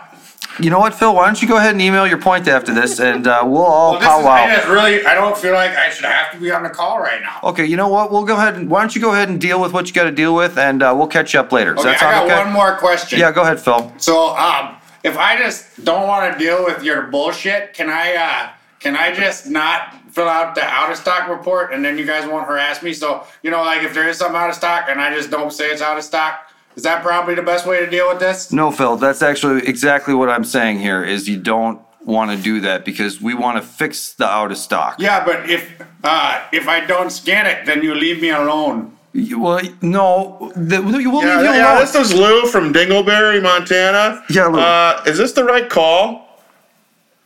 you 0.60 0.68
know 0.70 0.78
what, 0.78 0.94
Phil? 0.94 1.14
Why 1.14 1.24
don't 1.26 1.40
you 1.40 1.48
go 1.48 1.56
ahead 1.56 1.72
and 1.72 1.80
email 1.80 2.06
your 2.06 2.20
point 2.20 2.46
after 2.46 2.74
this, 2.74 3.00
and 3.00 3.26
uh, 3.26 3.42
we'll 3.44 3.62
all 3.62 3.92
Well, 3.92 4.00
this 4.00 4.08
is, 4.08 4.14
powwow. 4.14 4.32
I 4.34 4.72
really, 4.72 5.04
I 5.06 5.14
don't 5.14 5.36
feel 5.36 5.54
like 5.54 5.70
I 5.70 5.88
should 5.90 6.04
have 6.04 6.30
to 6.32 6.38
be 6.38 6.50
on 6.52 6.62
the 6.62 6.68
call 6.68 7.00
right 7.00 7.22
now. 7.22 7.40
Okay, 7.42 7.64
you 7.64 7.76
know 7.76 7.88
what? 7.88 8.12
We'll 8.12 8.24
go 8.24 8.36
ahead 8.36 8.54
and 8.56 8.68
why 8.70 8.80
don't 8.80 8.94
you 8.94 9.00
go 9.00 9.12
ahead 9.12 9.30
and 9.30 9.40
deal 9.40 9.60
with 9.60 9.72
what 9.72 9.86
you 9.88 9.94
got 9.94 10.04
to 10.04 10.10
deal 10.12 10.34
with, 10.34 10.58
and 10.58 10.82
uh, 10.82 10.92
we'll 10.96 11.06
catch 11.06 11.32
you 11.34 11.40
up 11.40 11.52
later. 11.52 11.72
Does 11.74 11.86
Okay, 11.86 11.96
I 12.06 12.12
got 12.12 12.24
okay? 12.26 12.36
one 12.44 12.52
more 12.52 12.76
question. 12.76 13.18
Yeah, 13.18 13.32
go 13.32 13.42
ahead, 13.42 13.58
Phil. 13.58 13.92
So, 13.96 14.36
um, 14.36 14.76
if 15.05 15.18
I 15.18 15.36
just 15.38 15.84
don't 15.84 16.09
want 16.09 16.32
to 16.32 16.38
deal 16.38 16.64
with 16.64 16.82
your 16.82 17.02
bullshit, 17.02 17.74
can 17.74 17.90
I, 17.90 18.14
uh, 18.14 18.50
can 18.80 18.96
I 18.96 19.12
just 19.12 19.46
not 19.46 19.94
fill 20.11 20.28
out 20.28 20.55
the 20.55 20.64
out 20.64 20.90
of 20.90 20.96
stock 20.96 21.28
report 21.28 21.72
and 21.72 21.84
then 21.84 21.98
you 21.98 22.07
guys 22.07 22.26
won't 22.26 22.46
harass 22.46 22.82
me? 22.82 22.92
So, 22.94 23.26
you 23.42 23.50
know, 23.50 23.62
like 23.62 23.82
if 23.82 23.94
there 23.94 24.09
is 24.09 24.16
something 24.16 24.36
out 24.36 24.48
of 24.48 24.57
stock 24.57 24.86
and 24.88 25.00
I 25.00 25.14
just 25.14 25.30
don't 25.30 25.52
say 25.52 25.66
it's 25.70 25.82
out 25.82 25.98
of 25.98 26.05
stock, 26.05 26.50
is 26.74 26.82
that 26.82 27.02
probably 27.02 27.34
the 27.34 27.42
best 27.42 27.66
way 27.66 27.78
to 27.80 27.88
deal 27.88 28.09
with 28.09 28.18
this? 28.18 28.50
No, 28.50 28.70
Phil, 28.70 28.96
that's 28.96 29.22
actually 29.22 29.66
exactly 29.68 30.14
what 30.14 30.28
I'm 30.28 30.42
saying 30.42 30.80
here. 30.80 31.05
Is 31.05 31.28
you 31.28 31.38
don't 31.38 31.80
want 32.05 32.30
to 32.30 32.36
do 32.36 32.61
that 32.61 32.84
because 32.84 33.20
we 33.20 33.34
want 33.34 33.57
to 33.57 33.62
fix 33.62 34.14
the 34.14 34.26
out 34.26 34.50
of 34.50 34.59
stock. 34.59 34.96
Yeah, 34.98 35.24
but 35.24 35.48
if, 35.48 35.82
uh, 36.02 36.44
if 36.52 36.66
I 36.68 36.80
don't 36.80 37.11
scan 37.11 37.46
it, 37.46 37.64
then 37.66 37.82
you 37.82 37.94
leave 37.94 38.20
me 38.20 38.30
alone. 38.30 38.93
You- 39.14 39.38
Well, 39.38 39.60
no, 39.80 40.52
the, 40.56 40.82
we'll 40.82 40.92
Yeah, 40.92 41.36
leave 41.36 41.46
you 41.46 41.52
yeah, 41.52 41.72
alone. 41.74 41.80
this 41.80 41.94
is 41.94 42.12
Lou 42.12 42.46
from 42.46 42.72
Dingleberry, 42.72 43.40
Montana. 43.40 44.22
Yeah, 44.28 44.46
Lou. 44.46 44.58
Uh, 44.58 45.00
is 45.06 45.16
this 45.18 45.32
the 45.32 45.44
right 45.44 45.68
call? 45.70 46.40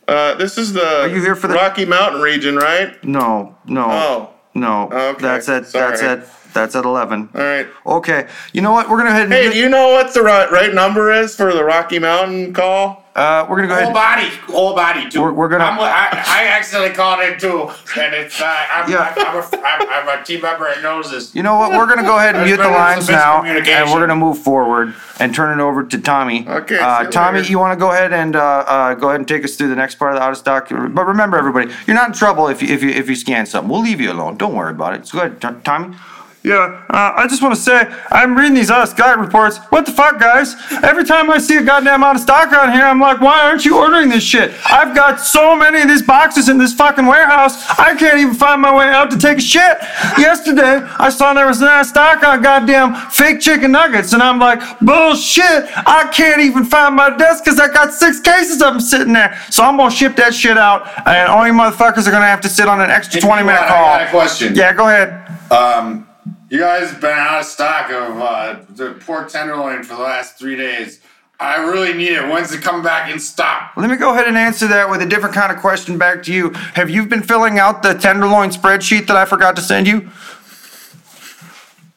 Uh, 0.07 0.35
this 0.35 0.57
is 0.57 0.73
the 0.73 1.01
Are 1.01 1.07
you 1.07 1.19
here 1.21 1.35
for 1.35 1.47
the- 1.47 1.55
Rocky 1.55 1.85
Mountain 1.85 2.21
region, 2.21 2.55
right? 2.57 3.03
No, 3.03 3.55
no, 3.65 3.85
Oh, 3.89 4.29
no. 4.53 4.83
Okay, 4.91 5.21
That's 5.21 5.49
at 5.49 5.71
that's 5.71 5.99
sorry. 5.99 6.11
at 6.11 6.27
that's 6.53 6.75
at 6.75 6.85
eleven. 6.85 7.29
all 7.35 7.41
right. 7.41 7.67
Okay, 7.85 8.27
you 8.53 8.61
know 8.61 8.71
what? 8.71 8.87
We're 8.89 8.97
gonna 8.97 9.11
head. 9.11 9.31
Hey, 9.31 9.49
do 9.51 9.57
you 9.57 9.69
know 9.69 9.89
what 9.89 10.13
the 10.13 10.21
right, 10.21 10.49
right 10.51 10.73
number 10.73 11.11
is 11.11 11.35
for 11.35 11.53
the 11.53 11.63
Rocky 11.63 11.99
Mountain 11.99 12.53
call? 12.53 12.98
Uh, 13.15 13.45
we're 13.49 13.55
gonna 13.57 13.67
go 13.67 13.73
Whole 13.75 13.83
ahead. 13.83 13.93
body, 13.93 14.53
whole 14.53 14.75
body 14.75 15.09
too. 15.09 15.21
We're- 15.21 15.33
we're 15.33 15.49
gonna- 15.49 15.65
I'm, 15.65 15.79
I, 15.79 16.09
I 16.25 16.47
accidentally 16.57 16.93
called 16.95 17.19
it 17.21 17.39
too, 17.39 17.69
and 17.99 18.13
it's. 18.13 18.39
Uh, 18.39 18.45
I'm, 18.73 18.89
Yeah. 18.91 19.13
I'm, 19.17 19.35
a, 19.37 19.65
I'm, 19.65 20.07
I'm 20.09 20.19
a 20.21 20.23
team 20.23 20.41
member 20.41 20.67
at 20.67 20.81
this. 21.09 21.33
You 21.35 21.43
know 21.43 21.57
what? 21.57 21.71
We're 21.71 21.87
gonna 21.87 22.03
go 22.03 22.17
ahead 22.17 22.35
and 22.35 22.45
mute 22.47 22.57
the 22.57 22.69
lines 22.69 23.09
now, 23.09 23.43
and 23.43 23.89
we're 23.91 23.99
gonna 23.99 24.15
move 24.15 24.37
forward 24.39 24.93
and 25.19 25.33
turn 25.35 25.59
it 25.59 25.61
over 25.61 25.83
to 25.83 25.97
Tommy. 25.99 26.47
Okay, 26.47 26.77
Uh, 26.77 27.01
you 27.03 27.09
Tommy, 27.09 27.39
later. 27.39 27.51
you 27.51 27.59
want 27.59 27.77
to 27.77 27.79
go 27.79 27.91
ahead 27.91 28.13
and 28.13 28.35
uh, 28.35 28.39
uh, 28.67 28.93
go 28.93 29.09
ahead 29.09 29.19
and 29.19 29.27
take 29.27 29.43
us 29.43 29.55
through 29.55 29.67
the 29.69 29.75
next 29.75 29.95
part 29.95 30.13
of 30.13 30.19
the 30.19 30.23
out 30.23 30.31
of 30.31 30.37
stock? 30.37 30.69
But 30.69 31.05
remember, 31.05 31.37
everybody, 31.37 31.71
you're 31.87 31.95
not 31.95 32.07
in 32.09 32.13
trouble 32.13 32.47
if 32.47 32.61
you 32.61 32.69
if 32.73 32.81
you 32.83 32.89
if 32.89 33.09
you 33.09 33.15
scan 33.15 33.45
something. 33.45 33.69
We'll 33.69 33.81
leave 33.81 33.99
you 33.99 34.11
alone. 34.11 34.37
Don't 34.37 34.55
worry 34.55 34.71
about 34.71 34.93
it. 34.93 35.07
So 35.07 35.17
go 35.19 35.25
ahead, 35.25 35.41
T- 35.41 35.61
Tommy. 35.63 35.95
Yeah, 36.41 36.85
uh, 36.89 37.13
I 37.17 37.27
just 37.27 37.41
want 37.43 37.53
to 37.53 37.59
say, 37.59 37.83
I'm 38.11 38.33
reading 38.33 38.53
these 38.53 38.71
out 38.71 38.83
of 38.83 38.89
stock 38.89 39.17
reports. 39.17 39.57
What 39.71 39.85
the 39.85 39.91
fuck, 39.91 40.21
guys? 40.21 40.55
Every 40.83 41.03
time 41.03 41.29
I 41.29 41.37
see 41.37 41.57
a 41.57 41.63
goddamn 41.63 42.01
out 42.01 42.15
of 42.15 42.21
stock 42.21 42.53
on 42.53 42.71
here, 42.71 42.83
I'm 42.83 42.99
like, 42.99 43.19
why 43.19 43.41
aren't 43.41 43.65
you 43.65 43.77
ordering 43.77 44.07
this 44.07 44.23
shit? 44.23 44.53
I've 44.65 44.95
got 44.95 45.19
so 45.19 45.53
many 45.53 45.81
of 45.81 45.89
these 45.89 46.01
boxes 46.01 46.47
in 46.47 46.57
this 46.57 46.73
fucking 46.73 47.05
warehouse, 47.05 47.69
I 47.77 47.93
can't 47.95 48.19
even 48.19 48.35
find 48.35 48.61
my 48.61 48.73
way 48.73 48.85
out 48.87 49.11
to 49.11 49.17
take 49.17 49.39
a 49.39 49.41
shit. 49.41 49.77
Yesterday, 50.17 50.79
I 50.97 51.09
saw 51.09 51.33
there 51.33 51.45
was 51.45 51.61
an 51.61 51.67
out 51.67 51.81
of 51.81 51.87
stock 51.87 52.23
on 52.23 52.41
goddamn 52.41 52.95
fake 53.11 53.41
chicken 53.41 53.71
nuggets, 53.73 54.13
and 54.13 54.23
I'm 54.23 54.39
like, 54.39 54.61
bullshit, 54.79 55.65
I 55.75 56.09
can't 56.13 56.39
even 56.41 56.63
find 56.63 56.95
my 56.95 57.15
desk 57.17 57.43
because 57.43 57.59
I 57.59 57.67
got 57.67 57.93
six 57.93 58.21
cases 58.21 58.61
of 58.61 58.73
them 58.73 58.79
sitting 58.81 59.11
there. 59.11 59.37
So 59.51 59.63
I'm 59.63 59.75
gonna 59.75 59.91
ship 59.91 60.15
that 60.15 60.33
shit 60.33 60.57
out, 60.57 60.87
and 61.05 61.29
all 61.29 61.45
you 61.45 61.51
motherfuckers 61.53 62.07
are 62.07 62.11
gonna 62.11 62.25
have 62.27 62.41
to 62.41 62.49
sit 62.49 62.69
on 62.69 62.79
an 62.79 62.89
extra 62.89 63.19
20 63.19 63.43
minute 63.43 63.59
I 63.61 63.67
call. 63.67 63.77
got 63.97 64.07
a 64.07 64.09
question. 64.09 64.55
Yeah, 64.55 64.73
go 64.73 64.87
ahead. 64.87 65.25
Um, 65.51 66.05
you 66.49 66.57
guys 66.57 66.91
been 66.95 67.11
out 67.11 67.41
of 67.41 67.45
stock 67.45 67.91
of 67.91 68.19
uh, 68.19 68.59
the 68.69 68.93
pork 69.05 69.29
tenderloin 69.29 69.83
for 69.83 69.95
the 69.95 70.01
last 70.01 70.39
three 70.39 70.55
days. 70.55 70.99
I 71.39 71.57
really 71.57 71.93
need 71.93 72.13
it. 72.13 72.27
When's 72.27 72.51
it 72.51 72.63
come 72.63 72.81
back 72.81 73.11
in 73.11 73.19
stock? 73.19 73.73
Let 73.77 73.89
me 73.89 73.97
go 73.97 74.13
ahead 74.13 74.27
and 74.27 74.35
answer 74.35 74.67
that 74.67 74.89
with 74.89 75.01
a 75.03 75.05
different 75.05 75.35
kind 75.35 75.51
of 75.51 75.59
question 75.59 75.99
back 75.99 76.23
to 76.23 76.33
you. 76.33 76.49
Have 76.73 76.89
you 76.89 77.05
been 77.05 77.21
filling 77.21 77.59
out 77.59 77.83
the 77.83 77.93
tenderloin 77.93 78.49
spreadsheet 78.49 79.05
that 79.07 79.15
I 79.15 79.25
forgot 79.25 79.55
to 79.57 79.61
send 79.61 79.87
you? 79.87 80.09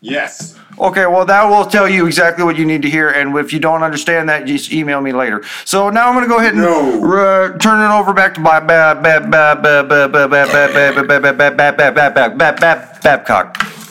Yes. 0.02 0.58
Okay, 0.78 1.06
well, 1.06 1.24
that 1.24 1.44
will 1.44 1.64
tell 1.64 1.88
you 1.88 2.06
exactly 2.06 2.44
what 2.44 2.56
you 2.56 2.66
need 2.66 2.82
to 2.82 2.90
hear. 2.90 3.08
And 3.08 3.34
if 3.36 3.52
you 3.54 3.58
don't 3.58 3.82
understand 3.82 4.28
that, 4.28 4.44
just 4.44 4.70
email 4.70 5.00
me 5.00 5.12
later. 5.12 5.42
So 5.64 5.88
now 5.88 6.08
I'm 6.08 6.14
going 6.14 6.24
to 6.24 6.28
go 6.28 6.38
ahead 6.38 6.54
and 6.54 6.62
turn 7.60 7.80
it 7.80 7.94
over 7.94 8.12
back 8.12 8.34
to 8.34 8.40
Babcock. 13.02 13.81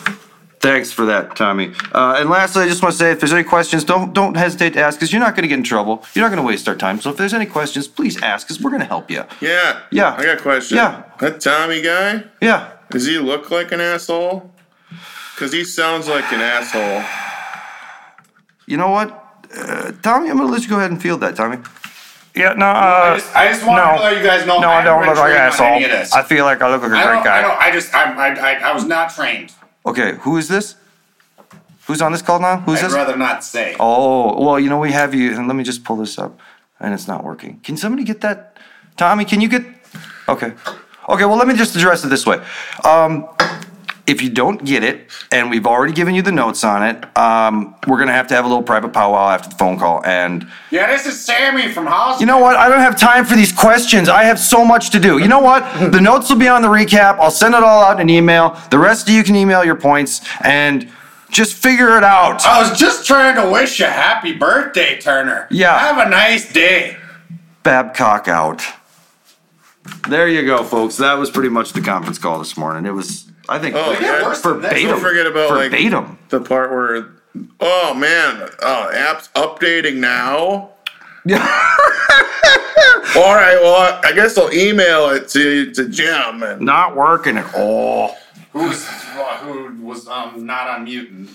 Thanks 0.61 0.91
for 0.91 1.05
that, 1.07 1.35
Tommy. 1.35 1.73
Uh, 1.91 2.17
and 2.19 2.29
lastly, 2.29 2.61
I 2.63 2.67
just 2.67 2.83
want 2.83 2.93
to 2.93 2.99
say, 2.99 3.11
if 3.11 3.19
there's 3.19 3.33
any 3.33 3.43
questions, 3.43 3.83
don't 3.83 4.13
don't 4.13 4.37
hesitate 4.37 4.73
to 4.73 4.79
ask, 4.79 4.99
because 4.99 5.11
you're 5.11 5.19
not 5.19 5.35
going 5.35 5.41
to 5.41 5.47
get 5.47 5.57
in 5.57 5.63
trouble. 5.63 6.05
You're 6.13 6.23
not 6.23 6.29
going 6.29 6.43
to 6.43 6.47
waste 6.47 6.69
our 6.69 6.75
time. 6.75 7.01
So 7.01 7.09
if 7.09 7.17
there's 7.17 7.33
any 7.33 7.47
questions, 7.47 7.87
please 7.87 8.21
ask, 8.21 8.47
because 8.47 8.61
we're 8.61 8.69
going 8.69 8.81
to 8.81 8.87
help 8.87 9.09
you. 9.09 9.23
Yeah. 9.41 9.81
Yeah. 9.91 10.13
I 10.15 10.23
got 10.23 10.37
a 10.37 10.41
question. 10.41 10.77
Yeah. 10.77 11.03
That 11.19 11.41
Tommy 11.41 11.81
guy, 11.81 12.25
Yeah. 12.41 12.73
does 12.91 13.07
he 13.07 13.17
look 13.17 13.49
like 13.49 13.71
an 13.71 13.81
asshole? 13.81 14.51
Because 15.33 15.51
he 15.51 15.63
sounds 15.63 16.07
like 16.07 16.31
an 16.31 16.41
asshole. 16.41 17.03
You 18.67 18.77
know 18.77 18.89
what, 18.89 19.09
uh, 19.57 19.93
Tommy? 20.03 20.29
I'm 20.29 20.37
going 20.37 20.47
to 20.47 20.53
let 20.53 20.61
you 20.61 20.69
go 20.69 20.77
ahead 20.77 20.91
and 20.91 21.01
field 21.01 21.21
that, 21.21 21.35
Tommy. 21.35 21.57
Yeah, 22.35 22.53
no, 22.53 22.65
I 22.67 23.09
uh, 23.09 23.17
just, 23.17 23.35
I 23.35 23.47
just 23.51 23.65
want 23.65 23.83
no. 23.83 23.97
to 23.97 24.03
let 24.03 24.17
you 24.17 24.23
guys 24.23 24.45
know. 24.45 24.59
no, 24.59 24.69
I 24.69 24.83
don't 24.83 25.05
look 25.05 25.17
like 25.17 25.31
an 25.31 25.37
haven't 25.37 25.57
been 25.57 25.57
trained 25.57 25.73
on 25.73 25.81
any 25.81 25.85
of 25.85 25.91
asshole. 25.91 26.19
I 26.19 26.23
feel 26.23 26.45
like 26.45 26.61
I 26.61 26.69
look 26.71 26.81
like 26.83 26.91
a 26.91 26.95
I 26.95 27.03
great 27.03 27.23
don't, 27.23 27.27
I 27.27 27.41
don't. 27.41 27.57
I 27.59 27.71
just. 27.71 27.93
I'm, 27.93 28.17
I, 28.17 28.39
I. 28.39 28.69
I 28.69 28.73
was 28.73 28.85
not 28.85 29.13
trained. 29.13 29.51
Okay, 29.85 30.15
who 30.21 30.37
is 30.37 30.47
this? 30.47 30.75
Who's 31.87 32.01
on 32.01 32.11
this 32.11 32.21
call 32.21 32.39
now? 32.39 32.57
Who's 32.57 32.75
this? 32.75 32.83
I'd 32.83 32.87
this? 32.87 32.95
rather 32.95 33.17
not 33.17 33.43
say. 33.43 33.75
Oh, 33.79 34.41
well, 34.43 34.59
you 34.59 34.69
know, 34.69 34.79
we 34.79 34.91
have 34.91 35.13
you, 35.15 35.35
and 35.35 35.47
let 35.47 35.55
me 35.55 35.63
just 35.63 35.83
pull 35.83 35.97
this 35.97 36.19
up, 36.19 36.39
and 36.79 36.93
it's 36.93 37.07
not 37.07 37.23
working. 37.23 37.59
Can 37.63 37.75
somebody 37.77 38.03
get 38.03 38.21
that? 38.21 38.57
Tommy, 38.97 39.25
can 39.25 39.41
you 39.41 39.49
get? 39.49 39.65
Okay. 40.29 40.53
Okay, 41.09 41.25
well, 41.25 41.35
let 41.37 41.47
me 41.47 41.55
just 41.55 41.75
address 41.75 42.05
it 42.05 42.09
this 42.09 42.25
way. 42.25 42.39
Um, 42.83 43.27
if 44.11 44.21
you 44.21 44.29
don't 44.29 44.63
get 44.63 44.83
it, 44.83 45.09
and 45.31 45.49
we've 45.49 45.65
already 45.65 45.93
given 45.93 46.13
you 46.13 46.21
the 46.21 46.31
notes 46.31 46.63
on 46.63 46.83
it, 46.83 47.17
um, 47.17 47.73
we're 47.87 47.97
gonna 47.97 48.11
have 48.13 48.27
to 48.27 48.35
have 48.35 48.45
a 48.45 48.47
little 48.47 48.61
private 48.63 48.93
powwow 48.93 49.29
after 49.29 49.49
the 49.49 49.55
phone 49.55 49.79
call. 49.79 50.05
And 50.05 50.47
Yeah, 50.69 50.87
this 50.87 51.05
is 51.05 51.19
Sammy 51.23 51.69
from 51.69 51.87
House. 51.87 52.19
you 52.19 52.25
know 52.27 52.37
what? 52.37 52.55
I 52.57 52.69
don't 52.69 52.79
have 52.81 52.99
time 52.99 53.25
for 53.25 53.35
these 53.35 53.51
questions. 53.51 54.09
I 54.09 54.23
have 54.25 54.39
so 54.39 54.63
much 54.63 54.89
to 54.91 54.99
do. 54.99 55.17
You 55.17 55.27
know 55.27 55.39
what? 55.39 55.63
The 55.91 56.01
notes 56.01 56.29
will 56.29 56.37
be 56.37 56.47
on 56.47 56.61
the 56.61 56.67
recap. 56.67 57.17
I'll 57.19 57.31
send 57.31 57.55
it 57.55 57.63
all 57.63 57.83
out 57.83 57.95
in 57.95 58.01
an 58.01 58.09
email. 58.09 58.59
The 58.69 58.77
rest 58.77 59.07
of 59.07 59.13
you 59.15 59.23
can 59.23 59.35
email 59.35 59.63
your 59.65 59.75
points 59.75 60.21
and 60.43 60.89
just 61.29 61.55
figure 61.55 61.97
it 61.97 62.03
out. 62.03 62.45
I 62.45 62.59
was 62.61 62.77
just 62.77 63.07
trying 63.07 63.35
to 63.41 63.49
wish 63.49 63.79
you 63.79 63.85
happy 63.85 64.33
birthday, 64.33 64.99
Turner. 64.99 65.47
Yeah. 65.49 65.79
Have 65.79 66.05
a 66.05 66.09
nice 66.09 66.51
day. 66.51 66.97
Babcock 67.63 68.27
out. 68.27 68.61
There 70.07 70.27
you 70.27 70.45
go, 70.45 70.63
folks. 70.63 70.97
That 70.97 71.13
was 71.13 71.29
pretty 71.31 71.49
much 71.49 71.73
the 71.73 71.81
conference 71.81 72.17
call 72.19 72.37
this 72.39 72.57
morning. 72.57 72.85
It 72.85 72.93
was, 72.93 73.30
I 73.51 73.59
think, 73.59 73.75
Oh, 73.75 73.91
Get 73.93 74.01
yeah. 74.01 74.23
worse 74.23 74.41
verbatim. 74.41 74.87
Don't 74.89 74.99
forget 75.01 75.27
about 75.27 75.51
like 75.51 75.71
verbatim. 75.71 76.17
the 76.29 76.39
part 76.41 76.71
where, 76.71 77.11
oh 77.59 77.93
man, 77.93 78.49
oh, 78.61 78.89
app's 78.93 79.27
updating 79.35 79.97
now. 79.97 80.69
Yeah. 81.25 81.37
All 83.15 83.35
right, 83.35 83.57
well, 83.61 83.99
I 84.03 84.13
guess 84.13 84.37
I'll 84.37 84.51
email 84.53 85.09
it 85.09 85.27
to 85.29 85.71
to 85.73 85.89
Jim 85.89 86.43
and 86.43 86.61
Not 86.61 86.95
working 86.95 87.37
at 87.37 87.53
all. 87.53 88.17
Who's 88.53 88.85
who 89.41 89.75
was 89.81 90.07
um 90.07 90.45
not 90.45 90.67
on 90.69 90.85
mute 90.85 91.09
and 91.11 91.29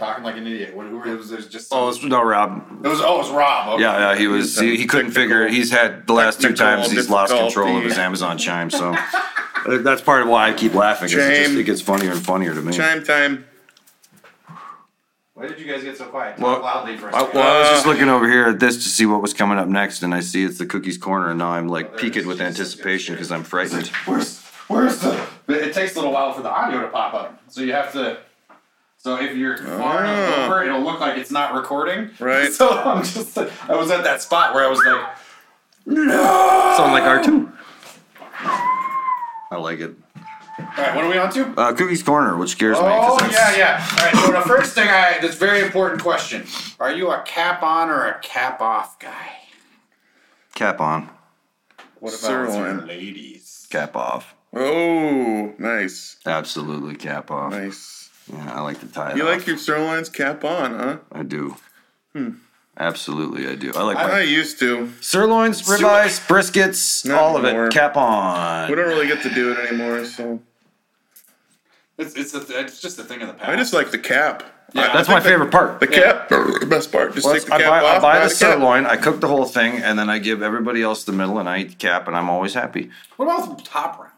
talking 0.00 0.24
like 0.24 0.36
an 0.36 0.46
idiot? 0.46 0.74
What, 0.74 0.86
who 0.86 1.00
it 1.04 1.16
was? 1.16 1.30
There's 1.30 1.46
just 1.48 1.68
Oh, 1.72 1.88
it's, 1.88 2.02
no, 2.02 2.22
Rob. 2.24 2.64
it 2.84 2.88
was. 2.88 3.00
Oh, 3.00 3.14
it 3.16 3.18
was 3.18 3.30
Rob. 3.30 3.68
Okay. 3.74 3.82
Yeah, 3.82 4.12
yeah, 4.12 4.18
he 4.18 4.26
was. 4.26 4.58
He, 4.58 4.76
he 4.76 4.86
couldn't 4.86 5.12
figure. 5.12 5.46
it. 5.46 5.52
He's 5.52 5.70
had 5.70 6.06
the 6.08 6.12
last 6.14 6.40
two 6.40 6.52
times 6.54 6.90
he's 6.90 7.08
lost 7.08 7.32
control 7.32 7.76
of 7.78 7.84
his. 7.84 7.96
Amazon 7.98 8.36
Chime. 8.38 8.70
So 8.70 8.92
uh, 8.94 9.78
that's 9.78 10.00
part 10.02 10.22
of 10.22 10.28
why 10.28 10.48
I 10.48 10.52
keep 10.54 10.74
laughing. 10.74 11.08
'cause 11.08 11.14
It, 11.18 11.44
just, 11.44 11.56
it 11.58 11.64
gets 11.64 11.80
funnier 11.80 12.10
and 12.10 12.20
funnier 12.24 12.54
to 12.54 12.60
me. 12.62 12.72
chime 12.72 13.04
time. 13.04 13.44
Why 15.34 15.46
did 15.46 15.58
you 15.58 15.66
guys 15.72 15.82
get 15.82 15.96
so 15.96 16.06
quiet? 16.06 16.38
Well, 16.38 16.60
loudly 16.60 16.96
for 16.98 17.08
a 17.08 17.16
I, 17.16 17.20
second. 17.20 17.38
well, 17.38 17.56
I 17.56 17.60
was 17.60 17.68
just 17.70 17.86
looking 17.86 18.08
over 18.10 18.28
here 18.28 18.46
at 18.48 18.60
this 18.60 18.76
to 18.82 18.88
see 18.90 19.06
what 19.06 19.22
was 19.22 19.32
coming 19.32 19.56
up 19.58 19.68
next, 19.68 20.02
and 20.02 20.14
I 20.14 20.20
see 20.20 20.44
it's 20.44 20.58
the 20.58 20.66
Cookies 20.66 20.98
Corner, 20.98 21.30
and 21.30 21.38
now 21.38 21.52
I'm 21.52 21.68
like 21.68 21.96
peaked 21.96 22.26
with 22.26 22.40
anticipation 22.42 23.14
because 23.14 23.30
I'm 23.32 23.42
frightened. 23.44 23.86
Where's 24.06 24.42
where's 24.68 24.98
the? 24.98 25.26
It 25.48 25.72
takes 25.72 25.92
a 25.94 25.96
little 25.96 26.12
while 26.12 26.32
for 26.32 26.42
the 26.42 26.50
audio 26.50 26.80
to 26.82 26.88
pop 26.88 27.14
up, 27.14 27.40
so 27.48 27.62
you 27.62 27.72
have 27.72 27.92
to. 27.92 28.18
So 29.02 29.16
if 29.18 29.34
you're 29.34 29.56
far 29.56 30.04
enough 30.04 30.34
Ah. 30.38 30.44
over, 30.46 30.62
it'll 30.62 30.82
look 30.82 31.00
like 31.00 31.16
it's 31.16 31.30
not 31.30 31.54
recording. 31.54 32.10
Right. 32.20 32.52
So 32.60 32.68
I'm 32.68 33.02
just. 33.02 33.36
I 33.38 33.74
was 33.74 33.90
at 33.90 34.04
that 34.04 34.20
spot 34.22 34.54
where 34.54 34.64
I 34.64 34.68
was 34.68 34.78
like, 34.84 35.08
no. 35.86 36.74
Sound 36.76 36.92
like 36.92 37.04
R 37.04 37.22
two. 37.24 37.50
I 39.52 39.56
like 39.56 39.80
it. 39.80 39.94
all 40.58 40.64
right, 40.76 40.94
what 40.94 41.04
are 41.04 41.08
we 41.08 41.16
on 41.18 41.32
to? 41.32 41.46
Uh, 41.58 41.72
Cookies 41.72 42.02
Corner, 42.02 42.36
which 42.36 42.50
scares 42.50 42.76
me. 42.78 42.84
Oh 42.86 43.18
yeah, 43.32 43.56
yeah. 43.56 43.86
All 43.98 44.04
right. 44.04 44.14
So 44.26 44.32
the 44.32 44.46
first 44.46 44.74
thing 44.74 44.88
I 44.88 45.18
this 45.20 45.34
very 45.36 45.60
important 45.62 46.02
question: 46.02 46.44
Are 46.78 46.92
you 46.92 47.10
a 47.10 47.22
cap 47.22 47.62
on 47.62 47.88
or 47.88 48.06
a 48.06 48.18
cap 48.20 48.60
off 48.60 48.98
guy? 48.98 49.32
Cap 50.54 50.80
on. 50.80 51.08
What 52.00 52.18
about 52.22 52.46
with 52.48 52.54
your 52.56 52.86
ladies? 52.86 53.66
Cap 53.70 53.96
off. 53.96 54.34
Oh, 54.52 55.54
nice, 55.58 56.16
Absolutely 56.26 56.96
cap 56.96 57.30
off. 57.30 57.52
nice. 57.52 57.99
Yeah, 58.32 58.52
I 58.54 58.60
like 58.60 58.80
to 58.80 58.86
tie 58.86 59.10
it 59.12 59.16
You 59.16 59.24
off. 59.28 59.36
like 59.38 59.46
your 59.46 59.56
sirloins 59.56 60.08
cap 60.08 60.44
on, 60.44 60.74
huh? 60.78 60.96
I 61.12 61.22
do. 61.22 61.56
Hmm. 62.14 62.30
Absolutely, 62.78 63.46
I 63.48 63.56
do. 63.56 63.72
I 63.74 63.82
like 63.82 63.96
I 63.98 64.06
my 64.08 64.20
used 64.20 64.58
to. 64.60 64.90
sirloins, 65.00 65.62
ribeyes, 65.62 66.24
briskets, 66.26 67.04
Not 67.04 67.18
all 67.20 67.36
of 67.36 67.44
it. 67.44 67.72
Cap 67.72 67.96
on. 67.96 68.70
We 68.70 68.76
don't 68.76 68.88
really 68.88 69.06
get 69.06 69.22
to 69.22 69.30
do 69.34 69.52
it 69.52 69.58
anymore, 69.58 70.04
so 70.06 70.40
It's 71.98 72.14
it's, 72.14 72.32
a, 72.34 72.58
it's 72.60 72.80
just 72.80 72.98
a 72.98 73.02
thing 73.04 73.20
of 73.22 73.28
the 73.28 73.34
past. 73.34 73.50
I 73.50 73.56
just 73.56 73.72
like 73.74 73.90
the 73.90 73.98
cap. 73.98 74.44
Yeah, 74.72 74.82
I- 74.82 74.90
I 74.90 74.92
That's 74.94 75.08
my 75.08 75.14
think 75.14 75.24
the- 75.24 75.30
favorite 75.30 75.50
part. 75.50 75.80
The 75.80 75.86
cap, 75.88 76.28
the 76.28 76.66
best 76.70 76.90
part. 76.92 77.12
Just 77.14 77.26
Well, 77.26 77.34
take 77.34 77.44
the 77.46 77.54
I 77.54 77.58
cap 77.58 77.68
buy, 77.68 77.80
I 77.80 77.96
off. 77.96 78.02
buy 78.02 78.14
the 78.20 78.28
cap. 78.28 78.32
sirloin, 78.32 78.86
I 78.86 78.96
cook 78.96 79.20
the 79.20 79.28
whole 79.28 79.44
thing, 79.44 79.78
and 79.82 79.98
then 79.98 80.08
I 80.08 80.18
give 80.18 80.42
everybody 80.42 80.80
else 80.82 81.04
the 81.04 81.12
middle, 81.12 81.38
and 81.38 81.48
I 81.48 81.58
eat 81.58 81.70
the 81.70 81.74
cap, 81.76 82.06
and 82.06 82.16
I'm 82.16 82.30
always 82.30 82.54
happy. 82.54 82.90
What 83.16 83.26
about 83.26 83.58
the 83.58 83.64
top 83.64 83.98
round? 83.98 84.09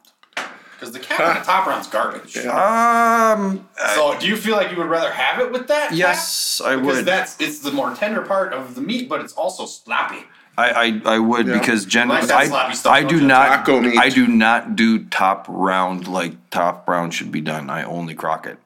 Because 0.82 0.92
the 0.94 0.98
cap 0.98 1.20
on 1.20 1.34
the 1.36 1.40
top 1.44 1.64
round's 1.68 1.86
garbage. 1.86 2.36
Um, 2.44 3.68
So 3.94 4.18
do 4.18 4.26
you 4.26 4.36
feel 4.36 4.56
like 4.56 4.72
you 4.72 4.76
would 4.78 4.88
rather 4.90 5.12
have 5.12 5.38
it 5.40 5.52
with 5.52 5.68
that? 5.68 5.90
cap? 5.90 5.96
yes, 5.96 6.60
I 6.64 6.74
Because 6.74 6.96
would. 6.96 7.04
that's 7.06 7.40
it's 7.40 7.60
the 7.60 7.70
more 7.70 7.94
tender 7.94 8.22
part 8.22 8.52
of 8.52 8.74
the 8.74 8.80
meat, 8.80 9.08
but 9.08 9.20
it's 9.20 9.32
also 9.34 9.64
sloppy. 9.64 10.24
I, 10.58 11.00
I, 11.06 11.14
I 11.14 11.18
would 11.20 11.46
Yeah. 11.46 11.56
because 11.60 11.84
generally 11.86 12.22
Like 12.22 12.30
I, 12.32 12.72
stuff, 12.74 12.92
I 12.92 13.02
don't 13.02 13.10
do 13.10 13.20
you? 13.20 13.26
not 13.28 13.46
Taco 13.64 13.80
meat. 13.80 13.96
I 13.96 14.08
do 14.08 14.26
not 14.26 14.74
do 14.74 15.04
top 15.04 15.46
round 15.48 16.08
like 16.08 16.32
top 16.50 16.88
round 16.88 17.14
should 17.14 17.30
be 17.30 17.40
done. 17.40 17.70
I 17.70 17.84
only 17.84 18.14
crock 18.14 18.44
it. 18.48 18.58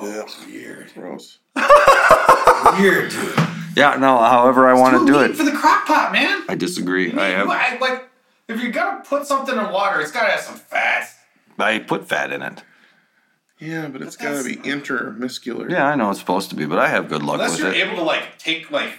Ugh, 0.00 0.28
Weird. 0.48 0.90
gross. 0.94 1.38
Weird, 2.80 3.10
dude. 3.12 3.34
Yeah, 3.76 3.94
no. 4.00 4.18
However, 4.18 4.68
I 4.68 4.74
want 4.74 4.98
to 4.98 5.06
do 5.06 5.16
lean 5.16 5.30
it. 5.30 5.36
for 5.36 5.44
the 5.44 5.52
crock 5.52 5.86
pot, 5.86 6.10
man. 6.12 6.42
I 6.48 6.56
disagree. 6.56 7.12
I 7.12 7.26
I, 7.26 7.28
have 7.28 7.80
like 7.80 8.07
if 8.48 8.60
you're 8.60 8.72
gonna 8.72 9.02
put 9.04 9.26
something 9.26 9.56
in 9.56 9.70
water, 9.70 10.00
it's 10.00 10.10
gotta 10.12 10.30
have 10.30 10.40
some 10.40 10.56
fat. 10.56 11.08
I 11.58 11.78
put 11.80 12.08
fat 12.08 12.32
in 12.32 12.42
it. 12.42 12.62
Yeah, 13.58 13.88
but 13.88 14.02
it's 14.02 14.16
But 14.16 14.22
got 14.22 14.28
to 14.30 14.42
that's- 14.44 14.56
be 14.56 14.70
intermuscular. 14.70 15.68
Yeah, 15.68 15.86
I 15.88 15.96
know 15.96 16.10
it's 16.10 16.20
supposed 16.20 16.48
to 16.50 16.56
be, 16.56 16.64
but 16.64 16.78
I 16.78 16.86
have 16.88 17.08
good 17.08 17.22
luck 17.24 17.34
Unless 17.40 17.52
with 17.52 17.60
you're 17.60 17.72
it. 17.72 17.86
able 17.88 17.96
to 17.96 18.02
like 18.04 18.38
take 18.38 18.70
like 18.70 18.92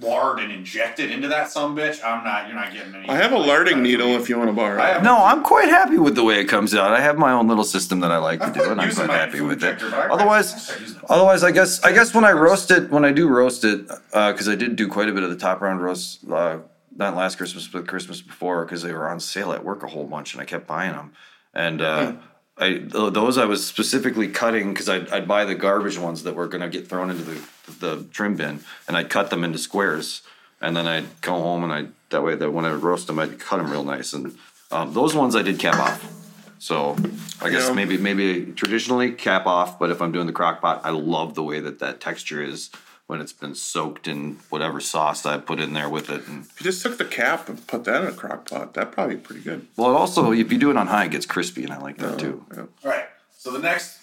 lard 0.00 0.38
and 0.40 0.50
inject 0.50 0.98
it 0.98 1.10
into 1.10 1.28
that 1.28 1.50
some 1.50 1.76
bitch, 1.76 2.02
I'm 2.02 2.24
not. 2.24 2.46
You're 2.46 2.56
not 2.56 2.72
getting 2.72 2.94
any. 2.94 3.06
I 3.10 3.16
have 3.16 3.32
a 3.32 3.36
larding 3.38 3.82
needle 3.82 4.16
if 4.16 4.30
you 4.30 4.38
want 4.38 4.48
to 4.48 4.54
borrow. 4.54 4.80
I 4.80 4.88
it. 4.88 4.92
have- 4.94 5.02
No, 5.02 5.22
I'm 5.22 5.42
quite 5.42 5.68
happy 5.68 5.98
with 5.98 6.14
the 6.14 6.24
way 6.24 6.40
it 6.40 6.46
comes 6.46 6.74
out. 6.74 6.92
I 6.94 7.00
have 7.00 7.18
my 7.18 7.32
own 7.32 7.46
little 7.48 7.64
system 7.64 8.00
that 8.00 8.10
I 8.10 8.16
like 8.16 8.40
to 8.40 8.46
I've 8.46 8.54
do, 8.54 8.60
quit 8.60 8.72
and 8.72 8.80
I'm 8.80 8.88
using 8.88 9.04
quite 9.04 9.14
my 9.14 9.20
happy 9.20 9.38
food 9.38 9.48
with 9.48 9.62
it. 9.62 9.66
injector, 9.66 9.90
but 9.90 9.98
I- 10.00 10.06
I 10.06 10.08
Otherwise, 10.08 10.64
start 10.64 10.80
using 10.80 10.96
it. 10.96 11.04
otherwise, 11.10 11.44
I 11.44 11.50
guess 11.50 11.84
I 11.84 11.92
guess 11.92 12.14
when 12.14 12.24
I 12.24 12.32
roast 12.32 12.70
it, 12.70 12.88
when 12.90 13.04
I 13.04 13.12
do 13.12 13.28
roast 13.28 13.64
it, 13.64 13.86
because 13.86 14.48
I 14.48 14.54
did 14.54 14.76
do 14.76 14.88
quite 14.88 15.10
a 15.10 15.12
bit 15.12 15.22
of 15.24 15.28
the 15.28 15.36
top 15.36 15.60
round 15.60 15.82
roast, 15.82 16.20
uh, 16.32 16.56
not 16.96 17.16
last 17.16 17.36
Christmas, 17.36 17.68
but 17.68 17.86
Christmas 17.86 18.20
before, 18.20 18.64
because 18.64 18.82
they 18.82 18.92
were 18.92 19.08
on 19.08 19.20
sale 19.20 19.52
at 19.52 19.64
work 19.64 19.82
a 19.82 19.88
whole 19.88 20.06
bunch, 20.06 20.34
and 20.34 20.42
I 20.42 20.44
kept 20.44 20.66
buying 20.66 20.92
them. 20.92 21.12
And 21.54 21.80
uh, 21.82 22.12
I 22.58 22.68
th- 22.74 22.90
those 23.12 23.38
I 23.38 23.44
was 23.46 23.66
specifically 23.66 24.28
cutting 24.28 24.72
because 24.72 24.88
I'd, 24.88 25.08
I'd 25.10 25.28
buy 25.28 25.44
the 25.44 25.54
garbage 25.54 25.98
ones 25.98 26.22
that 26.24 26.34
were 26.34 26.48
gonna 26.48 26.68
get 26.68 26.88
thrown 26.88 27.10
into 27.10 27.24
the 27.24 27.40
the 27.80 28.04
trim 28.12 28.36
bin, 28.36 28.60
and 28.88 28.96
I'd 28.96 29.08
cut 29.10 29.30
them 29.30 29.44
into 29.44 29.58
squares, 29.58 30.22
and 30.60 30.76
then 30.76 30.86
I'd 30.86 31.20
go 31.20 31.32
home 31.32 31.64
and 31.64 31.72
I 31.72 31.86
that 32.10 32.22
way 32.22 32.34
that 32.36 32.50
when 32.50 32.64
I 32.64 32.72
would 32.72 32.82
roast 32.82 33.06
them, 33.06 33.18
I'd 33.18 33.38
cut 33.38 33.56
them 33.58 33.70
real 33.70 33.84
nice. 33.84 34.12
And 34.12 34.36
um, 34.70 34.92
those 34.92 35.14
ones 35.14 35.34
I 35.36 35.42
did 35.42 35.58
cap 35.58 35.76
off. 35.78 36.18
So 36.58 36.96
I 37.40 37.50
guess 37.50 37.66
Yeah. 37.68 37.74
maybe 37.74 37.96
maybe 37.98 38.52
traditionally 38.52 39.12
cap 39.12 39.46
off, 39.46 39.78
but 39.78 39.90
if 39.90 40.00
I'm 40.02 40.12
doing 40.12 40.26
the 40.26 40.32
crock 40.32 40.60
pot, 40.60 40.82
I 40.84 40.90
love 40.90 41.34
the 41.34 41.42
way 41.42 41.58
that 41.60 41.78
that 41.80 42.00
texture 42.00 42.42
is 42.42 42.70
when 43.06 43.20
it's 43.20 43.32
been 43.32 43.54
soaked 43.54 44.08
in 44.08 44.38
whatever 44.48 44.80
sauce 44.80 45.26
I 45.26 45.38
put 45.38 45.60
in 45.60 45.72
there 45.72 45.88
with 45.88 46.08
it. 46.08 46.26
And 46.28 46.44
If 46.44 46.60
you 46.60 46.64
just 46.64 46.82
took 46.82 46.98
the 46.98 47.04
cap 47.04 47.48
and 47.48 47.66
put 47.66 47.84
that 47.84 48.02
in 48.02 48.08
a 48.08 48.12
crock 48.12 48.48
pot, 48.48 48.74
that'd 48.74 48.92
probably 48.92 49.16
be 49.16 49.20
pretty 49.20 49.42
good. 49.42 49.66
well, 49.76 49.90
it 49.90 49.94
also 49.94 50.32
if 50.32 50.52
you 50.52 50.58
do 50.58 50.70
it 50.70 50.76
on 50.76 50.86
high, 50.86 51.04
it 51.04 51.10
gets 51.10 51.26
crispy, 51.26 51.64
and 51.64 51.72
I 51.72 51.78
like 51.78 51.98
that 51.98 52.14
oh, 52.14 52.18
too. 52.18 52.44
Yeah. 52.52 52.60
All 52.60 52.68
right. 52.84 53.06
So 53.36 53.50
the 53.50 53.58
next 53.58 53.98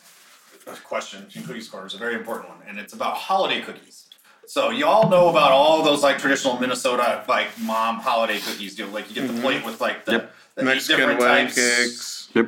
question 0.83 1.25
in 1.33 1.43
Cookies 1.43 1.67
Corner 1.67 1.87
is 1.87 1.93
a 1.93 1.97
very 1.97 2.15
important 2.15 2.49
one, 2.49 2.59
and 2.67 2.77
it's 2.77 2.93
about 2.93 3.15
holiday 3.15 3.61
cookies. 3.61 4.07
So 4.45 4.71
you 4.71 4.85
all 4.85 5.09
know 5.09 5.29
about 5.29 5.51
all 5.51 5.83
those 5.83 6.01
like 6.03 6.17
traditional 6.17 6.59
Minnesota 6.59 7.23
like 7.27 7.47
mom 7.59 7.97
holiday 7.99 8.39
cookies. 8.39 8.77
You 8.77 8.85
know, 8.85 8.91
like 8.91 9.07
you 9.09 9.15
get 9.15 9.27
the 9.27 9.33
mm-hmm. 9.33 9.41
plate 9.41 9.65
with 9.65 9.79
like 9.79 10.05
the, 10.05 10.13
Yep. 10.13 10.33
the 10.55 10.61
eight 10.61 10.65
Mexican 10.65 10.97
different 10.97 11.19
wedding 11.19 11.45
types. 11.47 11.55
cakes, 11.55 12.29
Yep. 12.33 12.47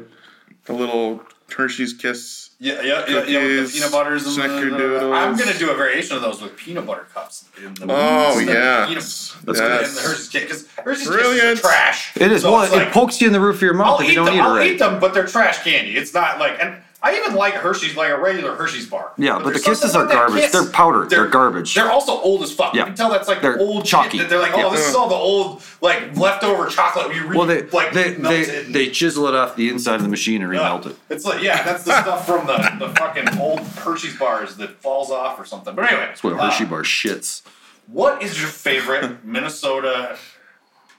the 0.65 0.73
little 0.73 1.23
Hershey's 1.53 1.93
Kiss. 1.93 2.49
Yeah, 2.59 2.81
yeah, 2.81 2.83
yeah, 2.83 2.93
yeah. 3.07 3.15
With 3.15 3.25
the 3.27 3.33
Cookies, 3.33 3.73
peanut 3.73 3.91
butters 3.91 4.27
and 4.27 4.35
the, 4.35 4.41
snickerdoodles. 4.47 5.01
Uh, 5.01 5.11
I'm 5.13 5.35
gonna 5.37 5.57
do 5.57 5.71
a 5.71 5.75
variation 5.75 6.15
of 6.15 6.21
those 6.21 6.41
with 6.41 6.55
peanut 6.55 6.85
butter 6.85 7.07
cups. 7.13 7.45
In 7.57 7.73
the 7.73 7.87
Oh, 7.89 8.37
instead 8.37 8.49
of 8.49 8.53
yeah. 8.63 8.85
peanut- 8.87 8.95
That's 9.03 9.59
and 9.59 9.97
the 9.97 10.01
Hershey's 10.01 10.29
cake 10.29 10.43
because 10.43 10.67
Hershey's 10.77 11.07
Brilliant. 11.07 11.41
Kisses 11.41 11.59
are 11.59 11.67
trash. 11.69 12.11
It 12.17 12.31
is. 12.31 12.41
So 12.43 12.51
well, 12.51 12.63
it 12.71 12.71
like- 12.75 12.91
pokes 12.91 13.19
you 13.19 13.27
in 13.27 13.33
the 13.33 13.39
roof 13.39 13.55
of 13.55 13.61
your 13.63 13.73
mouth 13.73 13.87
I'll 13.87 13.99
if 14.01 14.05
eat 14.05 14.09
you 14.09 14.15
don't 14.15 14.25
them. 14.25 14.35
eat 14.35 14.39
it 14.39 14.43
I'll 14.43 14.55
right. 14.55 14.71
eat 14.71 14.77
them, 14.79 14.99
but 14.99 15.13
they're 15.15 15.25
trash 15.25 15.63
candy. 15.63 15.95
It's 15.97 16.13
not 16.13 16.37
like, 16.39 16.57
and 16.61 16.75
I 17.03 17.15
even 17.17 17.33
like 17.33 17.55
Hershey's 17.55 17.95
like 17.97 18.11
a 18.11 18.17
regular 18.19 18.55
Hershey's 18.55 18.87
bar. 18.87 19.11
Yeah, 19.17 19.39
but 19.43 19.53
the 19.53 19.59
Kisses 19.59 19.95
are 19.95 20.05
garbage. 20.05 20.41
Kiss. 20.41 20.51
They're 20.51 20.69
powdered. 20.69 21.09
They're 21.09 21.27
garbage. 21.27 21.73
They're 21.73 21.89
also 21.91 22.11
old 22.21 22.43
as 22.43 22.51
fuck. 22.51 22.75
Yeah. 22.75 22.81
You 22.81 22.85
can 22.87 22.95
tell 22.95 23.09
that's 23.09 23.27
like 23.27 23.41
They're 23.41 23.57
old 23.59 23.85
chalky. 23.85 24.19
Shit 24.19 24.19
that 24.19 24.29
they're 24.29 24.39
like, 24.39 24.53
oh, 24.53 24.59
Yeah. 24.59 24.69
this 24.69 24.87
is 24.87 24.93
all 24.93 25.09
the 25.09 25.15
old 25.15 25.63
like 25.81 26.15
leftover 26.15 26.67
chocolate. 26.67 27.15
You 27.15 27.25
re- 27.27 27.35
Well, 27.37 27.47
they 27.47 27.63
like 27.63 27.91
they 27.93 28.15
melted. 28.17 28.67
they, 28.67 28.71
they 28.85 28.89
chisel 28.91 29.27
it 29.27 29.33
off 29.33 29.55
the 29.55 29.69
inside 29.69 29.95
of 29.95 30.03
the 30.03 30.09
machine 30.09 30.43
and 30.43 30.51
remelt 30.51 30.85
it. 30.85 30.95
It's 31.09 31.25
like 31.25 31.41
yeah, 31.41 31.63
that's 31.63 31.83
the 31.85 31.99
stuff 32.03 32.25
from 32.27 32.45
the, 32.45 32.57
the 32.85 32.93
fucking 32.93 33.39
old 33.39 33.61
Hershey's 33.61 34.17
bars 34.17 34.57
that 34.57 34.79
falls 34.81 35.09
off 35.09 35.39
or 35.39 35.45
something. 35.45 35.73
But 35.73 35.85
anyway, 35.91 36.05
That's 36.05 36.23
what 36.23 36.33
uh, 36.33 36.51
Hershey 36.51 36.65
bar 36.65 36.83
shits. 36.83 37.41
what 37.87 38.21
is 38.21 38.39
your 38.39 38.49
favorite 38.49 39.25
Minnesota 39.25 40.17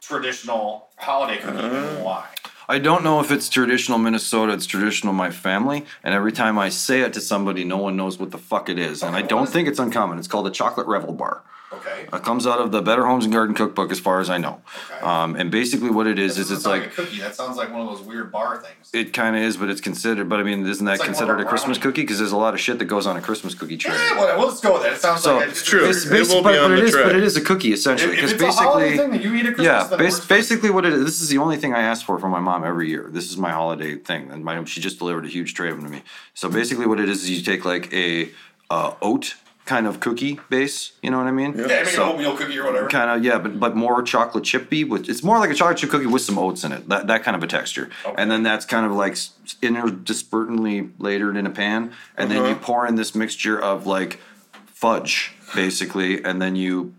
traditional 0.00 0.88
holiday 0.96 1.40
cookie 1.40 1.58
Uh. 1.58 1.62
and 1.96 2.04
why? 2.04 2.26
I 2.72 2.78
don't 2.78 3.04
know 3.04 3.20
if 3.20 3.30
it's 3.30 3.50
traditional 3.50 3.98
Minnesota. 3.98 4.54
It's 4.54 4.64
traditional 4.64 5.12
my 5.12 5.30
family, 5.30 5.84
and 6.02 6.14
every 6.14 6.32
time 6.32 6.58
I 6.58 6.70
say 6.70 7.02
it 7.02 7.12
to 7.12 7.20
somebody, 7.20 7.64
no 7.64 7.76
one 7.76 7.98
knows 7.98 8.18
what 8.18 8.30
the 8.30 8.38
fuck 8.38 8.70
it 8.70 8.78
is. 8.78 9.02
And 9.02 9.14
I 9.14 9.20
don't 9.20 9.46
think 9.46 9.68
it's 9.68 9.78
uncommon. 9.78 10.18
It's 10.18 10.26
called 10.26 10.46
a 10.46 10.50
chocolate 10.50 10.86
revel 10.86 11.12
bar. 11.12 11.42
Okay. 11.74 12.06
It 12.12 12.22
comes 12.22 12.46
out 12.46 12.58
of 12.60 12.70
the 12.72 12.82
Better 12.82 13.06
Homes 13.06 13.24
and 13.24 13.32
Garden 13.32 13.54
Cookbook, 13.54 13.90
as 13.90 13.98
far 13.98 14.20
as 14.20 14.28
I 14.28 14.38
know. 14.38 14.60
Okay. 14.90 15.00
Um, 15.04 15.36
and 15.36 15.50
basically, 15.50 15.90
what 15.90 16.06
it 16.06 16.18
is 16.18 16.38
it's 16.38 16.66
like 16.66 16.86
a 16.86 16.88
cookie. 16.88 17.20
That 17.20 17.34
sounds 17.34 17.56
like 17.56 17.72
one 17.72 17.80
of 17.80 17.88
those 17.88 18.02
weird 18.02 18.30
bar 18.30 18.58
things. 18.58 18.90
it 18.92 19.12
kind 19.12 19.34
of 19.36 19.42
is, 19.42 19.56
but 19.56 19.70
it's 19.70 19.80
considered. 19.80 20.28
But 20.28 20.40
I 20.40 20.42
mean, 20.42 20.66
isn't 20.66 20.84
that 20.84 20.92
It's 20.92 21.00
like 21.00 21.06
considered 21.06 21.40
a 21.40 21.42
a 21.42 21.48
Christmas 21.48 21.78
brownie. 21.78 21.92
cookie? 21.92 22.02
Because 22.02 22.18
there's 22.18 22.32
a 22.32 22.36
lot 22.36 22.52
of 22.54 22.60
shit 22.60 22.78
that 22.78 22.84
goes 22.86 23.06
on 23.06 23.16
a 23.16 23.20
Christmas 23.22 23.54
cookie 23.54 23.76
tray. 23.78 23.94
Yeah, 23.94 24.14
well, 24.16 24.38
well, 24.38 24.48
let's 24.48 24.60
go 24.60 24.74
with 24.74 24.82
that. 24.82 24.92
It 24.94 25.00
sounds 25.00 25.22
So 25.22 25.36
like 25.36 25.46
a, 25.46 25.50
It's 25.50 25.62
true. 25.64 25.88
It's 25.88 26.04
It 26.04 26.28
will 26.28 26.42
but, 26.42 26.52
be 26.52 26.58
on 26.58 26.70
but 26.70 26.76
the 26.76 26.82
it 26.82 26.88
is, 26.88 26.94
but 26.94 27.16
it 27.16 27.22
is 27.24 27.36
a 27.36 27.40
cookie 27.40 27.72
essentially. 27.72 28.18
If, 28.18 28.24
if 28.24 28.38
Because 28.38 28.54
it's 28.54 28.60
a 28.60 28.62
holiday 28.64 28.88
basically, 28.90 29.18
thing 29.18 29.22
that 29.22 29.28
you 29.28 29.34
eat 29.34 29.46
at 29.46 29.54
Christmas, 29.54 29.64
yeah, 29.66 29.84
then 29.88 29.98
bas- 29.98 30.14
we're 30.14 30.20
fine. 30.20 30.38
basically 30.38 30.70
what 30.70 30.84
it 30.84 30.92
is. 30.92 31.04
This 31.04 31.22
is 31.22 31.28
the 31.30 31.38
only 31.38 31.56
thing 31.56 31.74
I 31.74 31.80
ask 31.82 32.04
for 32.04 32.18
from 32.18 32.30
my 32.32 32.40
mom 32.40 32.64
every 32.64 32.88
year. 32.90 33.08
This 33.10 33.30
is 33.30 33.36
my 33.38 33.50
holiday 33.50 33.96
thing, 33.96 34.30
and 34.30 34.44
my 34.44 34.62
she 34.64 34.80
just 34.80 34.98
delivered 34.98 35.24
a 35.24 35.28
huge 35.28 35.54
tray 35.54 35.70
of 35.70 35.76
them 35.76 35.86
to 35.86 35.90
me. 35.90 36.02
So 36.34 36.48
basically, 36.50 36.86
what 36.86 37.00
it 37.00 37.08
is 37.08 37.22
is 37.24 37.30
you 37.30 37.42
take 37.42 37.64
like 37.64 37.92
a 37.94 38.30
uh, 38.70 38.94
oat 39.02 39.34
kind 39.64 39.86
of 39.86 40.00
cookie 40.00 40.40
base. 40.50 40.92
You 41.02 41.10
know 41.10 41.18
what 41.18 41.26
I 41.28 41.30
mean? 41.30 41.54
Yeah, 41.56 41.66
make 41.66 41.86
So- 41.86 42.02
an 42.04 42.10
oatmeal 42.14 42.36
cookie 42.36 42.58
or 42.58 42.64
whatever. 42.66 42.88
kind 42.88 43.10
of 43.10 43.24
yeah 43.24 43.38
but 43.38 43.60
but 43.60 43.76
more 43.76 44.02
chocolate 44.02 44.42
chippy 44.44 44.82
with 44.84 45.08
it's 45.08 45.22
more 45.22 45.38
like 45.38 45.50
a 45.50 45.54
chocolate 45.54 45.78
chip 45.78 45.90
cookie 45.90 46.06
with 46.06 46.22
some 46.22 46.36
oats 46.38 46.64
in 46.64 46.72
it 46.72 46.88
that, 46.88 47.06
that 47.06 47.22
kind 47.22 47.36
of 47.36 47.42
a 47.44 47.46
texture 47.46 47.88
Okay. 48.04 48.14
and 48.18 48.28
then 48.30 48.42
that's 48.42 48.64
kind 48.66 48.84
of 48.84 48.92
like 48.92 49.12
s- 49.12 49.30
interdispertantly 49.62 50.90
layered 50.98 51.36
in 51.36 51.46
a 51.46 51.50
pan 51.50 51.92
and 52.16 52.30
then 52.30 52.38
you 52.38 52.50
Uh-huh. 52.52 52.58
pour 52.60 52.86
in 52.86 52.96
this 52.96 53.14
mixture 53.14 53.58
of 53.60 53.86
like 53.86 54.18
fudge 54.66 55.32
basically 55.54 56.22
and 56.24 56.42
then 56.42 56.56
you 56.56 56.94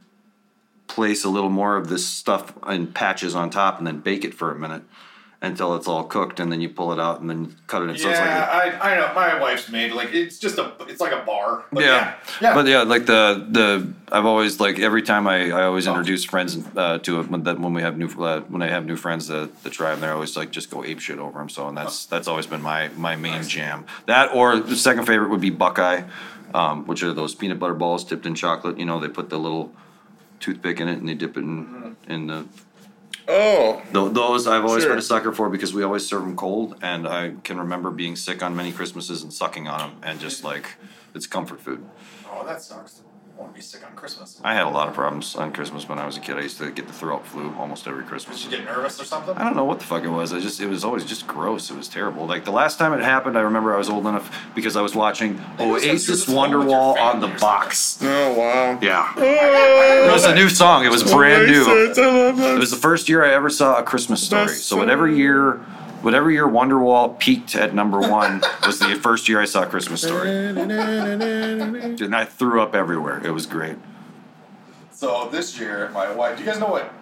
place 0.88 1.24
a 1.26 1.30
little 1.30 1.50
more 1.50 1.76
of 1.76 1.90
this 1.90 2.06
stuff 2.06 2.54
in 2.68 2.88
patches 2.88 3.36
on 3.36 3.50
top 3.50 3.78
and 3.78 3.86
then 3.88 4.00
bake 4.00 4.24
it 4.24 4.34
for 4.34 4.52
a 4.52 4.56
minute 4.56 4.84
until 5.44 5.76
it's 5.76 5.90
all 5.90 6.06
cooked 6.06 6.40
and 6.40 6.50
then 6.50 6.62
you 6.62 6.70
pull 6.70 6.94
it 6.94 7.00
out 7.00 7.20
and 7.20 7.30
then 7.30 7.54
cut 7.68 7.84
it 7.84 7.90
in 7.90 7.98
so 7.98 8.10
it's 8.10 8.18
like 8.18 8.28
a, 8.30 8.32
Yeah, 8.32 8.78
I, 8.82 8.94
I 8.94 8.96
know. 8.96 9.14
My 9.14 9.40
wife's 9.40 9.70
made 9.70 9.92
like 9.92 10.14
it's 10.14 10.40
just 10.40 10.58
a 10.58 10.72
it's 10.88 11.02
like 11.02 11.12
a 11.12 11.24
bar. 11.26 11.66
But 11.70 11.84
yeah. 11.84 11.90
yeah, 11.90 12.16
yeah. 12.42 12.54
But 12.56 12.66
yeah, 12.68 12.84
like 12.84 13.06
the 13.06 13.46
the 13.52 13.94
I've 14.10 14.26
always 14.26 14.62
like 14.62 14.80
every 14.80 15.02
time 15.02 15.28
I, 15.28 15.52
I 15.52 15.64
always 15.66 15.86
Oh. 15.86 15.92
introduce 15.92 16.24
friends 16.24 16.58
uh, 16.78 17.00
to 17.00 17.20
it 17.20 17.30
when 17.30 17.44
that 17.44 17.60
when 17.60 17.74
we 17.74 17.82
have 17.82 17.98
new 17.98 18.08
uh, 18.24 18.40
when 18.48 18.62
I 18.62 18.70
have 18.70 18.86
new 18.86 18.96
friends 18.96 19.28
that, 19.28 19.50
try 19.72 19.92
them, 19.92 20.00
they're 20.00 20.14
always 20.14 20.38
like 20.38 20.50
just 20.52 20.72
go 20.72 20.82
ape 20.86 21.02
shit 21.02 21.20
over 21.20 21.38
them. 21.40 21.50
So 21.50 21.68
and 21.68 21.78
that's 21.78 22.06
that's 22.06 22.30
always 22.30 22.48
been 22.48 22.62
my 22.62 22.88
my 22.96 23.18
main 23.18 23.44
jam. 23.44 23.86
That 24.06 24.34
or 24.34 24.58
the 24.60 24.78
second 24.78 25.06
favorite 25.08 25.30
would 25.30 25.42
be 25.42 25.50
Buckeye, 25.50 26.04
um, 26.54 26.86
which 26.88 27.04
are 27.04 27.12
those 27.12 27.36
peanut 27.36 27.60
butter 27.60 27.74
balls 27.74 28.06
dipped 28.06 28.26
in 28.26 28.34
chocolate. 28.34 28.80
You 28.80 28.86
know, 28.86 28.98
they 29.00 29.10
put 29.10 29.30
the 29.30 29.38
little 29.40 29.74
toothpick 30.40 30.80
in 30.80 30.88
it 30.88 31.00
and 31.00 31.08
they 31.10 31.16
dip 31.16 31.36
it 31.36 31.42
in 31.42 31.98
in 32.08 32.28
the 32.28 32.46
Oh, 33.28 33.82
Tho- 33.92 34.10
Those 34.10 34.48
I've 34.48 34.66
always 34.66 34.84
Sure. 34.84 34.92
been 34.92 35.00
a 35.00 35.02
sucker 35.04 35.32
for 35.32 35.50
because 35.50 35.74
we 35.74 35.84
always 35.84 36.06
serve 36.06 36.24
them 36.24 36.36
cold, 36.36 36.76
and 36.82 37.08
I 37.08 37.34
can 37.44 37.58
remember 37.58 37.90
being 37.92 38.16
sick 38.16 38.44
on 38.44 38.56
many 38.56 38.72
Christmases 38.72 39.24
and 39.24 39.32
sucking 39.34 39.68
on 39.68 39.80
them, 39.80 39.92
and 40.04 40.20
just 40.20 40.44
like 40.44 40.76
it's 41.16 41.26
comfort 41.28 41.62
food. 41.62 41.86
oh, 42.32 42.46
that 42.46 42.62
sucks. 42.62 43.02
Won't 43.38 43.54
be 43.54 43.62
sick 43.62 43.82
on 43.86 43.96
Christmas. 43.96 44.40
I 44.44 44.54
had 44.54 44.66
a 44.66 44.70
lot 44.70 44.88
of 44.88 44.94
problems 44.94 45.36
on 45.36 45.52
Christmas 45.52 45.90
when 45.90 45.98
I 46.00 46.06
was 46.06 46.18
a 46.18 46.20
kid. 46.20 46.38
I 46.38 46.42
used 46.42 46.58
to 46.60 46.70
get 46.72 46.88
the 46.88 46.94
throw 46.94 47.16
up 47.18 47.26
flu 47.26 47.54
almost 47.58 47.88
every 47.88 48.04
Christmas. 48.04 48.44
Did 48.44 48.52
you 48.52 48.58
get 48.60 48.66
nervous 48.66 49.00
or 49.02 49.06
something? 49.06 49.36
I 49.36 49.44
don't 49.44 49.56
know 49.56 49.66
what 49.66 49.80
the 49.80 49.86
fuck 49.86 50.04
it 50.04 50.10
was. 50.10 50.32
I 50.34 50.40
just 50.40 50.60
it 50.62 50.68
was 50.68 50.84
always 50.84 51.04
just 51.04 51.26
gross. 51.28 51.72
It 51.72 51.76
was 51.78 51.88
terrible. 51.88 52.26
Like 52.28 52.46
the 52.46 52.52
last 52.52 52.78
time 52.78 52.94
it 52.94 53.02
happened, 53.04 53.38
I 53.38 53.42
remember 53.42 53.74
I 53.74 53.78
was 53.78 53.90
old 53.90 54.06
enough 54.06 54.46
because 54.54 54.76
I 54.76 54.82
was 54.82 54.94
watching 54.96 55.42
always 55.60 55.84
have 55.84 55.92
to 56.00 56.06
do 56.06 56.12
Oasis 56.12 56.26
this 56.26 56.28
one 56.30 56.52
with 56.52 56.68
your 56.68 56.70
Wonderwall 56.70 57.00
on 57.00 57.20
the 57.22 57.28
box. 57.40 57.98
Oh 58.02 58.34
wow. 58.38 58.80
Yeah. 58.82 59.12
Oh, 59.18 60.08
It 60.10 60.12
was 60.12 60.26
a 60.26 60.36
new 60.36 60.50
song. 60.50 60.86
It 60.86 60.90
was 60.92 61.04
brand 61.04 61.48
new. 61.48 61.64
Oasis, 61.66 61.98
I 61.98 62.06
love 62.12 62.38
that. 62.38 62.56
It 62.56 62.60
was 62.60 62.70
the 62.72 62.78
first 62.78 63.10
year 63.10 63.24
I 63.26 63.34
ever 63.34 63.50
saw 63.50 63.80
a 63.80 63.84
Christmas 63.84 64.22
story. 64.24 64.46
That's 64.48 64.64
So 64.64 64.78
whatever 64.78 65.08
so- 65.08 65.14
year, 65.16 65.60
whatever 66.04 66.30
year 66.30 66.48
Wonderwall 66.48 67.18
peaked 67.18 67.56
at 67.56 67.74
number 67.74 68.00
one 68.00 68.44
was 68.66 68.80
the 68.80 68.96
first 68.96 69.28
year 69.28 69.42
I 69.42 69.46
saw 69.46 69.66
Christmas 69.66 70.02
Story, 70.02 70.30
and 70.48 72.16
I 72.16 72.26
threw 72.26 72.62
up 72.62 72.76
everywhere. 72.76 73.26
It 73.26 73.32
was 73.32 73.46
great. 73.46 73.78
So 74.92 75.28
this 75.32 75.60
year, 75.60 75.90
my 75.90 76.14
wife. 76.14 76.38
Do 76.38 76.44
you 76.44 76.50
guys 76.50 76.60
know 76.60 76.68
what 76.68 76.94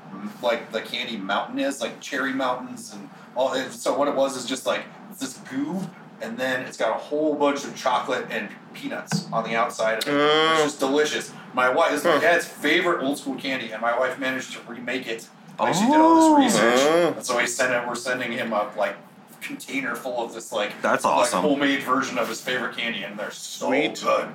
like 0.41 0.71
the 0.71 0.81
candy 0.81 1.17
mountain 1.17 1.59
is? 1.59 1.81
Like 1.81 1.99
cherry 1.99 2.33
mountains 2.33 2.93
and 2.93 3.09
all. 3.35 3.53
that. 3.53 3.73
So 3.73 3.97
what 3.97 4.07
it 4.07 4.15
was 4.15 4.37
is 4.37 4.45
just 4.45 4.65
like 4.65 4.85
it's 5.09 5.19
this 5.19 5.37
goo, 5.49 5.81
and 6.21 6.37
then 6.37 6.61
it's 6.61 6.77
got 6.77 6.95
a 6.95 6.99
whole 6.99 7.35
bunch 7.35 7.65
of 7.65 7.75
chocolate 7.75 8.25
and 8.29 8.49
peanuts 8.73 9.27
on 9.31 9.43
the 9.43 9.55
outside 9.55 9.99
of 9.99 10.07
it. 10.07 10.11
Oh. 10.11 10.53
It's 10.53 10.63
just 10.63 10.79
delicious. 10.79 11.33
My 11.53 11.69
wife. 11.69 11.91
This 11.91 11.99
is 12.01 12.05
my 12.05 12.19
dad's 12.19 12.45
favorite 12.45 13.03
old 13.03 13.17
school 13.17 13.35
candy, 13.35 13.71
and 13.71 13.81
my 13.81 13.97
wife 13.97 14.17
managed 14.17 14.53
to 14.53 14.59
remake 14.71 15.07
it. 15.07 15.27
Like 15.61 15.75
she 15.75 15.85
did 15.85 15.95
all 15.95 16.15
this 16.15 16.23
oh. 16.25 16.37
research, 16.37 16.79
Oh. 16.79 17.13
and 17.15 17.25
so 17.25 17.37
we 17.37 17.47
sent 17.47 17.71
him. 17.71 17.87
We're 17.87 17.95
sending 17.95 18.31
him 18.31 18.51
a 18.53 18.71
like 18.77 18.95
container 19.41 19.95
full 19.95 20.23
of 20.23 20.33
this 20.33 20.51
like 20.51 20.79
That's 20.81 21.03
like, 21.03 21.29
homemade 21.29 21.83
version 21.83 22.17
of 22.17 22.29
his 22.29 22.41
favorite 22.41 22.75
candy, 22.77 23.03
and 23.03 23.17
they're 23.17 23.31
so 23.31 23.67
Sweet. 23.67 24.01
good. 24.03 24.29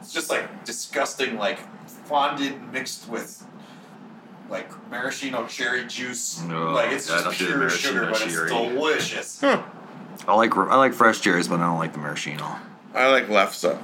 It's 0.00 0.12
just 0.12 0.30
like 0.30 0.64
disgusting, 0.64 1.36
like 1.36 1.58
fondant 2.04 2.72
mixed 2.72 3.08
with 3.08 3.44
like 4.48 4.68
maraschino 4.90 5.46
cherry 5.46 5.84
juice. 5.86 6.40
No, 6.42 6.70
like 6.70 6.92
it's 6.92 7.10
I 7.10 7.22
just 7.22 7.24
don't 7.24 7.38
do 7.38 7.44
the 7.46 7.50
pure 7.50 7.58
maraschino 7.58 7.90
sugar, 7.92 8.10
but 8.10 8.22
it's 8.22 8.74
delicious. 8.74 9.40
Huh. 9.40 9.62
I 10.28 10.34
like 10.34 10.56
I 10.56 10.76
like 10.76 10.94
fresh 10.94 11.20
cherries, 11.20 11.48
but 11.48 11.60
I 11.60 11.66
don't 11.66 11.78
like 11.78 11.92
the 11.92 11.98
maraschino. 11.98 12.56
I 12.94 13.10
like 13.10 13.26
Lefse. 13.28 13.78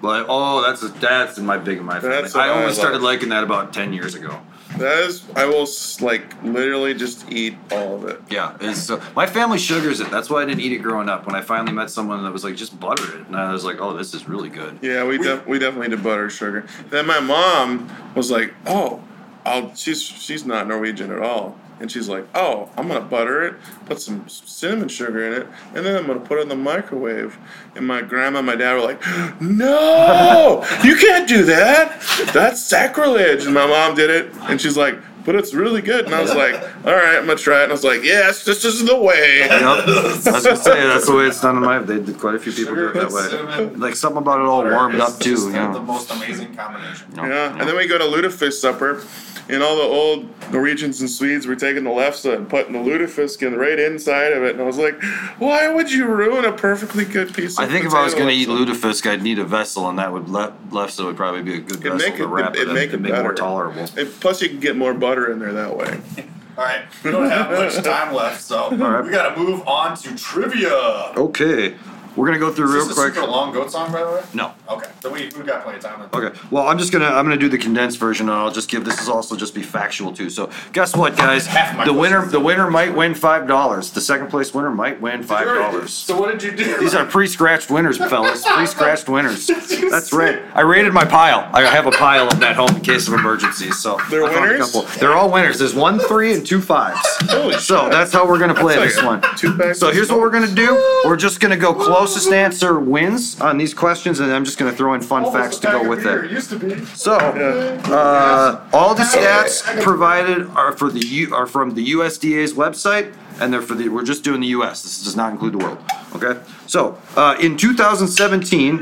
But 0.00 0.26
oh, 0.28 0.62
that's 0.62 0.82
a, 0.82 0.88
that's 0.88 1.38
my 1.38 1.58
big 1.58 1.78
in 1.78 1.84
my 1.84 2.00
family. 2.00 2.22
That's 2.22 2.34
what 2.34 2.44
I 2.44 2.48
only 2.50 2.64
I 2.64 2.66
love. 2.66 2.74
started 2.74 3.02
liking 3.02 3.28
that 3.30 3.44
about 3.44 3.72
ten 3.72 3.92
years 3.92 4.14
ago. 4.14 4.40
That 4.78 4.98
is, 5.04 5.22
I 5.36 5.44
will 5.44 5.66
like 6.00 6.42
literally 6.42 6.94
just 6.94 7.30
eat 7.30 7.56
all 7.70 7.94
of 7.96 8.04
it. 8.04 8.20
Yeah, 8.30 8.56
it's 8.60 8.82
so 8.82 9.00
my 9.14 9.26
family 9.26 9.58
sugars 9.58 10.00
it. 10.00 10.10
That's 10.10 10.30
why 10.30 10.42
I 10.42 10.44
didn't 10.44 10.60
eat 10.60 10.72
it 10.72 10.78
growing 10.78 11.08
up. 11.08 11.26
When 11.26 11.34
I 11.36 11.40
finally 11.42 11.72
met 11.72 11.90
someone 11.90 12.22
that 12.24 12.32
was 12.32 12.44
like, 12.44 12.56
just 12.56 12.78
butter 12.80 13.18
it, 13.20 13.26
and 13.26 13.36
I 13.36 13.52
was 13.52 13.64
like, 13.64 13.80
oh, 13.80 13.96
this 13.96 14.14
is 14.14 14.28
really 14.28 14.48
good. 14.48 14.78
Yeah, 14.82 15.04
we 15.04 15.18
def- 15.18 15.46
we 15.46 15.58
definitely 15.58 15.88
did 15.88 16.02
butter 16.02 16.30
sugar. 16.30 16.66
Then 16.90 17.06
my 17.06 17.20
mom 17.20 17.90
was 18.14 18.30
like, 18.30 18.54
"Oh, 18.66 19.02
I'll." 19.44 19.74
She's 19.74 20.02
she's 20.02 20.44
not 20.46 20.66
Norwegian 20.68 21.10
at 21.12 21.18
all, 21.20 21.58
and 21.82 21.90
she's 21.90 22.08
like, 22.08 22.26
"Oh, 22.34 22.70
I'm 22.76 22.88
gonna 22.88 23.00
butter 23.00 23.42
it, 23.42 23.54
put 23.86 24.00
some 24.00 24.26
cinnamon 24.28 24.88
sugar 24.88 25.26
in 25.26 25.32
it, 25.34 25.46
and 25.74 25.84
then 25.84 25.96
I'm 25.96 26.06
gonna 26.06 26.20
put 26.20 26.38
it 26.38 26.42
in 26.42 26.48
the 26.48 26.56
microwave." 26.56 27.36
And 27.74 27.86
my 27.86 28.00
grandma 28.00 28.38
and 28.38 28.46
my 28.46 28.56
dad 28.56 28.74
were 28.74 28.80
like, 28.80 29.02
"No, 29.40 30.64
you 30.84 30.96
can't 30.96 31.28
do 31.28 31.44
that. 31.44 32.00
That's 32.32 32.62
sacrilege." 32.62 33.44
And 33.44 33.52
my 33.52 33.66
mom 33.66 33.94
did 33.94 34.08
it, 34.08 34.32
and 34.42 34.58
she's 34.60 34.76
like. 34.78 34.98
But 35.24 35.36
it's 35.36 35.54
really 35.54 35.80
good, 35.82 36.04
and 36.06 36.14
I 36.14 36.20
was 36.20 36.34
like, 36.34 36.54
"All 36.84 36.92
right, 36.92 37.16
I'm 37.16 37.26
gonna 37.26 37.36
try 37.38 37.60
it." 37.60 37.62
And 37.64 37.72
I 37.72 37.74
was 37.74 37.84
like, 37.84 38.02
"Yes, 38.02 38.44
this 38.44 38.64
is 38.64 38.84
the 38.84 38.96
way." 38.96 39.38
Yep. 39.40 39.52
I 39.62 40.12
was 40.12 40.24
gonna 40.24 40.56
say 40.56 40.80
that's 40.86 41.06
the 41.06 41.14
way 41.14 41.26
it's 41.26 41.40
done 41.40 41.56
in 41.56 41.62
my. 41.62 41.78
They 41.78 42.00
did 42.00 42.18
quite 42.18 42.34
a 42.34 42.38
few 42.40 42.52
people 42.52 42.74
do 42.74 42.88
it 42.88 42.94
that 42.94 43.10
way. 43.12 43.28
Cinnamon, 43.28 43.78
Like 43.80 43.94
something 43.94 44.18
about 44.18 44.40
it 44.40 44.46
all 44.46 44.62
warmed 44.64 44.96
is 44.96 45.00
up 45.00 45.18
too. 45.20 45.30
just 45.32 45.46
You 45.46 45.52
the, 45.52 45.72
the 45.74 45.80
most 45.80 46.10
amazing 46.10 46.54
combination. 46.56 47.06
No, 47.14 47.24
Yeah, 47.26 47.56
and 47.58 47.68
then 47.68 47.76
we 47.76 47.86
go 47.86 47.98
to 47.98 48.04
lutefisk 48.04 48.54
supper, 48.54 49.04
and 49.48 49.62
all 49.62 49.76
the 49.76 49.82
old 49.82 50.28
Norwegians 50.52 51.00
and 51.00 51.08
Swedes 51.10 51.46
were 51.46 51.56
taking 51.56 51.84
the 51.84 51.90
lefse 51.90 52.32
and 52.32 52.48
putting 52.48 52.72
the 52.72 52.78
lutefisk 52.78 53.46
in 53.46 53.56
right 53.56 53.78
inside 53.78 54.32
of 54.32 54.42
it, 54.42 54.52
and 54.54 54.60
I 54.60 54.64
was 54.64 54.78
like, 54.78 55.00
why 55.38 55.68
would 55.72 55.90
you 55.92 56.06
ruin 56.06 56.44
a 56.44 56.52
perfectly 56.52 57.04
good 57.04 57.32
piece? 57.34 57.58
of 57.58 57.64
I 57.64 57.68
think 57.68 57.84
if 57.86 57.94
I 57.94 58.02
was 58.04 58.14
gonna 58.14 58.30
eat 58.32 58.48
lutefisk, 58.48 59.08
I'd 59.08 59.22
need 59.22 59.38
a 59.38 59.44
vessel, 59.44 59.88
and 59.88 59.98
that 59.98 60.12
would 60.12 60.28
le- 60.28 60.52
lefse 60.70 61.04
would 61.04 61.16
probably 61.16 61.42
be 61.42 61.54
a 61.54 61.60
good 61.60 61.78
It'd 61.80 61.92
vessel 61.92 61.98
make 62.08 62.16
to 62.16 62.22
it- 62.24 62.26
wrap 62.26 62.54
it'd 62.54 62.66
it 62.66 62.68
in 62.70 62.74
make 62.74 62.90
to 62.90 62.96
it 62.96 63.00
make 63.02 63.12
it 63.12 63.22
more 63.22 63.34
tolerable. 63.34 63.86
And 63.96 64.08
plus, 64.20 64.40
you 64.42 64.48
can 64.48 64.60
get 64.60 64.76
more 64.76 64.94
butter 64.94 65.11
in 65.30 65.38
there 65.38 65.52
that 65.52 65.76
way. 65.76 66.00
All 66.56 66.64
right, 66.64 66.82
we 67.02 67.10
don't 67.10 67.30
have 67.30 67.50
much 67.50 67.82
time 67.82 68.14
left, 68.14 68.42
so 68.42 68.70
right. 68.76 69.02
we 69.02 69.10
got 69.10 69.34
to 69.34 69.40
move 69.40 69.66
on 69.66 69.96
to 69.96 70.14
trivia. 70.16 71.12
Okay, 71.16 71.76
we're 72.16 72.26
gonna 72.26 72.38
go 72.38 72.52
through 72.52 72.66
Is 72.68 72.74
real 72.74 72.86
this 72.88 72.98
a 72.98 73.00
quick. 73.00 73.14
super 73.14 73.26
long 73.26 73.52
goat 73.52 73.70
song, 73.70 73.90
by 73.92 74.02
the 74.04 74.10
way? 74.10 74.22
No. 74.34 74.52
Okay, 74.68 74.88
then 75.00 75.12
we 75.12 75.30
we've 75.36 75.46
got 75.46 75.62
plenty 75.62 75.78
of 75.78 75.84
time. 75.84 76.08
Okay. 76.12 76.38
Well, 76.50 76.66
I'm 76.68 76.78
just 76.78 76.92
gonna 76.92 77.06
I'm 77.06 77.24
gonna 77.24 77.36
do 77.36 77.48
the 77.48 77.58
condensed 77.58 77.98
version, 77.98 78.28
and 78.28 78.36
I'll 78.38 78.50
just 78.52 78.68
give 78.70 78.84
this 78.84 79.00
is 79.00 79.08
also 79.08 79.36
just 79.36 79.54
be 79.54 79.62
factual 79.62 80.12
too. 80.12 80.30
So, 80.30 80.50
guess 80.72 80.96
what, 80.96 81.16
guys? 81.16 81.46
Half 81.46 81.76
my 81.76 81.84
The 81.84 81.92
winner 81.92 82.16
questions. 82.18 82.32
the 82.32 82.40
winner 82.40 82.70
might 82.70 82.94
win 82.94 83.14
five 83.14 83.46
dollars. 83.46 83.90
The 83.90 84.00
second 84.00 84.28
place 84.28 84.52
winner 84.54 84.70
might 84.70 85.00
win 85.00 85.22
five 85.22 85.46
dollars. 85.46 85.92
So 85.92 86.18
what 86.20 86.30
did 86.38 86.42
you 86.42 86.56
do? 86.56 86.78
These 86.78 86.94
are 86.94 87.04
pre-scratched 87.04 87.70
winners, 87.70 87.98
fellas. 87.98 88.44
Pre-scratched 88.46 89.08
winners. 89.08 89.46
That's 89.46 90.12
right. 90.12 90.42
I 90.54 90.60
rated 90.62 90.92
my 90.92 91.04
pile. 91.04 91.48
I 91.52 91.62
have 91.62 91.86
a 91.86 91.90
pile 91.90 92.28
of 92.28 92.40
that 92.40 92.56
home 92.56 92.76
in 92.76 92.80
case 92.82 93.08
of 93.08 93.14
emergencies. 93.14 93.78
So 93.78 93.98
They're 94.10 94.24
I 94.24 94.32
found 94.32 94.44
a 94.46 94.52
winners? 94.52 94.72
couple. 94.72 94.88
They're 95.00 95.14
all 95.14 95.30
winners. 95.30 95.58
There's 95.58 95.74
one 95.74 95.98
three 95.98 96.32
and 96.34 96.46
two 96.46 96.60
fives. 96.60 97.00
Holy 97.30 97.54
So 97.58 97.82
shit. 97.84 97.92
that's 97.92 98.12
how 98.12 98.26
we're 98.26 98.38
gonna 98.38 98.54
play 98.54 98.76
That's 98.76 98.94
this 98.96 99.04
like 99.04 99.22
one. 99.22 99.36
two 99.36 99.54
bags 99.56 99.78
So 99.78 99.88
of 99.88 99.94
here's 99.94 100.10
what 100.10 100.20
we're 100.20 100.30
gonna 100.30 100.46
do. 100.54 100.74
We're 101.04 101.16
just 101.16 101.40
gonna 101.40 101.56
go 101.56 101.74
closest 102.02 102.32
answer 102.32 102.80
wins 102.80 103.40
on 103.40 103.58
these 103.58 103.72
questions, 103.72 104.18
and 104.18 104.32
I'm 104.32 104.44
just 104.44 104.58
gonna 104.58 104.72
throw 104.72 104.94
in 104.94 105.00
fun 105.00 105.22
Almost 105.24 105.40
facts 105.40 105.58
to 105.60 105.68
go 105.68 105.88
with 105.88 106.02
beer, 106.02 106.24
it. 106.24 106.32
Used 106.32 106.50
to 106.50 106.58
be. 106.58 106.84
So, 106.96 107.14
uh, 107.14 108.60
all 108.72 108.96
the 108.96 109.04
stats 109.04 109.62
provided 109.82 110.48
are 110.48 110.72
for 110.72 110.90
the 110.90 110.98
U, 110.98 111.32
are 111.32 111.46
from 111.46 111.74
the 111.74 111.92
USDA's 111.92 112.54
website, 112.54 113.14
and 113.40 113.52
they're 113.52 113.62
for 113.62 113.76
the. 113.76 113.88
We're 113.88 114.02
just 114.02 114.24
doing 114.24 114.40
the 114.40 114.48
U.S. 114.48 114.82
This 114.82 115.04
does 115.04 115.14
not 115.14 115.30
include 115.30 115.52
the 115.52 115.58
world. 115.58 115.78
Okay. 116.16 116.40
So, 116.66 116.98
uh, 117.16 117.36
in 117.40 117.56
2017, 117.56 118.78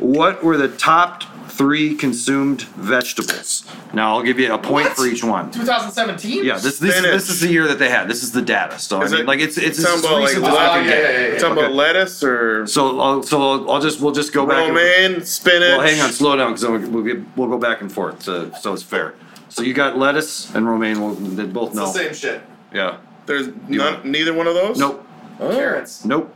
what 0.00 0.42
were 0.42 0.56
the 0.56 0.68
top 0.68 1.22
three 1.58 1.94
consumed 1.94 2.62
vegetables? 2.62 3.64
Now, 3.92 4.16
I'll 4.16 4.22
give 4.22 4.38
you 4.40 4.52
a 4.52 4.58
point 4.58 4.88
What? 4.88 4.96
for 4.96 5.06
each 5.06 5.22
one. 5.22 5.50
2017. 5.50 6.44
Yeah, 6.44 6.54
this 6.58 6.78
this, 6.78 6.94
Spinach. 6.96 7.12
this 7.12 7.28
is 7.30 7.40
the 7.40 7.48
year 7.48 7.68
that 7.68 7.78
they 7.78 7.88
had. 7.88 8.08
This 8.08 8.22
is 8.22 8.32
the 8.32 8.42
data. 8.42 8.78
So 8.78 9.00
I 9.00 9.04
Is 9.04 9.12
mean, 9.12 9.20
it- 9.22 9.26
like 9.26 9.40
it's 9.40 9.56
it's, 9.56 9.82
Talking 9.82 9.94
it's 9.98 10.04
about 10.06 10.14
like, 10.20 10.28
recent 10.28 10.44
as 10.46 10.54
I 10.54 10.78
can 10.78 10.84
yeah, 10.84 10.90
get. 10.90 11.02
yeah, 11.02 11.20
yeah, 11.20 11.32
yeah. 11.32 11.38
talking 11.38 11.52
about 11.52 11.64
Okay. 11.66 11.74
lettuce 11.74 12.24
or 12.24 12.66
So 12.66 13.00
I'll 13.00 13.22
so 13.22 13.40
I'll, 13.40 13.70
I'll 13.72 13.80
just 13.80 14.00
we'll 14.00 14.12
just 14.12 14.32
go 14.32 14.46
back. 14.46 14.58
and- 14.66 14.76
romaine, 14.76 15.24
spinach. 15.24 15.78
well, 15.78 15.80
hang 15.80 16.00
on, 16.00 16.12
slow 16.12 16.36
down, 16.36 16.52
because 16.52 16.66
we'll, 16.66 16.90
we'll, 16.90 17.04
get- 17.04 17.22
we'll 17.36 17.48
go 17.48 17.58
back 17.58 17.80
and 17.80 17.90
forth, 17.92 18.22
so, 18.22 18.50
so 18.60 18.72
it's 18.72 18.82
fair. 18.82 19.14
So 19.48 19.62
you 19.62 19.72
got 19.74 19.96
lettuce 19.96 20.52
and 20.54 20.68
romaine, 20.68 21.00
we'll, 21.00 21.14
they 21.14 21.44
both 21.44 21.68
It's 21.68 21.76
know. 21.76 21.86
the 21.86 21.92
same 21.92 22.14
shit. 22.14 22.42
Yeah. 22.72 22.98
There's 23.26 23.48
none, 23.68 24.00
neither 24.10 24.34
one 24.34 24.46
of 24.48 24.54
those. 24.54 24.78
Nope. 24.78 25.06
Oh, 25.40 25.50
Carrots, 25.50 26.04
Nope. 26.04 26.34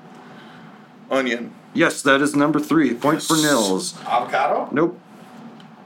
Onion, 1.11 1.53
Yes, 1.75 2.03
that 2.03 2.21
is 2.23 2.35
number 2.35 2.59
three. 2.59 2.95
Point 2.95 3.23
for 3.23 3.37
Nils. 3.37 3.95
avocado. 4.07 4.69
Nope. 4.73 4.99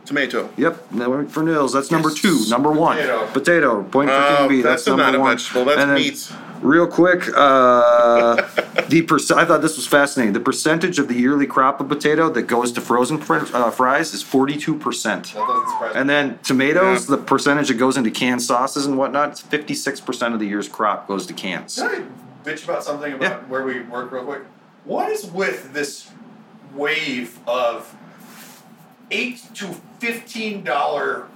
Tomato. 0.05 0.51
Yep. 0.57 0.89
For 1.31 1.43
Nils. 1.43 1.73
That's 1.73 1.91
number 1.91 2.11
two. 2.11 2.41
Number 2.49 2.71
one. 2.73 2.97
Potato. 2.97 3.27
Potato. 3.33 3.83
Point 3.85 4.11
for 4.11 4.17
Oh, 4.17 4.49
B. 4.49 4.63
that's 4.63 4.85
That's, 4.85 4.87
number 4.89 5.03
not 5.05 5.15
a 5.15 5.21
one. 5.21 5.37
vegetable, 5.37 5.65
that's 5.65 5.81
And 5.81 5.91
then, 5.91 5.97
meat. 5.99 6.33
Real 6.61 6.87
quick, 6.87 7.23
uh, 7.37 8.37
the 8.89 9.03
perc- 9.03 9.37
I 9.37 9.45
thought 9.45 9.63
this 9.63 9.75
was 9.77 9.87
fascinating. 9.89 10.33
The 10.33 10.39
percentage 10.39 11.01
of 11.01 11.09
the 11.09 11.15
yearly 11.15 11.45
crop 11.47 11.81
of 11.81 11.89
potato 11.89 12.31
that 12.31 12.43
goes 12.43 12.71
to 12.73 12.81
frozen 12.81 13.19
fr- 13.19 13.39
uh, 13.53 13.71
fries 13.73 14.15
is 14.15 14.23
forty-two 14.23 14.77
percent. 14.79 15.33
That 15.35 15.45
doesn't 15.47 15.69
surprise 15.71 15.93
And 15.97 16.09
then 16.09 16.39
tomatoes, 16.45 17.11
Yeah. 17.11 17.17
the 17.17 17.23
percentage 17.23 17.67
that 17.67 17.75
goes 17.79 17.97
into 17.97 18.13
canned 18.13 18.43
sauces 18.43 18.87
and 18.87 18.97
whatnot, 18.97 19.31
it's 19.31 19.41
fifty-six 19.41 20.01
percent 20.01 20.35
of 20.35 20.41
the 20.41 20.47
year's 20.47 20.69
crop 20.69 21.09
goes 21.09 21.27
to 21.27 21.33
cans. 21.33 21.75
Can 21.81 21.89
I 21.91 22.49
bitch 22.49 22.63
about 22.63 22.85
something 22.85 23.13
about 23.13 23.23
Yeah. 23.43 23.49
where 23.49 23.65
we 23.65 23.81
work 23.81 24.13
real 24.13 24.23
quick? 24.25 24.43
What 24.85 25.11
is 25.11 25.25
with 25.27 25.73
this 25.73 26.11
wave 26.75 27.41
of 27.49 27.93
eight 29.13 29.43
to 29.55 29.67
fifteen 30.01 30.65
dollar 30.65 31.27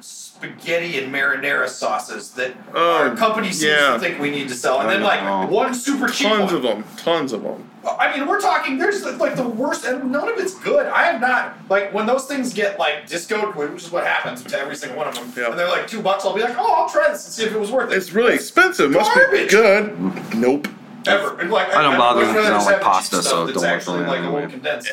spaghetti 0.00 0.98
and 1.02 1.12
marinara 1.14 1.68
sauces 1.68 2.30
that 2.32 2.54
Oh, 2.74 2.96
our 3.08 3.16
company 3.16 3.48
seems 3.52 3.72
yeah. 3.72 3.94
to 3.94 3.98
think 3.98 4.18
we 4.20 4.30
need 4.30 4.48
to 4.48 4.54
sell, 4.54 4.80
and 4.80 4.88
I 4.90 4.94
then 4.94 5.02
like 5.02 5.22
know. 5.22 5.46
one 5.46 5.74
super 5.74 6.08
cheap 6.08 6.28
Tons 6.28 6.52
one. 6.52 6.54
of 6.56 6.62
them. 6.62 6.84
Tons 6.98 7.32
of 7.32 7.42
them. 7.42 7.70
I 7.98 8.16
mean, 8.16 8.26
we're 8.26 8.40
talking. 8.40 8.76
There's 8.78 9.04
like 9.18 9.36
the 9.36 9.46
worst, 9.48 9.84
and 9.84 10.10
none 10.10 10.28
of 10.28 10.38
it's 10.38 10.54
good. 10.60 10.86
I 10.86 11.04
have 11.04 11.20
not 11.20 11.56
like 11.70 11.92
when 11.94 12.06
those 12.06 12.26
things 12.26 12.52
get 12.52 12.78
like 12.78 13.06
discoed, 13.06 13.54
which 13.54 13.82
is 13.84 13.90
what 13.90 14.04
happens 14.04 14.42
to 14.44 14.58
every 14.58 14.74
single 14.76 14.98
one 14.98 15.08
of 15.08 15.14
them. 15.14 15.32
Yeah. 15.36 15.50
And 15.50 15.58
they're 15.58 15.68
like 15.68 15.86
two 15.86 16.02
bucks. 16.02 16.24
I'll 16.24 16.34
be 16.34 16.40
like, 16.42 16.56
oh, 16.58 16.74
I'll 16.82 16.88
try 16.88 17.08
this 17.10 17.24
and 17.24 17.32
see 17.34 17.44
if 17.44 17.52
it 17.52 17.58
was 17.60 17.70
worth 17.70 17.92
it. 17.92 17.96
It's 17.96 18.12
really 18.12 18.34
expensive. 18.34 18.90
Must 18.90 19.14
be 19.32 19.46
good. 19.46 20.34
Nope. 20.34 20.68
ever. 21.06 21.38
And 21.40 21.50
like, 21.50 21.74
I 21.74 21.82
don't 21.82 21.96
bother 21.98 22.24
much 22.24 22.34
with 22.34 22.44
I 22.46 22.50
don't 22.50 22.64
like 22.64 22.66
have 22.66 22.66
the 22.66 22.74
cheap 22.76 22.82
pasta, 22.82 23.22
so 23.22 23.46
that's 23.46 23.54
don't 23.54 23.62
work 23.64 23.72
actually 23.72 23.98
for 23.98 24.04
me 24.04 24.08
like 24.08 24.18
a 24.18 24.22
anyway. 24.22 24.34
little 24.42 24.50
condensed. 24.50 24.90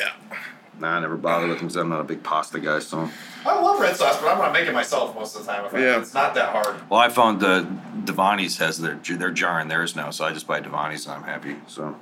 Nah, 0.82 0.96
I 0.96 1.00
never 1.00 1.16
bother 1.16 1.46
with 1.46 1.58
them 1.58 1.68
because 1.68 1.76
I'm 1.76 1.90
not 1.90 2.00
a 2.00 2.04
big 2.04 2.24
pasta 2.24 2.58
guy, 2.58 2.80
so. 2.80 3.08
I 3.46 3.60
love 3.60 3.78
red 3.78 3.94
sauce, 3.94 4.20
but 4.20 4.26
I'm 4.26 4.36
gonna 4.36 4.52
make 4.52 4.66
it 4.66 4.74
myself 4.74 5.14
most 5.14 5.36
of 5.36 5.46
the 5.46 5.52
time. 5.52 5.64
If 5.64 5.72
I, 5.72 5.78
Yeah. 5.78 6.00
It's 6.00 6.12
not 6.12 6.34
that 6.34 6.48
hard. 6.48 6.74
Well, 6.90 6.98
I 6.98 7.08
found 7.08 7.38
the 7.38 7.64
Devani's 8.04 8.58
has 8.58 8.80
their 8.80 8.96
they're 8.96 9.30
jarring 9.30 9.68
theirs 9.68 9.94
now, 9.94 10.10
so 10.10 10.24
I 10.24 10.32
just 10.32 10.48
buy 10.48 10.60
Devani's 10.60 11.06
and 11.06 11.14
I'm 11.14 11.22
happy. 11.22 11.54
So 11.68 11.94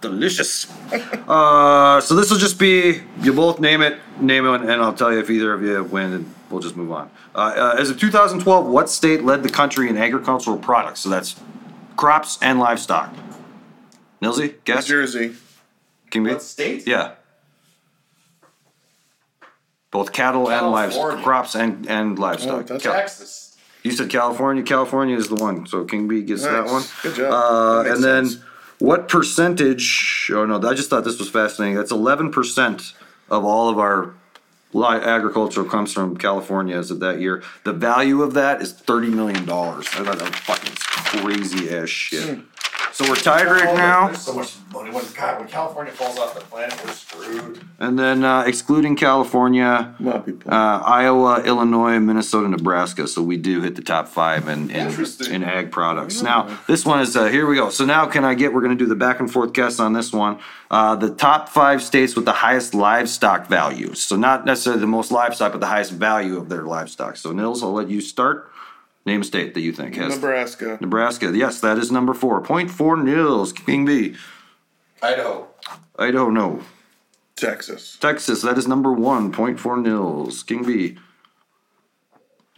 Delicious. 0.00 0.66
uh, 1.28 2.00
so 2.00 2.16
this 2.16 2.28
will 2.28 2.38
just 2.38 2.58
be 2.58 3.02
you 3.20 3.32
both 3.32 3.60
name 3.60 3.82
it, 3.82 4.00
name 4.20 4.46
it, 4.46 4.62
and 4.62 4.72
I'll 4.72 4.92
tell 4.92 5.12
you 5.12 5.20
if 5.20 5.30
either 5.30 5.54
of 5.54 5.62
you 5.62 5.84
win, 5.84 6.12
and 6.12 6.34
we'll 6.50 6.60
just 6.60 6.76
move 6.76 6.90
on. 6.90 7.08
Uh, 7.36 7.38
uh, 7.56 7.76
as 7.78 7.88
of 7.88 8.00
2012, 8.00 8.66
what 8.66 8.90
state 8.90 9.22
led 9.22 9.44
the 9.44 9.48
country 9.48 9.88
in 9.88 9.96
agricultural 9.96 10.58
products? 10.58 10.98
So 10.98 11.08
that's 11.08 11.40
crops 11.96 12.36
and 12.42 12.58
livestock. 12.58 13.14
Nilsy, 14.20 14.56
guess. 14.64 14.88
New 14.88 14.96
Jersey. 14.96 15.34
Can 16.10 16.24
be. 16.24 16.30
What 16.32 16.42
state? 16.42 16.88
Yeah. 16.88 17.12
Both 19.90 20.12
cattle 20.12 20.48
and 20.50 20.70
livestock, 20.70 21.00
California. 21.02 21.24
crops 21.24 21.54
and 21.56 21.88
and 21.90 22.18
livestock. 22.18 22.60
Oh, 22.60 22.62
that's 22.62 22.84
Cal- 22.84 22.92
Texas. 22.94 23.56
you 23.82 23.90
said 23.90 24.08
California. 24.10 24.62
California 24.62 25.16
is 25.16 25.28
the 25.28 25.34
one. 25.34 25.66
So 25.66 25.84
King 25.84 26.06
B 26.06 26.22
gets 26.22 26.42
that 26.44 26.64
Nice. 26.64 26.70
one. 26.70 26.82
Good 27.02 27.14
job. 27.16 27.32
Uh, 27.32 27.82
That 27.82 27.88
makes 27.88 27.94
and 27.96 28.04
then, 28.04 28.26
sense. 28.26 28.42
what 28.78 29.08
percentage? 29.08 30.30
Oh 30.32 30.46
no, 30.46 30.56
I 30.68 30.74
just 30.74 30.90
thought 30.90 31.04
this 31.04 31.18
was 31.18 31.28
fascinating. 31.28 31.76
That's 31.76 31.90
eleven 31.90 32.30
percent 32.30 32.92
of 33.30 33.44
all 33.44 33.68
of 33.68 33.78
our 33.80 34.14
li- 34.72 34.86
agriculture 34.86 35.64
comes 35.64 35.92
from 35.92 36.16
California 36.16 36.76
as 36.76 36.92
of 36.92 37.00
that 37.00 37.20
year. 37.20 37.42
The 37.64 37.72
value 37.72 38.22
of 38.22 38.34
that 38.34 38.62
is 38.62 38.72
thirty 38.72 39.08
million 39.08 39.44
dollars. 39.44 39.86
I 39.94 40.04
thought 40.04 40.18
that 40.20 40.30
was 40.30 40.40
fucking 40.40 40.74
crazy 41.22 41.74
ass 41.76 41.88
shit. 41.88 42.38
So 42.92 43.08
we're 43.08 43.16
tied 43.16 43.46
right 43.46 43.74
now. 43.74 44.06
There's 44.08 44.20
so 44.20 44.34
much 44.34 44.56
money. 44.72 44.90
When, 44.90 45.04
God, 45.14 45.38
when 45.38 45.48
California 45.48 45.92
falls 45.92 46.18
off 46.18 46.34
the 46.34 46.40
planet, 46.40 46.78
we're 46.84 46.92
screwed. 46.92 47.64
And 47.78 47.98
then 47.98 48.24
uh, 48.24 48.42
excluding 48.42 48.96
California, 48.96 49.94
lot 50.00 50.16
of 50.16 50.26
people. 50.26 50.52
uh, 50.52 50.78
Iowa, 50.84 51.42
Illinois, 51.44 51.98
Minnesota, 51.98 52.48
Nebraska. 52.48 53.06
So 53.06 53.22
we 53.22 53.36
do 53.36 53.62
hit 53.62 53.76
the 53.76 53.82
top 53.82 54.08
five 54.08 54.48
in 54.48 54.70
in, 54.70 54.88
Interesting. 54.88 55.32
in 55.32 55.44
ag 55.44 55.70
products. 55.70 56.20
Now 56.20 56.58
this 56.66 56.84
one 56.84 57.00
is 57.00 57.16
uh, 57.16 57.26
here 57.26 57.46
we 57.46 57.54
go. 57.56 57.70
So 57.70 57.84
now 57.84 58.06
can 58.06 58.24
I 58.24 58.34
get? 58.34 58.52
We're 58.52 58.60
going 58.62 58.76
to 58.76 58.84
do 58.84 58.88
the 58.88 58.96
back 58.96 59.20
and 59.20 59.30
forth 59.30 59.52
guess 59.52 59.78
on 59.78 59.92
this 59.92 60.12
one. 60.12 60.38
Uh, 60.70 60.94
the 60.96 61.14
top 61.14 61.48
five 61.48 61.82
states 61.82 62.14
with 62.16 62.24
the 62.24 62.32
highest 62.32 62.74
livestock 62.74 63.46
values. 63.46 64.00
So 64.02 64.16
not 64.16 64.44
necessarily 64.44 64.80
the 64.80 64.86
most 64.86 65.10
livestock, 65.10 65.52
but 65.52 65.60
the 65.60 65.66
highest 65.66 65.92
value 65.92 66.36
of 66.36 66.48
their 66.48 66.62
livestock. 66.62 67.16
So 67.16 67.32
Nils, 67.32 67.62
I'll 67.62 67.72
let 67.72 67.88
you 67.88 68.00
start. 68.00 68.49
Name 69.06 69.22
a 69.22 69.24
state 69.24 69.54
that 69.54 69.60
you 69.60 69.72
think 69.72 69.96
has 69.96 70.14
Nebraska. 70.16 70.78
Nebraska. 70.80 71.32
Yes, 71.34 71.60
that 71.60 71.78
is 71.78 71.90
number 71.90 72.12
four. 72.12 72.40
Point 72.42 72.70
four 72.70 72.96
Nils. 72.96 73.52
King 73.52 73.84
B. 73.86 74.14
Idaho. 75.02 75.48
Idaho, 75.98 76.28
no. 76.30 76.62
Texas. 77.34 77.96
Texas, 78.00 78.42
that 78.42 78.58
is 78.58 78.68
number 78.68 78.92
one. 78.92 79.32
Point 79.32 79.58
four 79.58 79.78
Nils. 79.78 80.42
King 80.42 80.64
B. 80.64 80.98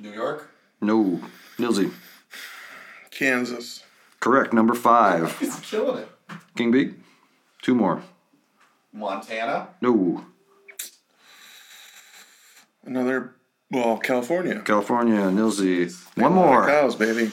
New 0.01 0.11
York. 0.12 0.51
No. 0.80 1.20
Nilsy. 1.59 1.93
Kansas. 3.12 3.84
Correct. 4.18 4.53
Number 4.53 4.74
five. 4.74 5.38
He's 5.40 5.61
killing 5.61 5.99
it. 5.99 6.09
King 6.57 6.72
B. 6.72 6.95
Two 7.62 7.76
more. 7.76 8.03
Montana. 8.93 9.68
No. 9.80 10.24
Another. 12.84 13.36
Well, 13.73 13.97
California. 13.97 14.61
California. 14.61 15.31
Nilsy. 15.31 15.91
One 16.16 16.35
more. 16.35 16.66
Cows, 16.66 16.95
baby. 16.95 17.33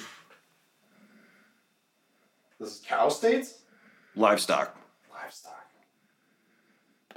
This 2.60 2.76
is 2.76 2.82
cow 2.88 3.10
states. 3.10 3.60
Livestock. 4.16 4.74
Livestock. 5.14 5.66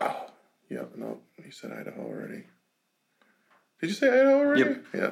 Oh, 0.00 0.26
yeah. 0.68 0.82
No, 0.96 1.18
you 1.44 1.52
said 1.52 1.70
Idaho 1.72 2.02
already. 2.02 2.42
Did 3.80 3.90
you 3.90 3.94
say 3.94 4.08
Idaho 4.08 4.38
already? 4.40 4.60
Yep. 4.60 4.84
Yeah. 4.92 5.10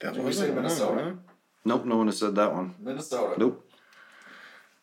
That 0.00 0.12
Did 0.14 0.18
we 0.20 0.26
was 0.26 0.38
say 0.38 0.50
Minnesota? 0.52 1.02
huh? 1.02 1.12
Nope. 1.64 1.84
No 1.84 1.96
one 1.96 2.06
has 2.06 2.18
said 2.18 2.36
that 2.36 2.52
one. 2.54 2.76
Minnesota. 2.78 3.34
Nope. 3.38 3.68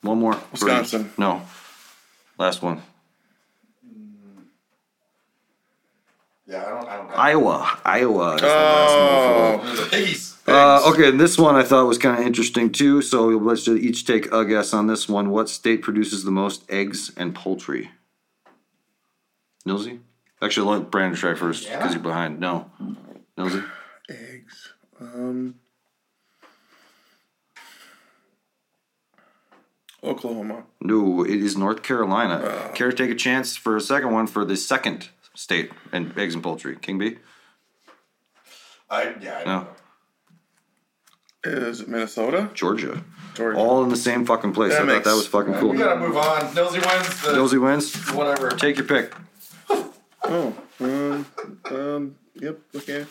One 0.01 0.19
more. 0.19 0.37
Wisconsin. 0.51 1.11
No. 1.17 1.41
Last 2.37 2.61
one. 2.61 2.81
Yeah, 6.47 6.63
I 6.65 6.69
don't. 6.69 6.87
I 6.87 6.97
don't. 6.97 7.11
Iowa. 7.17 7.79
Iowa. 7.85 8.35
is 8.35 8.41
the 8.41 8.47
last 8.47 9.63
one. 9.63 9.77
Oh, 9.77 9.89
The. 9.91 10.35
Uh, 10.47 10.91
okay, 10.91 11.09
and 11.09 11.19
this 11.19 11.39
one 11.39 11.55
I 11.55 11.63
thought 11.63 11.87
was 11.87 11.97
kind 11.97 12.19
of 12.19 12.25
interesting 12.25 12.71
too. 12.71 13.01
So 13.01 13.27
let's 13.29 13.63
just 13.63 13.81
each 13.81 14.05
take 14.05 14.31
a 14.31 14.45
guess 14.45 14.73
on 14.73 14.85
this 14.85 15.09
one. 15.09 15.31
What 15.31 15.49
state 15.49 15.81
produces 15.81 16.23
the 16.23 16.31
most 16.31 16.63
eggs 16.69 17.11
and 17.17 17.33
poultry? 17.33 17.89
Nilsy? 19.67 19.99
Actually, 20.43 20.77
let 20.77 20.91
Brandon 20.91 21.19
try 21.19 21.33
first 21.33 21.63
because 21.63 21.73
Indiana? 21.73 21.93
you're 21.93 22.03
behind. 22.03 22.39
No. 22.39 22.69
Nilsy? 23.37 23.65
eggs. 24.07 24.73
Um, 25.01 25.55
Oklahoma. 30.03 30.65
No, 30.79 31.23
it 31.23 31.41
is 31.41 31.57
North 31.57 31.81
Carolina. 31.81 32.69
Care 32.75 32.91
to 32.91 32.95
take 32.95 33.09
a 33.09 33.15
chance 33.15 33.57
for 33.57 33.75
a 33.75 33.81
second 33.81 34.11
one 34.11 34.27
for 34.27 34.45
the 34.45 34.55
second 34.55 35.09
state 35.35 35.71
and 35.91 36.17
eggs 36.17 36.33
and 36.33 36.43
poultry? 36.43 36.75
King 36.77 36.97
B? 36.97 37.17
I 38.89 39.15
yeah. 39.21 39.39
I 39.39 39.43
don't 39.43 39.45
No. 39.45 39.59
know. 39.61 39.67
Is 41.45 41.81
it 41.81 41.87
Minnesota? 41.87 42.49
Georgia. 42.55 43.03
Georgia. 43.35 43.57
All 43.59 43.83
in 43.83 43.89
the 43.89 43.95
same 43.97 44.25
fucking 44.25 44.53
place. 44.53 44.71
That 44.73 44.89
I 44.89 44.93
thought 44.95 45.03
that 45.03 45.15
was 45.15 45.27
fucking 45.27 45.53
cool. 45.55 45.71
We 45.71 45.77
gotta 45.77 45.99
move 45.99 46.17
on. 46.17 46.53
Nosy 46.55 46.79
wins. 46.79 47.21
The, 47.21 47.33
Nilsy 47.33 47.61
wins. 47.61 47.93
Whatever. 48.13 48.49
Take 48.51 48.77
your 48.77 48.85
pick. 48.87 49.13
Oh, 50.27 50.55
um, 50.79 51.25
um, 51.65 52.15
yep, 52.33 52.57
okay. 52.75 53.05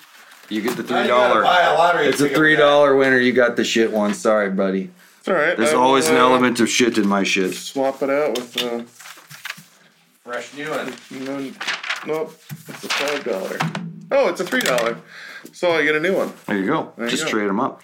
You 0.48 0.62
get 0.62 0.76
the 0.76 0.82
three 0.82 1.06
dollar. 1.06 1.42
gotta 1.42 1.44
buy 1.44 1.60
a 1.62 1.74
lottery 1.74 2.06
It's 2.08 2.20
a 2.20 2.28
three 2.28 2.56
dollar 2.56 2.96
winner. 2.96 3.18
You 3.20 3.32
got 3.32 3.54
the 3.54 3.62
shit 3.62 3.92
one. 3.92 4.14
Sorry, 4.14 4.50
buddy. 4.50 4.90
It's 5.20 5.28
all 5.28 5.34
right. 5.34 5.56
There's 5.56 5.70
I 5.70 5.74
will, 5.74 5.82
always 5.84 6.08
an 6.08 6.16
uh, 6.16 6.18
element 6.18 6.58
of 6.58 6.68
shit 6.68 6.98
in 6.98 7.06
my 7.06 7.22
shit. 7.22 7.54
Swap 7.54 8.02
it 8.02 8.10
out 8.10 8.36
with, 8.36 8.60
uh, 8.60 8.82
Fresh 10.24 10.54
new 10.54 10.68
one. 10.70 11.54
No, 12.06 12.14
nope, 12.14 12.40
it's 12.68 12.84
a 12.84 12.88
five 12.88 13.24
dollar. 13.24 13.58
Oh, 14.10 14.28
it's 14.28 14.40
a 14.40 14.44
three 14.44 14.60
dollar. 14.60 14.98
So 15.52 15.72
I 15.72 15.84
get 15.84 15.94
a 15.94 16.00
new 16.00 16.16
one. 16.16 16.32
There 16.46 16.58
you 16.58 16.66
go. 16.66 16.92
There 16.96 17.06
you 17.06 17.10
Just 17.10 17.24
go. 17.24 17.30
trade 17.30 17.48
them 17.48 17.60
up. 17.60 17.82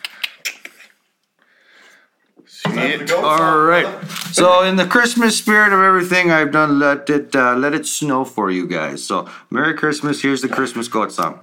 Shit. 2.46 3.10
All 3.12 3.58
right. 3.60 4.04
So 4.32 4.62
in 4.64 4.76
the 4.76 4.86
Christmas 4.86 5.36
spirit 5.38 5.72
of 5.72 5.80
everything 5.80 6.30
I've 6.30 6.52
done, 6.52 6.78
let 6.78 7.08
it 7.08 7.34
uh, 7.34 7.54
let 7.56 7.74
it 7.74 7.86
snow 7.86 8.24
for 8.24 8.50
you 8.50 8.66
guys. 8.66 9.02
So 9.04 9.28
Merry 9.50 9.74
Christmas. 9.74 10.20
Here's 10.22 10.42
the 10.42 10.48
Christmas 10.48 10.88
goat 10.88 11.12
song. 11.12 11.40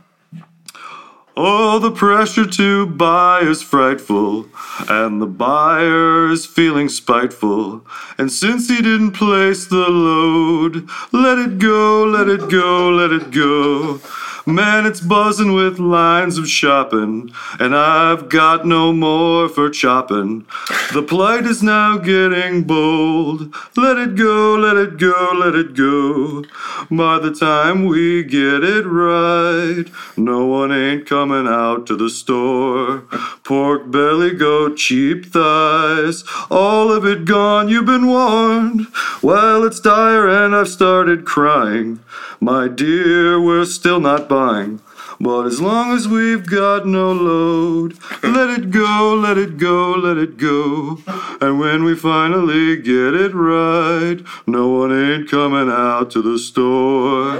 Oh, 1.39 1.77
the 1.77 1.91
pressure 1.91 2.47
to 2.47 2.87
buy 2.87 3.41
is 3.41 3.61
frightful, 3.61 4.47
and 4.89 5.21
the 5.21 5.27
buyer 5.27 6.31
is 6.31 6.47
feeling 6.47 6.89
spiteful. 6.89 7.85
And 8.17 8.31
since 8.31 8.69
he 8.69 8.77
didn't 8.77 9.11
place 9.11 9.67
the 9.67 9.87
load, 9.87 10.89
let 11.11 11.37
it 11.37 11.59
go, 11.59 12.05
let 12.05 12.27
it 12.27 12.49
go, 12.49 12.89
let 12.89 13.11
it 13.11 13.29
go. 13.29 14.01
Man, 14.47 14.85
it's 14.85 15.01
buzzing 15.01 15.51
with 15.51 15.77
lines 15.77 16.37
of 16.37 16.47
shopping, 16.47 17.33
and 17.59 17.75
I've 17.75 18.29
got 18.29 18.65
no 18.65 18.93
more 18.93 19.49
for 19.49 19.69
chopping. 19.69 20.45
The 20.93 21.03
plight 21.03 21.43
is 21.43 21.61
now 21.61 21.97
getting 21.97 22.63
bold. 22.63 23.53
Let 23.75 23.97
it 23.97 24.15
go, 24.15 24.55
let 24.55 24.77
it 24.77 24.97
go, 24.97 25.33
let 25.35 25.53
it 25.53 25.75
go. 25.75 26.45
By 26.89 27.19
the 27.19 27.35
time 27.37 27.87
we 27.87 28.23
get 28.23 28.63
it 28.63 28.85
right, 28.85 29.83
no 30.15 30.45
one 30.45 30.71
ain't 30.71 31.05
coming 31.05 31.45
out 31.45 31.85
to 31.87 31.97
the 31.97 32.09
store. 32.09 32.99
Pork 33.43 33.91
belly, 33.91 34.33
goat, 34.33 34.77
cheap 34.77 35.25
thighs, 35.25 36.23
all 36.49 36.89
of 36.89 37.05
it 37.05 37.25
gone, 37.25 37.67
you've 37.67 37.85
been 37.85 38.07
warned. 38.07 38.87
Well, 39.21 39.65
it's 39.65 39.81
dire 39.81 40.29
and 40.29 40.55
I've 40.55 40.69
started 40.69 41.25
crying. 41.25 41.99
My 42.39 42.67
dear, 42.67 43.41
we're 43.41 43.65
still 43.65 43.99
not 43.99 44.29
buying. 44.29 44.79
But 45.19 45.45
as 45.47 45.59
long 45.59 45.95
as 45.95 46.07
we've 46.07 46.45
got 46.45 46.85
no 46.85 47.11
load, 47.11 47.97
let 48.23 48.49
it 48.59 48.69
go, 48.69 49.15
let 49.19 49.37
it 49.37 49.57
go, 49.57 49.91
let 49.93 50.17
it 50.17 50.37
go. 50.37 50.99
And 51.41 51.59
when 51.59 51.83
we 51.83 51.95
finally 51.95 52.77
get 52.77 53.15
it 53.15 53.33
right, 53.33 54.17
no 54.45 54.67
one 54.69 54.91
ain't 54.91 55.29
coming 55.29 55.69
out 55.69 56.11
to 56.11 56.21
the 56.21 56.37
store. 56.37 57.37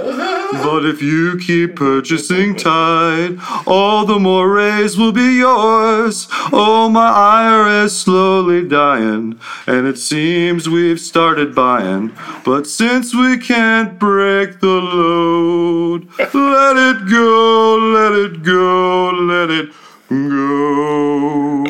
But 0.50 0.86
if 0.86 1.02
you 1.02 1.38
keep 1.38 1.76
purchasing 1.76 2.56
Tide, 2.56 3.38
all 3.66 4.06
the 4.06 4.18
more 4.18 4.50
raise 4.50 4.96
will 4.96 5.12
be 5.12 5.36
yours. 5.38 6.26
Oh, 6.52 6.88
my 6.88 7.08
ire 7.08 7.84
is 7.84 7.98
slowly 7.98 8.66
dying, 8.66 9.38
and 9.66 9.86
it 9.86 9.98
seems 9.98 10.68
we've 10.68 11.00
started 11.00 11.54
buying. 11.54 12.12
But 12.44 12.66
since 12.66 13.14
we 13.14 13.36
can't 13.36 13.98
break 13.98 14.60
the 14.60 14.66
load, 14.66 16.08
let 16.18 16.76
it 16.76 17.10
go, 17.10 17.67
let 17.76 18.12
it 18.12 18.42
go, 18.42 19.10
let 19.10 19.50
it 19.50 19.70
go. 20.08 21.64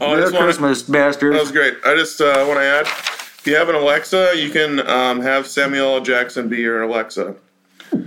Oh, 0.00 0.06
I 0.06 0.14
Merry 0.14 0.22
just 0.22 0.32
wanna- 0.34 0.44
Christmas, 0.46 0.82
bastards. 0.82 1.34
That 1.36 1.40
was 1.42 1.52
great. 1.52 1.74
I 1.84 1.94
just 1.94 2.20
uh, 2.20 2.44
want 2.48 2.58
to 2.58 2.64
add, 2.64 2.86
if 2.86 3.42
you 3.46 3.54
have 3.56 3.68
an 3.68 3.74
Alexa, 3.76 4.32
you 4.36 4.50
can 4.50 4.80
um, 4.88 5.20
have 5.20 5.46
Samuel 5.46 5.94
L. 5.96 6.00
Jackson 6.00 6.48
be 6.48 6.56
your 6.58 6.82
Alexa. 6.82 7.34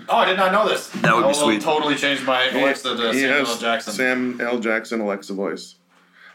Oh, 0.10 0.18
I 0.18 0.26
did 0.26 0.38
not 0.38 0.52
know 0.52 0.68
this. 0.68 0.88
That 0.90 1.14
would 1.16 1.22
be 1.22 1.26
I 1.26 1.28
will 1.28 1.34
sweet. 1.34 1.62
Totally 1.62 1.96
changed 1.96 2.24
my 2.26 2.48
Alexa 2.50 2.96
to 2.98 3.12
He 3.14 3.20
Samuel 3.22 3.40
has 3.40 3.50
L. 3.50 3.58
Jackson. 3.58 3.94
Sam 3.94 4.42
L. 4.42 4.60
Jackson 4.60 5.00
Alexa 5.02 5.34
voice. 5.34 5.76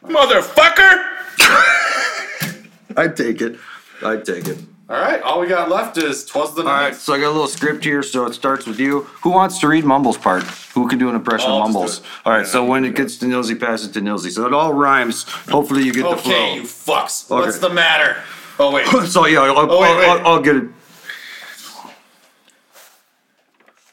Motherfucker! 0.05 1.05
I'd 2.96 3.16
take 3.16 3.40
it. 3.42 3.59
I'd 4.05 4.24
take 4.24 4.46
it. 4.48 4.59
All 4.91 5.01
right, 5.01 5.22
all 5.22 5.38
we 5.38 5.47
got 5.47 5.70
left 5.70 5.97
is 5.99 6.24
twas 6.24 6.53
the 6.55 6.64
Night." 6.64 6.70
All 6.70 6.76
right, 6.78 6.91
night. 6.91 6.97
so 6.97 7.14
I 7.14 7.20
got 7.20 7.28
a 7.28 7.30
little 7.30 7.47
script 7.47 7.84
here, 7.84 8.03
so 8.03 8.26
it 8.26 8.34
starts 8.34 8.66
with 8.66 8.80
you. 8.80 9.03
Who 9.22 9.30
wants 9.30 9.61
to 9.61 9.68
read 9.68 9.84
Mumbles' 9.84 10.18
part? 10.18 10.43
Who 10.74 10.88
can 10.88 10.99
do 10.99 11.09
an 11.09 11.14
impression 11.14 11.49
I'll 11.49 11.59
of 11.59 11.62
Mumbles? 11.62 11.99
it. 12.01 12.05
All 12.24 12.32
right, 12.32 12.45
so 12.45 12.64
when 12.64 12.84
it 12.84 12.97
gets 12.97 13.16
to 13.18 13.26
Nilsy, 13.26 13.55
pass 13.59 13.84
it 13.84 13.93
to 13.93 14.01
Nilsy. 14.01 14.32
So 14.32 14.47
it 14.47 14.53
all 14.53 14.72
rhymes. 14.74 15.22
Hopefully 15.49 15.84
you 15.84 15.93
get 15.93 16.11
the 16.11 16.16
flow. 16.16 16.32
Okay, 16.32 16.55
you 16.57 16.62
fucks. 16.62 17.30
Okay. 17.30 17.41
What's 17.41 17.61
the 17.61 17.70
matter? 17.70 18.16
Oh 18.59 18.72
wait. 18.72 18.86
so 19.07 19.26
yeah, 19.26 19.43
I'll, 19.43 19.70
Oh, 19.70 19.80
wait, 19.80 19.91
I'll, 19.91 19.99
wait. 19.99 20.09
I'll, 20.09 20.26
I'll 20.26 20.43
get 20.43 20.57
it. 20.57 20.64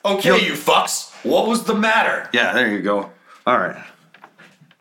Okay, 0.04 0.46
you 0.48 0.54
fucks. 0.54 1.12
What 1.24 1.48
was 1.48 1.64
the 1.64 1.76
matter? 1.76 2.28
Yeah, 2.34 2.54
there 2.54 2.70
you 2.72 2.82
go. 2.82 3.12
All 3.46 3.60
right. 3.60 3.84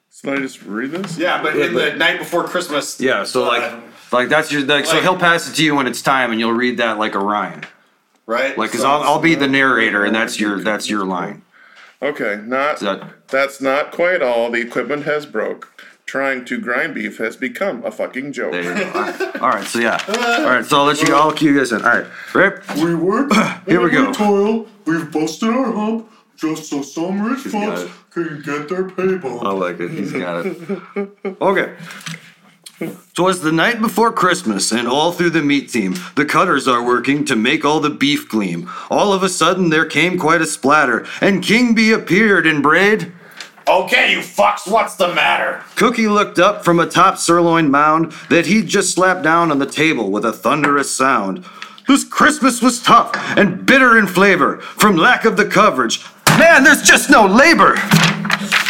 So 0.08 0.32
I 0.32 0.38
just 0.38 0.62
read 0.62 0.92
this? 0.92 1.18
Yeah, 1.18 1.42
but 1.42 1.56
in 1.56 1.74
the 1.74 1.94
night 1.94 2.18
before 2.18 2.44
Christmas. 2.44 2.98
Yeah, 2.98 3.24
so 3.24 3.44
like, 3.44 3.62
uh, 3.62 3.80
like 4.12 4.28
that's 4.28 4.50
your 4.52 4.62
like, 4.62 4.86
so 4.86 4.94
like- 4.94 5.02
he'll 5.02 5.16
pass 5.18 5.48
it 5.50 5.54
to 5.56 5.64
you 5.64 5.74
when 5.74 5.86
it's 5.86 6.02
time, 6.02 6.30
and 6.30 6.40
you'll 6.40 6.52
read 6.52 6.78
that 6.78 6.98
like 6.98 7.14
a 7.14 7.18
rhyme. 7.20 7.62
right? 8.26 8.56
Like, 8.56 8.72
cause 8.72 8.80
So- 8.82 8.88
I'll, 8.88 9.02
I'll 9.02 9.20
be 9.20 9.34
the 9.34 9.48
narrator, 9.48 10.04
and 10.04 10.14
that's 10.14 10.38
your 10.40 10.60
that's 10.60 10.88
your 10.90 11.04
line. 11.04 11.42
Okay, 12.02 12.40
not 12.44 12.78
that 12.80 13.28
that's 13.28 13.60
not 13.60 13.90
quite 13.92 14.22
all. 14.22 14.50
The 14.50 14.60
equipment 14.60 15.04
has 15.04 15.24
broke. 15.26 15.72
Trying 16.04 16.44
to 16.44 16.60
grind 16.60 16.94
beef 16.94 17.18
has 17.18 17.36
become 17.36 17.84
a 17.84 17.90
fucking 17.90 18.32
joke. 18.32 18.52
there 18.52 18.62
you 18.62 18.74
go. 18.84 18.90
All 18.92 19.02
right. 19.02 19.36
All 19.42 19.48
right, 19.48 19.64
so 19.66 19.80
yeah. 19.80 19.98
All 20.38 20.44
right, 20.44 20.64
so 20.64 20.78
I'll 20.78 20.84
let 20.84 21.02
you. 21.02 21.12
I'll 21.14 21.32
cue 21.32 21.56
guys 21.58 21.72
in. 21.72 21.82
All 21.82 21.88
right, 21.98 22.06
Rip. 22.32 22.62
We 22.76 22.94
work, 22.94 23.32
Here 23.66 23.80
we 23.80 23.90
go. 23.90 24.12
toil, 24.12 24.68
we've 24.84 25.10
busted 25.10 25.48
our 25.48 25.72
hump 25.72 26.08
just 26.36 26.70
so 26.70 26.82
some 26.82 27.22
rich 27.22 27.42
got 27.50 27.50
folks 27.50 27.80
it. 27.82 27.90
can 28.12 28.40
get 28.42 28.68
their 28.68 28.88
pay 28.88 29.16
bump. 29.16 29.42
I 29.42 29.50
like 29.50 29.80
it. 29.80 29.90
He's 29.90 30.12
got 30.12 30.46
it. 30.46 30.56
Okay. 31.40 31.74
Twas 33.14 33.40
the 33.40 33.52
night 33.52 33.80
before 33.80 34.12
Christmas, 34.12 34.70
and 34.70 34.86
all 34.86 35.10
through 35.10 35.30
the 35.30 35.40
meat 35.40 35.70
team, 35.70 35.94
the 36.14 36.26
cutters 36.26 36.68
are 36.68 36.84
working 36.84 37.24
to 37.24 37.34
make 37.34 37.64
all 37.64 37.80
the 37.80 37.88
beef 37.88 38.28
gleam. 38.28 38.70
All 38.90 39.14
of 39.14 39.22
a 39.22 39.30
sudden, 39.30 39.70
there 39.70 39.86
came 39.86 40.18
quite 40.18 40.42
a 40.42 40.46
splatter, 40.46 41.06
and 41.22 41.42
King 41.42 41.74
B 41.74 41.92
appeared 41.92 42.46
and 42.46 42.62
brayed. 42.62 43.12
Okay, 43.66 44.12
you 44.12 44.18
fucks. 44.18 44.70
What's 44.70 44.94
the 44.96 45.14
matter? 45.14 45.64
Cookie 45.74 46.06
looked 46.06 46.38
up 46.38 46.64
from 46.64 46.78
atop 46.78 47.16
sirloin 47.16 47.70
mound 47.70 48.12
that 48.28 48.46
he'd 48.46 48.68
just 48.68 48.94
slapped 48.94 49.22
down 49.22 49.50
on 49.50 49.58
the 49.58 49.66
table 49.66 50.10
with 50.10 50.26
a 50.26 50.32
thunderous 50.32 50.94
sound. 50.94 51.46
This 51.88 52.04
Christmas 52.04 52.60
was 52.60 52.82
tough 52.82 53.10
and 53.38 53.64
bitter 53.64 53.98
in 53.98 54.06
flavor 54.06 54.58
from 54.60 54.96
lack 54.96 55.24
of 55.24 55.38
the 55.38 55.46
coverage. 55.46 56.04
Man, 56.38 56.62
there's 56.62 56.82
just 56.82 57.08
no 57.08 57.26
labor! 57.26 57.76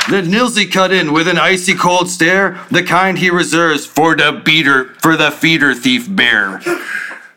Then 0.09 0.31
Nilsy 0.31 0.71
cut 0.71 0.93
in 0.93 1.13
with 1.13 1.27
an 1.27 1.37
icy 1.37 1.75
cold 1.75 2.09
stare, 2.09 2.61
the 2.71 2.85
kind 2.85 3.19
he 3.19 3.29
reserves 3.29 3.87
for 3.87 4.15
the 4.15 4.41
beater, 4.45 4.95
for 5.01 5.17
the 5.17 5.33
feeder 5.33 5.75
thief 5.75 6.07
bear. 6.09 6.61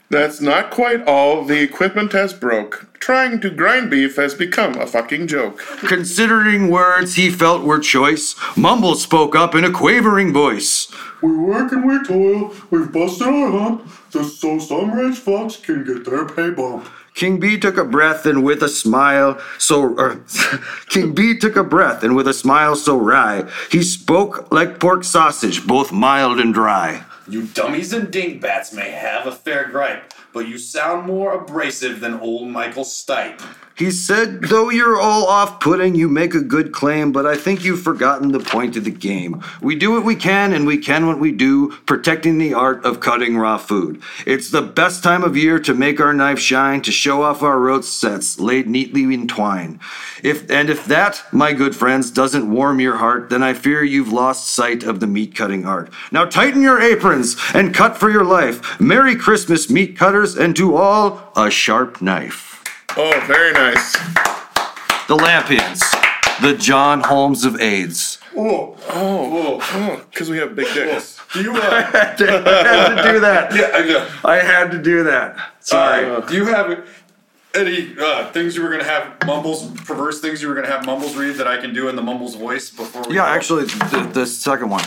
That's 0.10 0.40
not 0.40 0.70
quite 0.70 1.08
all. 1.08 1.46
The 1.46 1.62
equipment 1.62 2.14
has 2.14 2.34
broke. 2.34 2.88
Trying 3.00 3.42
to 3.42 3.50
grind 3.50 3.90
beef 3.90 4.18
has 4.18 4.36
become 4.36 4.76
a 4.76 4.86
fucking 4.86 5.28
joke. 5.28 5.60
Considering 5.88 6.70
words 6.70 7.16
he 7.16 7.32
felt 7.32 7.64
were 7.64 7.80
choice, 7.80 8.36
Mumble 8.56 8.96
spoke 8.96 9.36
up 9.36 9.56
in 9.56 9.64
a 9.64 9.72
quavering 9.72 10.32
voice. 10.34 10.92
We 11.22 11.36
work 11.36 11.72
and 11.72 11.86
we 11.88 12.04
toil, 12.06 12.54
we've 12.70 12.92
busted 12.92 13.28
our 13.28 13.52
hump 13.52 13.88
just 14.12 14.40
so 14.40 14.60
some 14.60 14.92
rich 14.92 15.20
fucks 15.20 15.62
can 15.62 15.84
get 15.84 16.06
their 16.06 16.26
pay 16.26 16.52
bump. 16.52 16.88
King 17.20 17.38
B 17.38 17.58
took 17.58 17.76
a 17.76 17.84
breath 17.84 18.26
and 18.26 18.46
with 18.46 18.64
a 18.64 18.70
smile 18.70 19.38
so 19.58 19.94
er, 20.00 20.24
King 20.88 21.14
B 21.14 21.38
took 21.38 21.58
a 21.58 21.66
breath 21.66 22.02
and 22.02 22.16
with 22.16 22.30
a 22.30 22.34
smile 22.34 22.78
so 22.78 22.98
wry 22.98 23.44
he 23.70 23.84
spoke 23.84 24.50
like 24.54 24.80
pork 24.80 25.04
sausage, 25.04 25.68
both 25.68 25.92
mild 25.92 26.40
and 26.40 26.54
dry. 26.54 27.04
You 27.28 27.44
dummies 27.44 27.92
and 27.92 28.10
dingbats 28.10 28.72
may 28.72 28.92
have 28.92 29.28
a 29.28 29.34
fair 29.34 29.68
gripe, 29.68 30.14
but 30.32 30.48
you 30.48 30.58
sound 30.58 31.08
more 31.08 31.34
abrasive 31.34 32.00
than 32.00 32.14
old 32.22 32.48
Michael 32.48 32.86
Stipe. 32.86 33.42
He 33.80 33.92
said, 33.92 34.42
Though 34.42 34.70
you're 34.70 35.00
all 35.00 35.26
off 35.28 35.62
putting, 35.62 35.96
you 35.96 36.10
make 36.10 36.34
a 36.34 36.42
good 36.42 36.74
claim, 36.74 37.14
but 37.14 37.26
I 37.26 37.38
think 37.38 37.64
you've 37.64 37.82
forgotten 37.82 38.34
the 38.34 38.42
point 38.42 38.76
of 38.76 38.84
the 38.84 38.92
game. 38.92 39.42
We 39.62 39.78
do 39.78 39.92
what 39.92 40.04
we 40.04 40.18
can, 40.18 40.52
and 40.52 40.68
we 40.68 40.78
can 40.78 41.08
what 41.08 41.18
we 41.18 41.32
do, 41.32 41.70
protecting 41.86 42.38
the 42.38 42.54
art 42.54 42.84
of 42.84 43.00
cutting 43.00 43.38
raw 43.38 43.58
food. 43.58 44.02
It's 44.26 44.52
the 44.52 44.62
best 44.62 45.02
time 45.02 45.24
of 45.24 45.38
year 45.38 45.60
to 45.60 45.74
make 45.74 46.02
our 46.02 46.14
knife 46.14 46.40
shine, 46.40 46.82
to 46.82 46.92
show 46.92 47.24
off 47.24 47.42
our 47.42 47.58
roast 47.58 47.98
sets 47.98 48.38
laid 48.38 48.68
neatly 48.68 49.04
in 49.04 49.30
twine. 49.30 49.80
If 50.24 50.52
and 50.52 50.70
if 50.70 50.84
that, 50.88 51.24
my 51.32 51.54
good 51.54 51.74
friends, 51.74 52.12
doesn't 52.12 52.52
warm 52.52 52.82
your 52.82 52.98
heart, 52.98 53.30
then 53.30 53.44
I 53.44 53.54
fear 53.54 53.82
you've 53.82 54.12
lost 54.12 54.50
sight 54.50 54.84
of 54.84 55.00
the 55.00 55.08
meat 55.08 55.36
cutting 55.36 55.66
art. 55.66 55.90
Now 56.12 56.26
tighten 56.26 56.62
your 56.62 56.82
aprons 56.82 57.38
and 57.54 57.74
cut 57.74 57.98
for 57.98 58.10
your 58.10 58.26
life. 58.26 58.78
Merry 58.82 59.16
Christmas, 59.16 59.70
meat 59.70 59.98
cutters, 59.98 60.36
and 60.36 60.54
to 60.58 60.76
all 60.76 61.32
a 61.38 61.50
sharp 61.50 62.02
knife. 62.02 62.49
Oh, 62.98 63.24
very 63.28 63.52
nice. 63.54 63.94
The 65.08 65.16
Lampions, 65.16 65.80
the 66.42 66.56
John 66.58 67.02
Holmes 67.02 67.46
of 67.46 67.60
AIDS. 67.60 68.20
Oh, 68.36 68.76
oh, 68.90 69.60
Oh, 69.74 70.06
because 70.12 70.30
we 70.30 70.38
have 70.38 70.56
big 70.56 70.72
dicks. 70.74 71.20
do 71.34 71.42
you, 71.42 71.56
uh, 71.56 71.60
I 71.62 71.82
had 71.82 72.16
to 72.18 72.26
do 72.26 73.20
that. 73.20 73.56
yeah, 73.56 73.72
I 73.74 73.86
know. 73.88 74.10
I 74.26 74.36
had 74.38 74.72
to 74.72 74.82
do 74.82 75.04
that. 75.04 75.38
Sorry. 75.60 76.06
Uh, 76.06 76.20
do 76.22 76.36
you 76.36 76.46
have 76.46 76.88
any 77.56 77.96
uh, 78.00 78.32
things 78.32 78.56
you 78.56 78.62
were 78.64 78.70
gonna 78.70 78.84
have 78.84 79.18
Mumbles, 79.26 79.66
perverse 79.82 80.22
things 80.22 80.42
you 80.42 80.48
were 80.48 80.56
gonna 80.56 80.68
have 80.68 80.86
Mumbles 80.86 81.16
read 81.16 81.36
that 81.38 81.48
I 81.48 81.58
can 81.58 81.74
do 81.74 81.90
in 81.90 81.96
the 81.96 82.02
Mumbles 82.04 82.36
voice 82.36 82.70
before 82.70 83.04
we 83.08 83.16
yeah, 83.16 83.26
go? 83.26 83.28
actually, 83.28 83.66
the, 83.66 84.10
the 84.14 84.26
second 84.26 84.70
one. 84.70 84.84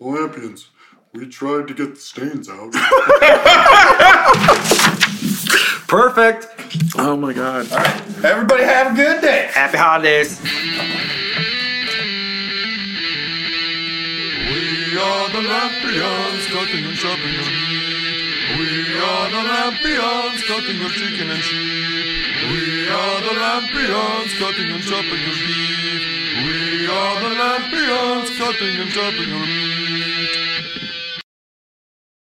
Olympians, 0.00 0.68
we 1.14 1.28
tried 1.28 1.68
to 1.68 1.74
get 1.74 1.94
the 1.94 2.00
stains 2.00 2.48
out. 2.48 2.72
Perfect. 5.86 6.48
Oh 6.96 7.16
my 7.18 7.34
god. 7.34 7.70
All 7.70 7.78
right. 7.78 8.24
Everybody 8.24 8.64
have 8.64 8.94
a 8.94 8.96
good 8.96 9.20
day. 9.20 9.50
Happy 9.52 9.76
holidays. 9.76 10.40
We 10.40 10.48
are 14.96 15.28
the 15.28 15.42
Lampions, 15.44 16.48
cutting 16.48 16.84
and 16.86 16.96
chopping 16.96 17.34
your 17.36 17.44
meat. 17.44 18.32
We 18.56 18.96
are 18.96 19.28
the 19.28 19.42
Lampions, 19.52 20.40
cutting 20.48 20.80
your 20.80 20.90
chicken 20.90 21.30
and 21.30 21.42
sheep. 21.42 21.92
We 22.52 22.88
are 22.88 23.20
the 23.20 23.34
Lampions, 23.36 24.32
cutting 24.38 24.72
and 24.72 24.82
chopping 24.82 25.20
your 25.28 25.36
beef. 25.44 26.00
We 26.46 26.88
are 26.88 27.20
the 27.20 27.36
Lampions, 27.36 28.38
cutting 28.38 28.80
and 28.80 28.90
chopping 28.90 29.28
your 29.28 29.40
meat. 29.40 29.81